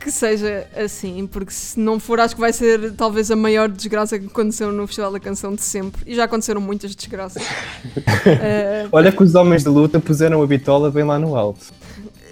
que 0.00 0.10
seja 0.10 0.66
assim, 0.76 1.26
porque 1.26 1.52
se 1.52 1.78
não 1.78 2.00
for, 2.00 2.18
acho 2.18 2.34
que 2.34 2.40
vai 2.40 2.52
ser 2.52 2.92
talvez 2.94 3.30
a 3.30 3.36
maior 3.36 3.68
desgraça 3.68 4.18
que 4.18 4.26
aconteceu 4.26 4.72
no 4.72 4.86
Festival 4.86 5.12
da 5.12 5.20
Canção 5.20 5.54
de 5.54 5.62
sempre. 5.62 6.02
E 6.06 6.14
já 6.16 6.24
aconteceram 6.24 6.60
muitas 6.60 6.94
desgraças. 6.94 7.42
Eh, 8.26 8.86
Olha 8.92 9.10
que 9.12 9.22
os 9.22 9.34
homens 9.34 9.62
de 9.62 9.68
luta 9.68 9.98
puseram 10.00 10.42
a 10.42 10.46
bitola 10.46 10.90
bem 10.90 11.04
lá 11.04 11.18
no 11.18 11.36
alto. 11.36 11.72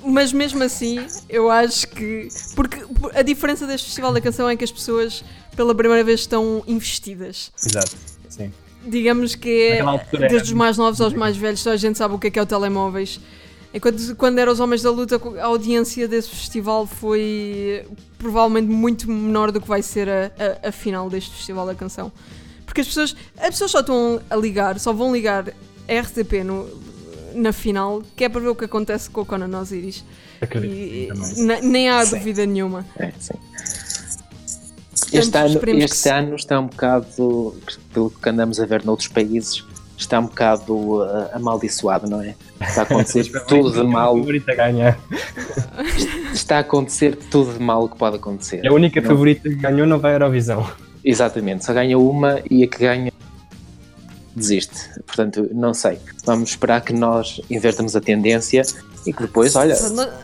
mas 0.05 0.33
mesmo 0.33 0.63
assim, 0.63 1.07
eu 1.29 1.49
acho 1.51 1.87
que. 1.89 2.29
Porque 2.55 2.85
a 3.15 3.23
diferença 3.23 3.67
deste 3.67 3.87
Festival 3.87 4.13
da 4.13 4.21
Canção 4.21 4.49
é 4.49 4.57
que 4.57 4.65
as 4.65 4.71
pessoas, 4.73 5.25
pela 5.57 5.75
primeira 5.75 6.03
vez, 6.05 6.21
estão 6.21 6.63
investidas. 6.67 7.51
Exato. 7.65 7.97
Sim. 8.29 8.53
Digamos 8.87 9.35
que 9.35 9.73
é 9.73 9.81
altura 9.81 10.29
desde 10.29 10.49
os 10.49 10.53
mais 10.53 10.79
novos 10.79 11.01
aos 11.01 11.13
mais 11.13 11.37
velhos, 11.37 11.63
toda 11.63 11.75
a 11.75 11.79
gente 11.79 11.99
sabe 11.99 12.15
o 12.15 12.19
que 12.19 12.29
é 12.29 12.31
que 12.31 12.39
é 12.39 12.43
o 12.43 12.47
telemóveis. 12.47 13.21
Enquanto 13.75 14.17
quando 14.17 14.39
eram 14.39 14.53
os 14.53 14.61
Homens 14.61 14.83
da 14.83 14.91
Luta, 14.91 15.21
a 15.41 15.47
audiência 15.47 16.09
desse 16.09 16.31
festival 16.31 16.87
foi 16.87 17.85
provavelmente 18.17 18.69
muito 18.69 19.11
menor 19.11 19.53
do 19.53 19.61
que 19.61 19.69
vai 19.69 19.83
ser 19.83 20.09
a, 20.09 20.33
a, 20.65 20.69
a 20.69 20.73
final 20.73 21.11
deste 21.11 21.31
Festival 21.33 21.67
da 21.67 21.75
Canção. 21.75 22.11
Porque 22.65 22.81
as 22.81 22.87
pessoas, 22.87 23.17
as 23.37 23.51
pessoas 23.51 23.71
só 23.71 23.81
estão 23.81 24.21
a 24.31 24.37
ligar, 24.37 24.79
só 24.81 24.93
vão 24.93 25.13
ligar 25.13 25.49
RTP 25.89 26.43
no, 26.45 26.69
na 27.35 27.53
final, 27.53 28.03
que 28.17 28.25
é 28.25 28.29
para 28.29 28.41
ver 28.41 28.49
o 28.49 28.55
que 28.55 28.65
acontece 28.65 29.11
com 29.11 29.21
o 29.21 29.27
Conan 29.27 29.61
Osiris. 29.61 30.05
Acredito. 30.41 30.73
E, 30.75 31.09
nem 31.63 31.89
há 31.89 32.05
Sim. 32.05 32.19
dúvida 32.19 32.47
nenhuma. 32.47 32.87
É, 32.99 33.13
sim. 33.19 33.35
Este, 35.13 35.37
ano, 35.37 35.61
que 35.61 35.71
este 35.71 35.97
se- 35.97 36.09
ano 36.11 36.37
está 36.37 36.59
um 36.59 36.67
bocado, 36.67 37.55
pelo 37.93 38.11
que 38.11 38.29
andamos 38.29 38.59
a 38.61 38.67
ver 38.67 38.85
noutros 38.85 39.09
países, 39.09 39.65
está 39.97 40.19
um 40.21 40.25
bocado 40.27 40.75
uh, 40.75 41.29
amaldiçoado, 41.35 42.09
não 42.09 42.21
é? 42.23 42.35
Está 42.61 42.81
a 42.83 42.85
acontecer 42.85 43.25
tudo 43.47 43.71
de 43.73 43.83
mal, 43.87 44.15
A 44.15 44.19
favorita 44.19 44.55
ganha. 44.55 44.99
está 46.33 46.57
a 46.57 46.61
acontecer 46.61 47.17
tudo 47.31 47.53
de 47.55 47.63
mal 47.63 47.89
que 47.89 47.97
pode 47.97 48.17
acontecer. 48.17 48.65
É 48.65 48.69
a 48.69 48.73
única 48.73 49.01
Não. 49.01 49.09
favorita 49.09 49.49
que 49.49 49.55
ganhou 49.57 49.87
não 49.87 49.99
vai 49.99 50.13
à 50.13 50.15
Eurovisão. 50.17 50.67
Exatamente, 51.05 51.65
só 51.65 51.73
ganha 51.73 51.99
uma 51.99 52.41
e 52.51 52.65
a 52.65 52.67
que 52.67 52.79
ganha 52.79 53.13
desiste. 54.35 54.77
Portanto, 55.07 55.49
não 55.55 55.73
sei. 55.73 55.99
Vamos 56.25 56.51
esperar 56.51 56.81
que 56.83 56.93
nós 56.93 57.41
invertamos 57.49 57.95
a 57.97 58.01
tendência 58.01 58.63
e 59.07 59.13
que 59.13 59.23
depois, 59.23 59.55
olha, 59.57 59.77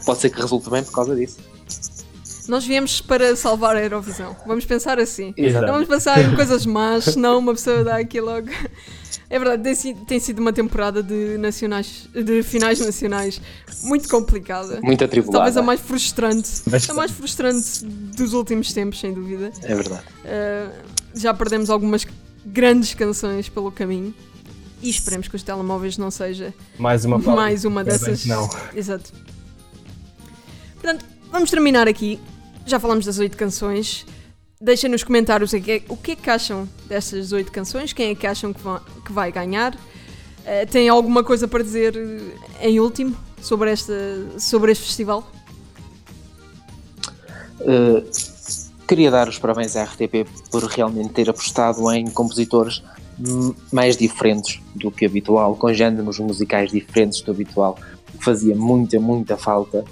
pode 0.05 0.21
ser 0.21 0.31
que 0.31 0.41
resulte 0.41 0.69
bem 0.69 0.83
por 0.83 0.93
causa 0.93 1.15
disso. 1.15 1.39
Nós 2.49 2.65
viemos 2.67 3.01
para 3.01 3.35
salvar 3.37 3.77
a 3.77 3.83
Eurovisão. 3.83 4.37
Vamos 4.47 4.65
pensar 4.65 4.99
assim. 4.99 5.33
Exato. 5.37 5.67
Não 5.67 5.75
vamos 5.75 5.89
pensar 5.89 6.21
em 6.21 6.35
coisas 6.35 6.67
más, 6.67 7.05
senão 7.05 7.39
uma 7.39 7.53
pessoa 7.55 7.85
dá 7.85 7.97
aqui 7.99 8.21
logo. 8.21 8.49
É 9.31 9.39
verdade, 9.39 9.63
tem, 9.63 9.75
si- 9.75 9.97
tem 10.07 10.21
sido 10.21 10.41
uma 10.41 10.53
temporada 10.53 11.03
de, 11.03 11.39
nacionais, 11.39 12.09
de 12.13 12.43
finais 12.43 12.79
nacionais 12.81 13.41
muito 13.83 14.09
complicada. 14.09 14.79
Muito 14.83 15.03
atribulada. 15.05 15.39
Talvez 15.39 15.57
a 15.57 15.63
mais 15.63 15.81
frustrante. 15.81 16.51
Bastante. 16.67 16.91
A 16.91 16.95
mais 16.95 17.11
frustrante 17.13 17.85
dos 17.85 18.35
últimos 18.35 18.73
tempos, 18.75 19.01
sem 19.01 19.15
dúvida. 19.15 19.51
É 19.63 19.75
verdade. 19.75 20.03
Uh, 20.25 20.73
já 21.15 21.33
perdemos 21.33 21.71
algumas 21.71 22.07
grandes 22.45 22.93
canções 22.93 23.49
pelo 23.49 23.73
caminho. 23.73 24.15
E 24.83 24.91
esperemos 24.91 25.29
que 25.29 25.37
os 25.37 25.43
telemóveis 25.45 25.97
não 25.97 26.11
seja 26.11 26.53
Mais 26.77 27.05
uma 27.05 27.17
mais 27.19 27.65
uma 27.65 27.85
dessas. 27.85 28.27
Não. 28.27 28.51
Exato. 28.75 29.13
Portanto, 30.75 31.05
vamos 31.31 31.51
terminar 31.51 31.87
aqui. 31.89 32.19
Já 32.67 32.79
falamos 32.79 33.05
das 33.05 33.19
oito 33.19 33.37
canções. 33.37 34.07
Deixem 34.61 34.89
nos 34.89 35.03
comentários 35.03 35.53
o 35.53 35.61
que, 35.61 35.73
é, 35.73 35.83
o 35.89 35.97
que 35.97 36.13
é 36.13 36.17
que 36.17 36.31
acham 36.31 36.69
destas 36.87 37.33
oito 37.33 37.51
canções. 37.51 37.93
Quem 37.93 38.11
é 38.11 38.15
que 38.15 38.27
acham 38.27 38.53
que, 38.53 38.61
va- 38.61 38.83
que 39.05 39.13
vai 39.13 39.33
ganhar? 39.33 39.77
Eh, 40.45 40.67
tem 40.67 40.89
alguma 40.89 41.25
coisa 41.25 41.49
para 41.49 41.63
dizer 41.63 41.97
eh, 41.97 42.69
em 42.69 42.79
último 42.81 43.17
sobre, 43.41 43.71
esta, 43.73 43.93
sobre 44.39 44.71
este 44.73 44.85
festival? 44.85 45.29
Uh, 47.61 48.03
queria 48.89 49.11
dar 49.11 49.29
os 49.29 49.39
parabéns 49.39 49.77
à 49.77 49.85
RTP 49.85 50.27
por 50.51 50.65
realmente 50.65 51.11
ter 51.11 51.31
apostado 51.31 51.91
em 51.93 52.09
compositores 52.11 52.83
mais 53.73 53.97
diferentes 53.97 54.61
do 54.75 54.91
que 54.91 55.07
habitual, 55.07 55.55
com 55.55 55.73
géneros 55.73 56.19
musicais 56.19 56.73
diferentes 56.73 57.21
do 57.21 57.31
habitual, 57.31 57.79
fazia 58.19 58.55
muita, 58.57 58.99
muita 58.99 59.37
falta 59.37 59.85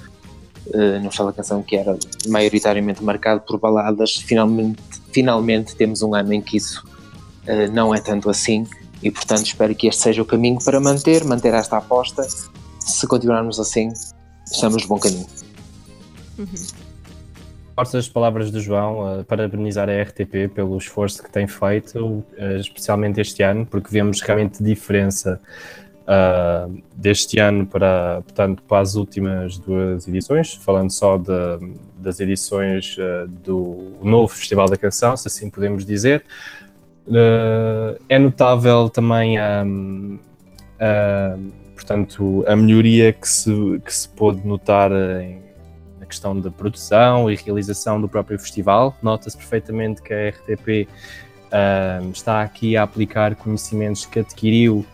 uh, 0.74 0.98
no 0.98 1.04
Festival 1.04 1.26
da 1.28 1.32
Canção, 1.32 1.62
que 1.62 1.76
era 1.76 1.98
maioritariamente 2.28 3.02
marcado 3.02 3.42
por 3.42 3.58
baladas. 3.58 4.14
Finalmente, 4.14 4.82
finalmente 5.12 5.76
temos 5.76 6.02
um 6.02 6.14
ano 6.14 6.32
em 6.32 6.40
que 6.40 6.56
isso 6.56 6.84
uh, 7.46 7.72
não 7.72 7.94
é 7.94 8.00
tanto 8.00 8.30
assim, 8.30 8.66
e 9.02 9.10
portanto 9.10 9.46
espero 9.46 9.74
que 9.74 9.86
este 9.86 10.02
seja 10.02 10.22
o 10.22 10.24
caminho 10.24 10.58
para 10.64 10.80
manter, 10.80 11.24
manter 11.24 11.54
esta 11.54 11.78
aposta. 11.78 12.26
Se 12.80 13.06
continuarmos 13.06 13.58
assim, 13.60 13.92
estamos 14.50 14.82
no 14.82 14.88
bom 14.88 14.98
caminho. 14.98 15.26
reforço 17.80 17.96
as 17.96 18.08
palavras 18.08 18.50
do 18.50 18.60
João, 18.60 19.20
uh, 19.20 19.24
parabenizar 19.24 19.88
a 19.88 20.02
RTP 20.02 20.52
pelo 20.54 20.76
esforço 20.76 21.22
que 21.22 21.30
tem 21.30 21.46
feito, 21.46 21.98
uh, 21.98 22.24
especialmente 22.58 23.20
este 23.20 23.42
ano, 23.42 23.64
porque 23.64 23.90
vemos 23.90 24.20
realmente 24.20 24.62
diferença 24.62 25.40
uh, 26.10 26.82
deste 26.96 27.38
ano 27.38 27.64
para, 27.66 28.22
portanto, 28.22 28.62
para 28.64 28.80
as 28.80 28.96
últimas 28.96 29.56
duas 29.58 30.08
edições, 30.08 30.54
falando 30.54 30.90
só 30.90 31.16
de- 31.16 31.30
das 31.96 32.18
edições 32.18 32.96
uh, 32.98 33.28
do 33.28 33.96
novo 34.02 34.28
Festival 34.28 34.68
da 34.68 34.76
Canção, 34.76 35.16
se 35.16 35.28
assim 35.28 35.48
podemos 35.48 35.86
dizer. 35.86 36.24
Uh, 37.06 37.96
é 38.08 38.18
notável 38.18 38.90
também 38.90 39.38
uh, 39.38 40.18
portanto, 41.74 42.44
a 42.46 42.56
melhoria 42.56 43.12
que 43.12 43.28
se, 43.28 43.80
que 43.84 43.94
se 43.94 44.08
pôde 44.08 44.46
notar 44.46 44.90
na 44.90 46.06
questão 46.06 46.38
da 46.38 46.50
produção 46.50 47.30
e 47.30 47.34
realização 47.34 48.00
do 48.00 48.08
próprio 48.08 48.38
festival. 48.38 48.96
Nota-se 49.02 49.36
perfeitamente 49.36 50.02
que 50.02 50.12
a 50.12 50.28
RTP 50.28 50.88
uh, 51.50 52.10
está 52.10 52.42
aqui 52.42 52.76
a 52.76 52.82
aplicar 52.82 53.34
conhecimentos 53.34 54.06
que 54.06 54.20
adquiriu 54.20 54.84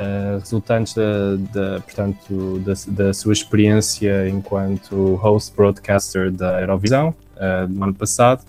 uh, 0.00 0.38
resultantes 0.38 0.94
da, 0.94 1.36
da, 1.52 1.80
portanto, 1.80 2.58
da, 2.64 2.72
da 2.88 3.14
sua 3.14 3.32
experiência 3.32 4.28
enquanto 4.28 5.14
host 5.16 5.54
broadcaster 5.54 6.30
da 6.30 6.60
Eurovisão 6.60 7.14
uh, 7.36 7.68
do 7.68 7.84
ano 7.84 7.94
passado 7.94 8.42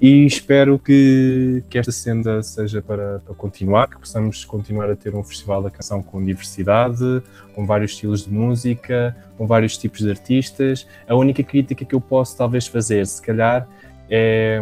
e 0.00 0.26
espero 0.26 0.78
que, 0.78 1.62
que 1.70 1.78
esta 1.78 1.92
senda 1.92 2.42
seja 2.42 2.82
para, 2.82 3.20
para 3.20 3.34
continuar, 3.34 3.88
que 3.88 3.98
possamos 3.98 4.44
continuar 4.44 4.90
a 4.90 4.96
ter 4.96 5.14
um 5.14 5.24
festival 5.24 5.62
da 5.62 5.70
canção 5.70 6.02
com 6.02 6.22
diversidade, 6.22 7.22
com 7.54 7.64
vários 7.64 7.92
estilos 7.92 8.24
de 8.24 8.30
música, 8.30 9.16
com 9.38 9.46
vários 9.46 9.78
tipos 9.78 10.00
de 10.00 10.10
artistas. 10.10 10.86
A 11.08 11.14
única 11.14 11.42
crítica 11.42 11.84
que 11.84 11.94
eu 11.94 12.00
posso 12.00 12.36
talvez 12.36 12.66
fazer, 12.66 13.06
se 13.06 13.22
calhar, 13.22 13.66
é 14.10 14.60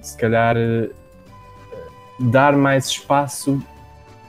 se 0.00 0.16
calhar 0.16 0.56
eh, 0.56 0.90
dar 2.20 2.56
mais 2.56 2.86
espaço 2.86 3.60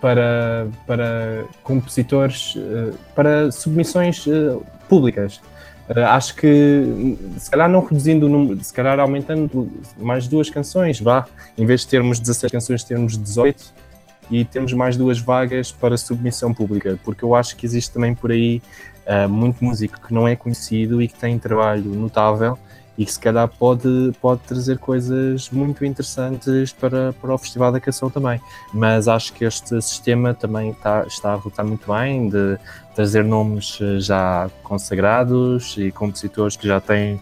para, 0.02 0.68
para 0.86 1.46
compositores, 1.64 2.56
eh, 2.58 2.94
para 3.16 3.52
submissões 3.52 4.26
eh, 4.28 4.58
públicas. 4.88 5.42
Uh, 5.88 6.00
acho 6.08 6.36
que 6.36 7.16
se 7.38 7.52
calhar 7.52 7.70
não 7.70 7.80
reduzindo 7.80 8.26
o 8.26 8.30
número, 8.30 8.64
se 8.64 8.74
calhar 8.74 9.00
aumentando 9.00 9.72
mais 10.00 10.28
duas 10.28 10.50
canções, 10.50 11.00
vá, 11.00 11.28
em 11.56 11.64
vez 11.64 11.82
de 11.82 11.88
termos 11.90 12.20
16 12.20 12.52
canções, 12.52 12.84
termos 12.84 13.16
18 13.16 13.72
e 14.32 14.44
temos 14.44 14.74
mais 14.74 14.98
duas 14.98 15.20
vagas 15.20 15.72
para 15.72 15.96
submissão 15.96 16.52
pública, 16.52 17.00
porque 17.04 17.24
eu 17.24 17.36
acho 17.36 17.56
que 17.56 17.68
existe 17.68 17.92
também 17.92 18.16
por 18.16 18.32
aí 18.32 18.64
muito 19.30 19.64
músico 19.64 20.02
que 20.02 20.12
não 20.12 20.28
é 20.28 20.36
conhecido 20.36 21.04
e 21.04 21.08
que 21.08 21.14
tem 21.14 21.38
trabalho 21.38 21.94
notável 21.94 22.58
e 22.98 23.06
que 23.06 23.12
se 23.12 23.20
calhar 23.20 23.48
pode, 23.48 24.14
pode 24.22 24.42
trazer 24.42 24.78
coisas 24.78 25.50
muito 25.50 25.84
interessantes 25.84 26.72
para, 26.72 27.14
para 27.14 27.34
o 27.34 27.38
Festival 27.38 27.72
da 27.72 27.80
Canção 27.80 28.10
também. 28.10 28.40
Mas 28.74 29.08
acho 29.08 29.34
que 29.34 29.44
este 29.44 29.82
sistema 29.82 30.34
também 30.34 30.72
está, 30.72 31.04
está 31.06 31.34
a 31.34 31.36
resultar 31.36 31.64
muito 31.64 31.92
bem 31.92 32.30
de 32.30 32.58
trazer 32.96 33.24
nomes 33.24 33.78
eh, 33.82 34.00
já 34.00 34.50
consagrados 34.64 35.76
e 35.78 35.92
compositores 35.92 36.56
que 36.56 36.66
já 36.66 36.80
têm 36.80 37.16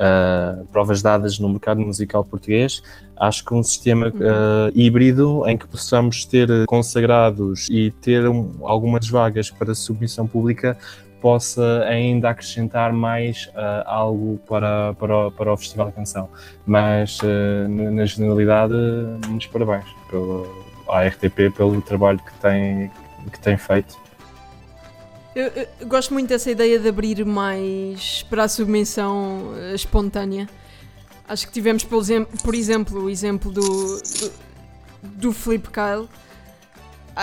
uh, 0.00 0.64
provas 0.72 1.02
dadas 1.02 1.38
no 1.38 1.48
mercado 1.50 1.80
musical 1.80 2.24
português. 2.24 2.82
Acho 3.16 3.44
que 3.44 3.52
um 3.52 3.62
sistema 3.62 4.08
uh, 4.08 4.72
híbrido 4.74 5.46
em 5.46 5.58
que 5.58 5.66
possamos 5.66 6.24
ter 6.24 6.48
consagrados 6.64 7.68
e 7.70 7.90
ter 7.90 8.26
um, 8.26 8.50
algumas 8.62 9.06
vagas 9.08 9.50
para 9.50 9.74
submissão 9.74 10.26
pública 10.26 10.76
possa 11.20 11.84
ainda 11.84 12.30
acrescentar 12.30 12.92
mais 12.92 13.46
uh, 13.48 13.84
algo 13.84 14.38
para, 14.48 14.94
para, 14.94 15.26
o, 15.26 15.30
para 15.30 15.52
o 15.52 15.56
Festival 15.56 15.86
da 15.86 15.92
Canção. 15.92 16.28
Mas, 16.66 17.18
uh, 17.20 17.68
na 17.68 18.04
generalidade, 18.06 18.74
muitos 19.28 19.46
parabéns 19.48 19.84
pelo, 20.08 20.64
à 20.88 21.06
RTP 21.06 21.54
pelo 21.56 21.80
trabalho 21.82 22.18
que 22.18 22.32
tem, 22.40 22.90
que 23.30 23.38
tem 23.40 23.56
feito. 23.56 23.98
Eu, 25.34 25.46
eu 25.80 25.86
gosto 25.86 26.12
muito 26.12 26.28
dessa 26.28 26.50
ideia 26.50 26.78
de 26.78 26.88
abrir 26.88 27.24
mais 27.24 28.24
para 28.28 28.44
a 28.44 28.48
submissão 28.48 29.52
uh, 29.52 29.74
espontânea. 29.74 30.48
Acho 31.28 31.46
que 31.46 31.52
tivemos, 31.52 31.84
por 31.84 32.54
exemplo, 32.54 33.04
o 33.04 33.08
exemplo 33.10 33.52
do, 33.52 33.62
do, 33.62 35.32
do 35.32 35.32
Kyle. 35.32 36.08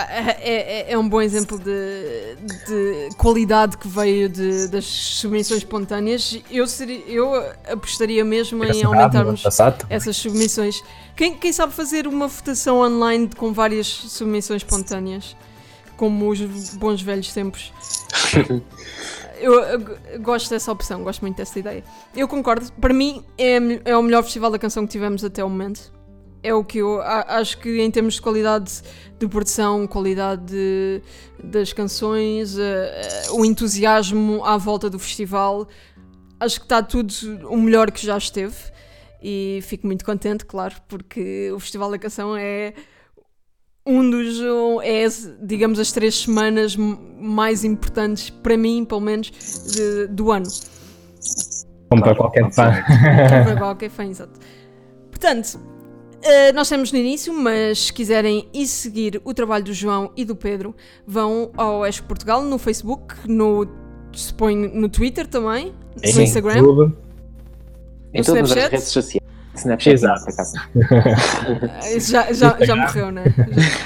É, 0.08 0.36
é, 0.40 0.92
é, 0.92 0.98
um 0.98 1.08
bom 1.08 1.20
exemplo 1.20 1.58
de, 1.58 2.36
de 2.66 3.16
qualidade 3.16 3.76
que 3.76 3.88
veio 3.88 4.28
de, 4.28 4.68
das 4.68 4.84
submissões 4.84 5.58
espontâneas. 5.58 6.38
Eu, 6.50 6.66
seria, 6.66 7.00
eu 7.06 7.34
apostaria 7.70 8.24
mesmo 8.24 8.64
em 8.64 8.84
aumentarmos 8.84 9.42
essas 9.90 10.16
submissões. 10.16 10.82
Quem, 11.16 11.34
quem 11.34 11.52
sabe 11.52 11.72
fazer 11.72 12.06
uma 12.06 12.28
votação 12.28 12.78
online 12.78 13.28
com 13.36 13.52
várias 13.52 13.86
submissões 13.86 14.62
espontâneas? 14.62 15.36
Como 15.96 16.28
os 16.28 16.40
bons 16.76 17.02
velhos 17.02 17.32
tempos. 17.32 17.72
eu, 19.40 19.54
eu, 19.54 20.20
gosto 20.20 20.48
dessa 20.50 20.70
opção, 20.70 21.02
gosto 21.02 21.22
muito 21.22 21.36
dessa 21.36 21.58
ideia. 21.58 21.82
Eu 22.14 22.28
concordo, 22.28 22.70
para 22.80 22.94
mim 22.94 23.24
é, 23.36 23.58
é 23.84 23.96
o 23.96 24.02
melhor 24.02 24.22
festival 24.22 24.50
da 24.50 24.58
canção 24.58 24.86
que 24.86 24.92
tivemos 24.92 25.24
até 25.24 25.42
o 25.42 25.48
momento. 25.48 25.97
É 26.42 26.54
o 26.54 26.64
que 26.64 26.78
eu 26.78 27.00
acho 27.02 27.58
que, 27.58 27.80
em 27.80 27.90
termos 27.90 28.14
de 28.14 28.22
qualidade 28.22 28.82
de 29.18 29.26
produção, 29.26 29.86
qualidade 29.86 30.42
de, 30.44 31.02
das 31.42 31.72
canções, 31.72 32.56
uh, 32.56 32.60
uh, 33.30 33.40
o 33.40 33.44
entusiasmo 33.44 34.44
à 34.44 34.56
volta 34.56 34.88
do 34.88 34.98
festival, 34.98 35.66
acho 36.38 36.60
que 36.60 36.66
está 36.66 36.82
tudo 36.82 37.12
o 37.48 37.56
melhor 37.56 37.90
que 37.90 38.04
já 38.04 38.16
esteve. 38.16 38.56
E 39.20 39.58
fico 39.62 39.86
muito 39.86 40.04
contente, 40.04 40.44
claro, 40.44 40.76
porque 40.86 41.50
o 41.52 41.58
Festival 41.58 41.90
da 41.90 41.98
Canção 41.98 42.36
é 42.36 42.72
um 43.84 44.08
dos, 44.08 44.38
é, 44.84 45.06
digamos, 45.42 45.80
as 45.80 45.90
três 45.90 46.14
semanas 46.20 46.76
mais 46.76 47.64
importantes, 47.64 48.30
para 48.30 48.56
mim, 48.56 48.84
pelo 48.84 49.00
menos, 49.00 49.30
de, 49.72 50.06
do 50.08 50.30
ano. 50.30 50.46
Como 51.88 52.02
para 52.02 52.14
qualquer 52.14 52.52
fã. 52.52 52.70
Como 52.70 53.44
para 53.44 53.56
qualquer 53.56 53.90
fã, 53.90 54.04
exato. 54.04 54.38
Portanto, 55.10 55.58
uh, 56.18 56.54
nós 56.54 56.66
estamos 56.66 56.92
no 56.92 56.98
início, 56.98 57.32
mas 57.32 57.86
se 57.86 57.92
quiserem 57.92 58.48
ir 58.52 58.66
seguir 58.66 59.20
o 59.24 59.32
trabalho 59.34 59.64
do 59.64 59.72
João 59.72 60.12
e 60.16 60.24
do 60.24 60.34
Pedro, 60.36 60.74
vão 61.06 61.50
ao 61.56 61.84
Expo 61.86 62.08
Portugal 62.08 62.42
no 62.42 62.58
Facebook, 62.58 63.14
no, 63.26 63.66
suponho, 64.12 64.70
no 64.74 64.88
Twitter 64.88 65.26
também, 65.26 65.72
no 66.14 66.22
Instagram. 66.22 66.62
Tudo. 66.62 66.96
Em 68.14 68.18
No 68.20 68.24
todas 68.24 68.42
as 68.42 68.48
Snapchat? 68.50 68.70
redes 68.72 68.88
sociais. 68.88 69.28
Snapchat, 69.54 69.94
Exato. 69.94 70.30
Isso 71.96 72.10
já, 72.12 72.32
já, 72.32 72.56
já 72.64 72.76
morreu, 72.76 73.10
né? 73.10 73.24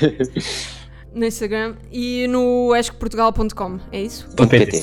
Já. 0.01 0.09
No 1.15 1.27
Instagram 1.27 1.75
e 1.91 2.27
no 2.27 2.75
escoportugal.com, 2.75 3.79
é 3.93 4.01
isso? 4.01 4.27
PT. 4.35 4.83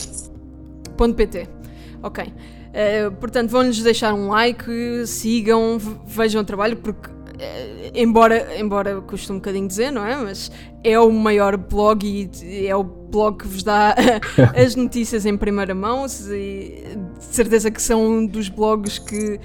PT. 1.16 1.48
Ok. 2.04 2.24
Uh, 2.24 3.12
portanto, 3.14 3.50
vão-lhes 3.50 3.82
deixar 3.82 4.14
um 4.14 4.28
like, 4.28 5.08
sigam, 5.08 5.80
vejam 6.06 6.44
o 6.44 6.46
trabalho, 6.46 6.78
porque, 6.78 7.10
embora, 7.94 8.60
embora 8.60 9.02
custe 9.02 9.32
um 9.32 9.36
bocadinho 9.36 9.68
dizer, 9.68 9.92
não 9.92 10.06
é? 10.06 10.16
Mas 10.16 10.52
é 10.84 11.00
o 11.00 11.12
maior 11.12 11.56
blog 11.58 12.04
e 12.44 12.68
é 12.68 12.76
o 12.76 12.84
blog 12.84 13.40
que 13.40 13.48
vos 13.48 13.64
dá 13.64 13.96
as 14.56 14.76
notícias 14.76 15.26
em 15.26 15.36
primeira 15.38 15.74
mão. 15.74 16.08
se- 16.08 16.98
de 17.18 17.26
certeza 17.26 17.70
que 17.72 17.82
são 17.82 18.06
um 18.06 18.26
dos 18.26 18.50
blogs 18.50 18.98
que 19.00 19.40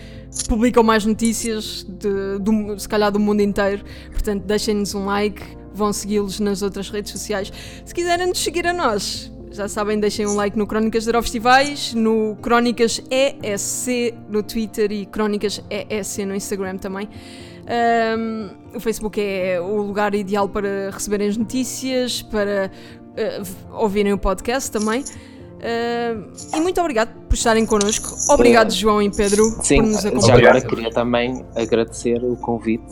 publicam 0.48 0.82
mais 0.82 1.04
notícias, 1.04 1.84
de, 1.88 2.38
do, 2.40 2.78
se 2.78 2.88
calhar 2.88 3.10
do 3.12 3.20
mundo 3.20 3.40
inteiro. 3.40 3.84
Portanto, 4.10 4.42
deixem-nos 4.44 4.94
um 4.94 5.04
like, 5.06 5.42
vão 5.72 5.92
segui-los 5.92 6.40
nas 6.40 6.62
outras 6.62 6.88
redes 6.90 7.12
sociais. 7.12 7.52
Se 7.84 7.94
quiserem 7.94 8.26
nos 8.28 8.38
seguir 8.38 8.66
a 8.66 8.72
nós, 8.72 9.30
já 9.50 9.68
sabem, 9.68 10.00
deixem 10.00 10.26
um 10.26 10.34
like 10.34 10.58
no 10.58 10.66
Crónicas 10.66 11.04
de 11.04 11.10
Eurofestivais, 11.10 11.94
no 11.94 12.36
Crónicas 12.42 13.00
ESC 13.10 14.12
no 14.28 14.42
Twitter 14.42 14.90
e 14.90 15.06
Crónicas 15.06 15.62
ESC 15.70 16.24
no 16.24 16.34
Instagram 16.34 16.76
também. 16.78 17.08
Ahm, 17.66 18.50
o 18.74 18.80
Facebook 18.80 19.20
é 19.20 19.60
o 19.60 19.76
lugar 19.82 20.14
ideal 20.14 20.48
para 20.48 20.90
receberem 20.92 21.28
as 21.28 21.36
notícias, 21.36 22.22
para 22.22 22.70
v- 23.16 23.54
ouvirem 23.72 24.12
o 24.12 24.18
podcast 24.18 24.70
também. 24.70 25.02
Ahm, 25.62 26.30
e 26.56 26.60
muito 26.60 26.80
obrigado 26.80 27.10
por 27.28 27.34
estarem 27.34 27.64
connosco. 27.64 28.14
Obrigado, 28.32 28.70
João 28.72 29.00
e 29.00 29.10
Pedro, 29.10 29.44
Sim, 29.62 29.76
por 29.78 29.86
nos 29.86 30.02
já 30.02 30.08
acompanhar. 30.10 30.38
agora 30.38 30.60
queria 30.60 30.90
também 30.90 31.44
agradecer 31.56 32.22
o 32.22 32.36
convite 32.36 32.84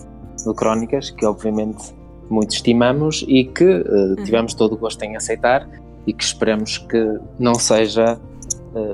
do 0.45 0.55
Crónicas, 0.55 1.11
que 1.11 1.27
obviamente 1.27 1.93
muito 2.31 2.55
estimamos 2.55 3.25
e 3.29 3.45
que 3.45 3.65
Uhum. 3.65 4.17
tivemos 4.25 4.55
todo 4.55 4.73
o 4.75 4.79
gosto 4.79 5.03
em 5.03 5.17
aceitar 5.17 5.69
e 6.07 6.13
que 6.15 6.25
esperamos 6.25 6.79
que 6.79 7.19
não 7.39 7.55
seja 7.57 8.19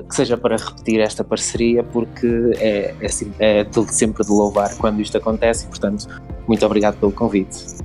que 0.07 0.15
seja 0.15 0.37
para 0.37 0.57
repetir 0.57 0.99
esta 0.99 1.23
parceria 1.23 1.83
porque 1.83 2.27
é, 2.57 2.93
é, 2.99 3.07
é 3.39 3.63
de- 3.63 3.93
sempre 3.93 4.23
de 4.23 4.31
louvar 4.31 4.75
quando 4.77 5.01
isto 5.01 5.17
acontece 5.17 5.65
e 5.65 5.67
portanto 5.69 6.07
muito 6.47 6.65
obrigado 6.65 6.97
pelo 6.99 7.11
convite. 7.11 7.79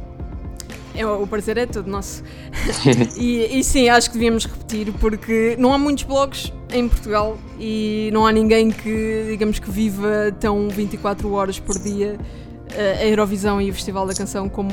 É, 0.97 1.05
o 1.05 1.27
parecer 1.27 1.59
é 1.59 1.67
todo 1.67 1.91
nosso. 1.91 2.23
e, 3.19 3.59
e 3.59 3.65
sim, 3.65 3.89
acho 3.89 4.09
que 4.11 4.15
devíamos 4.15 4.47
repetir, 4.47 4.93
porque 5.01 5.57
não 5.59 5.73
há 5.73 5.79
muitos 5.79 6.05
blogs 6.05 6.53
em 6.73 6.89
Portugal 6.89 7.37
e 7.59 8.11
não 8.13 8.25
há 8.25 8.31
ninguém 8.31 8.71
que, 8.71 9.27
digamos 9.29 9.59
que 9.59 9.71
viva 9.71 10.33
tão 10.39 10.69
24 10.69 11.33
horas 11.33 11.59
por 11.59 11.77
dia 11.81 12.17
eh, 12.77 12.99
a 13.01 13.07
Eurovisão 13.07 13.61
e 13.61 13.71
o 13.71 13.75
Festival 13.75 14.07
da 14.07 14.15
Canção 14.15 14.49
como 14.49 14.71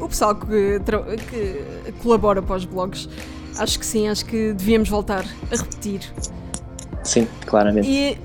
o 0.00 0.08
pessoal 0.08 0.34
que, 0.36 0.80
que 1.28 1.92
colabora 2.02 2.40
para 2.40 2.56
os 2.56 2.64
blogs. 2.64 3.08
Acho 3.58 3.78
que 3.78 3.86
sim, 3.86 4.08
acho 4.08 4.24
que 4.24 4.52
devíamos 4.52 4.88
voltar 4.88 5.24
a 5.50 5.56
repetir. 5.56 6.00
Sim, 7.04 7.28
claramente. 7.46 7.88
E, 7.88 8.18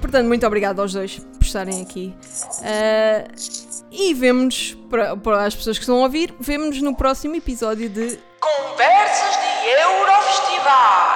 portanto, 0.00 0.26
muito 0.26 0.46
obrigado 0.46 0.80
aos 0.80 0.92
dois 0.92 1.18
por 1.18 1.44
estarem 1.44 1.82
aqui. 1.82 2.14
Uh, 2.60 3.82
e 3.90 4.14
vemos-nos, 4.14 4.74
para, 4.88 5.16
para, 5.16 5.44
as 5.44 5.54
pessoas 5.54 5.76
que 5.76 5.82
estão 5.82 5.98
a 5.98 6.04
ouvir, 6.04 6.34
vemos-nos 6.40 6.82
no 6.82 6.96
próximo 6.96 7.34
episódio 7.36 7.88
de 7.88 8.18
Conversas 8.40 9.36
de 9.36 9.68
Eurofestivais. 9.82 11.12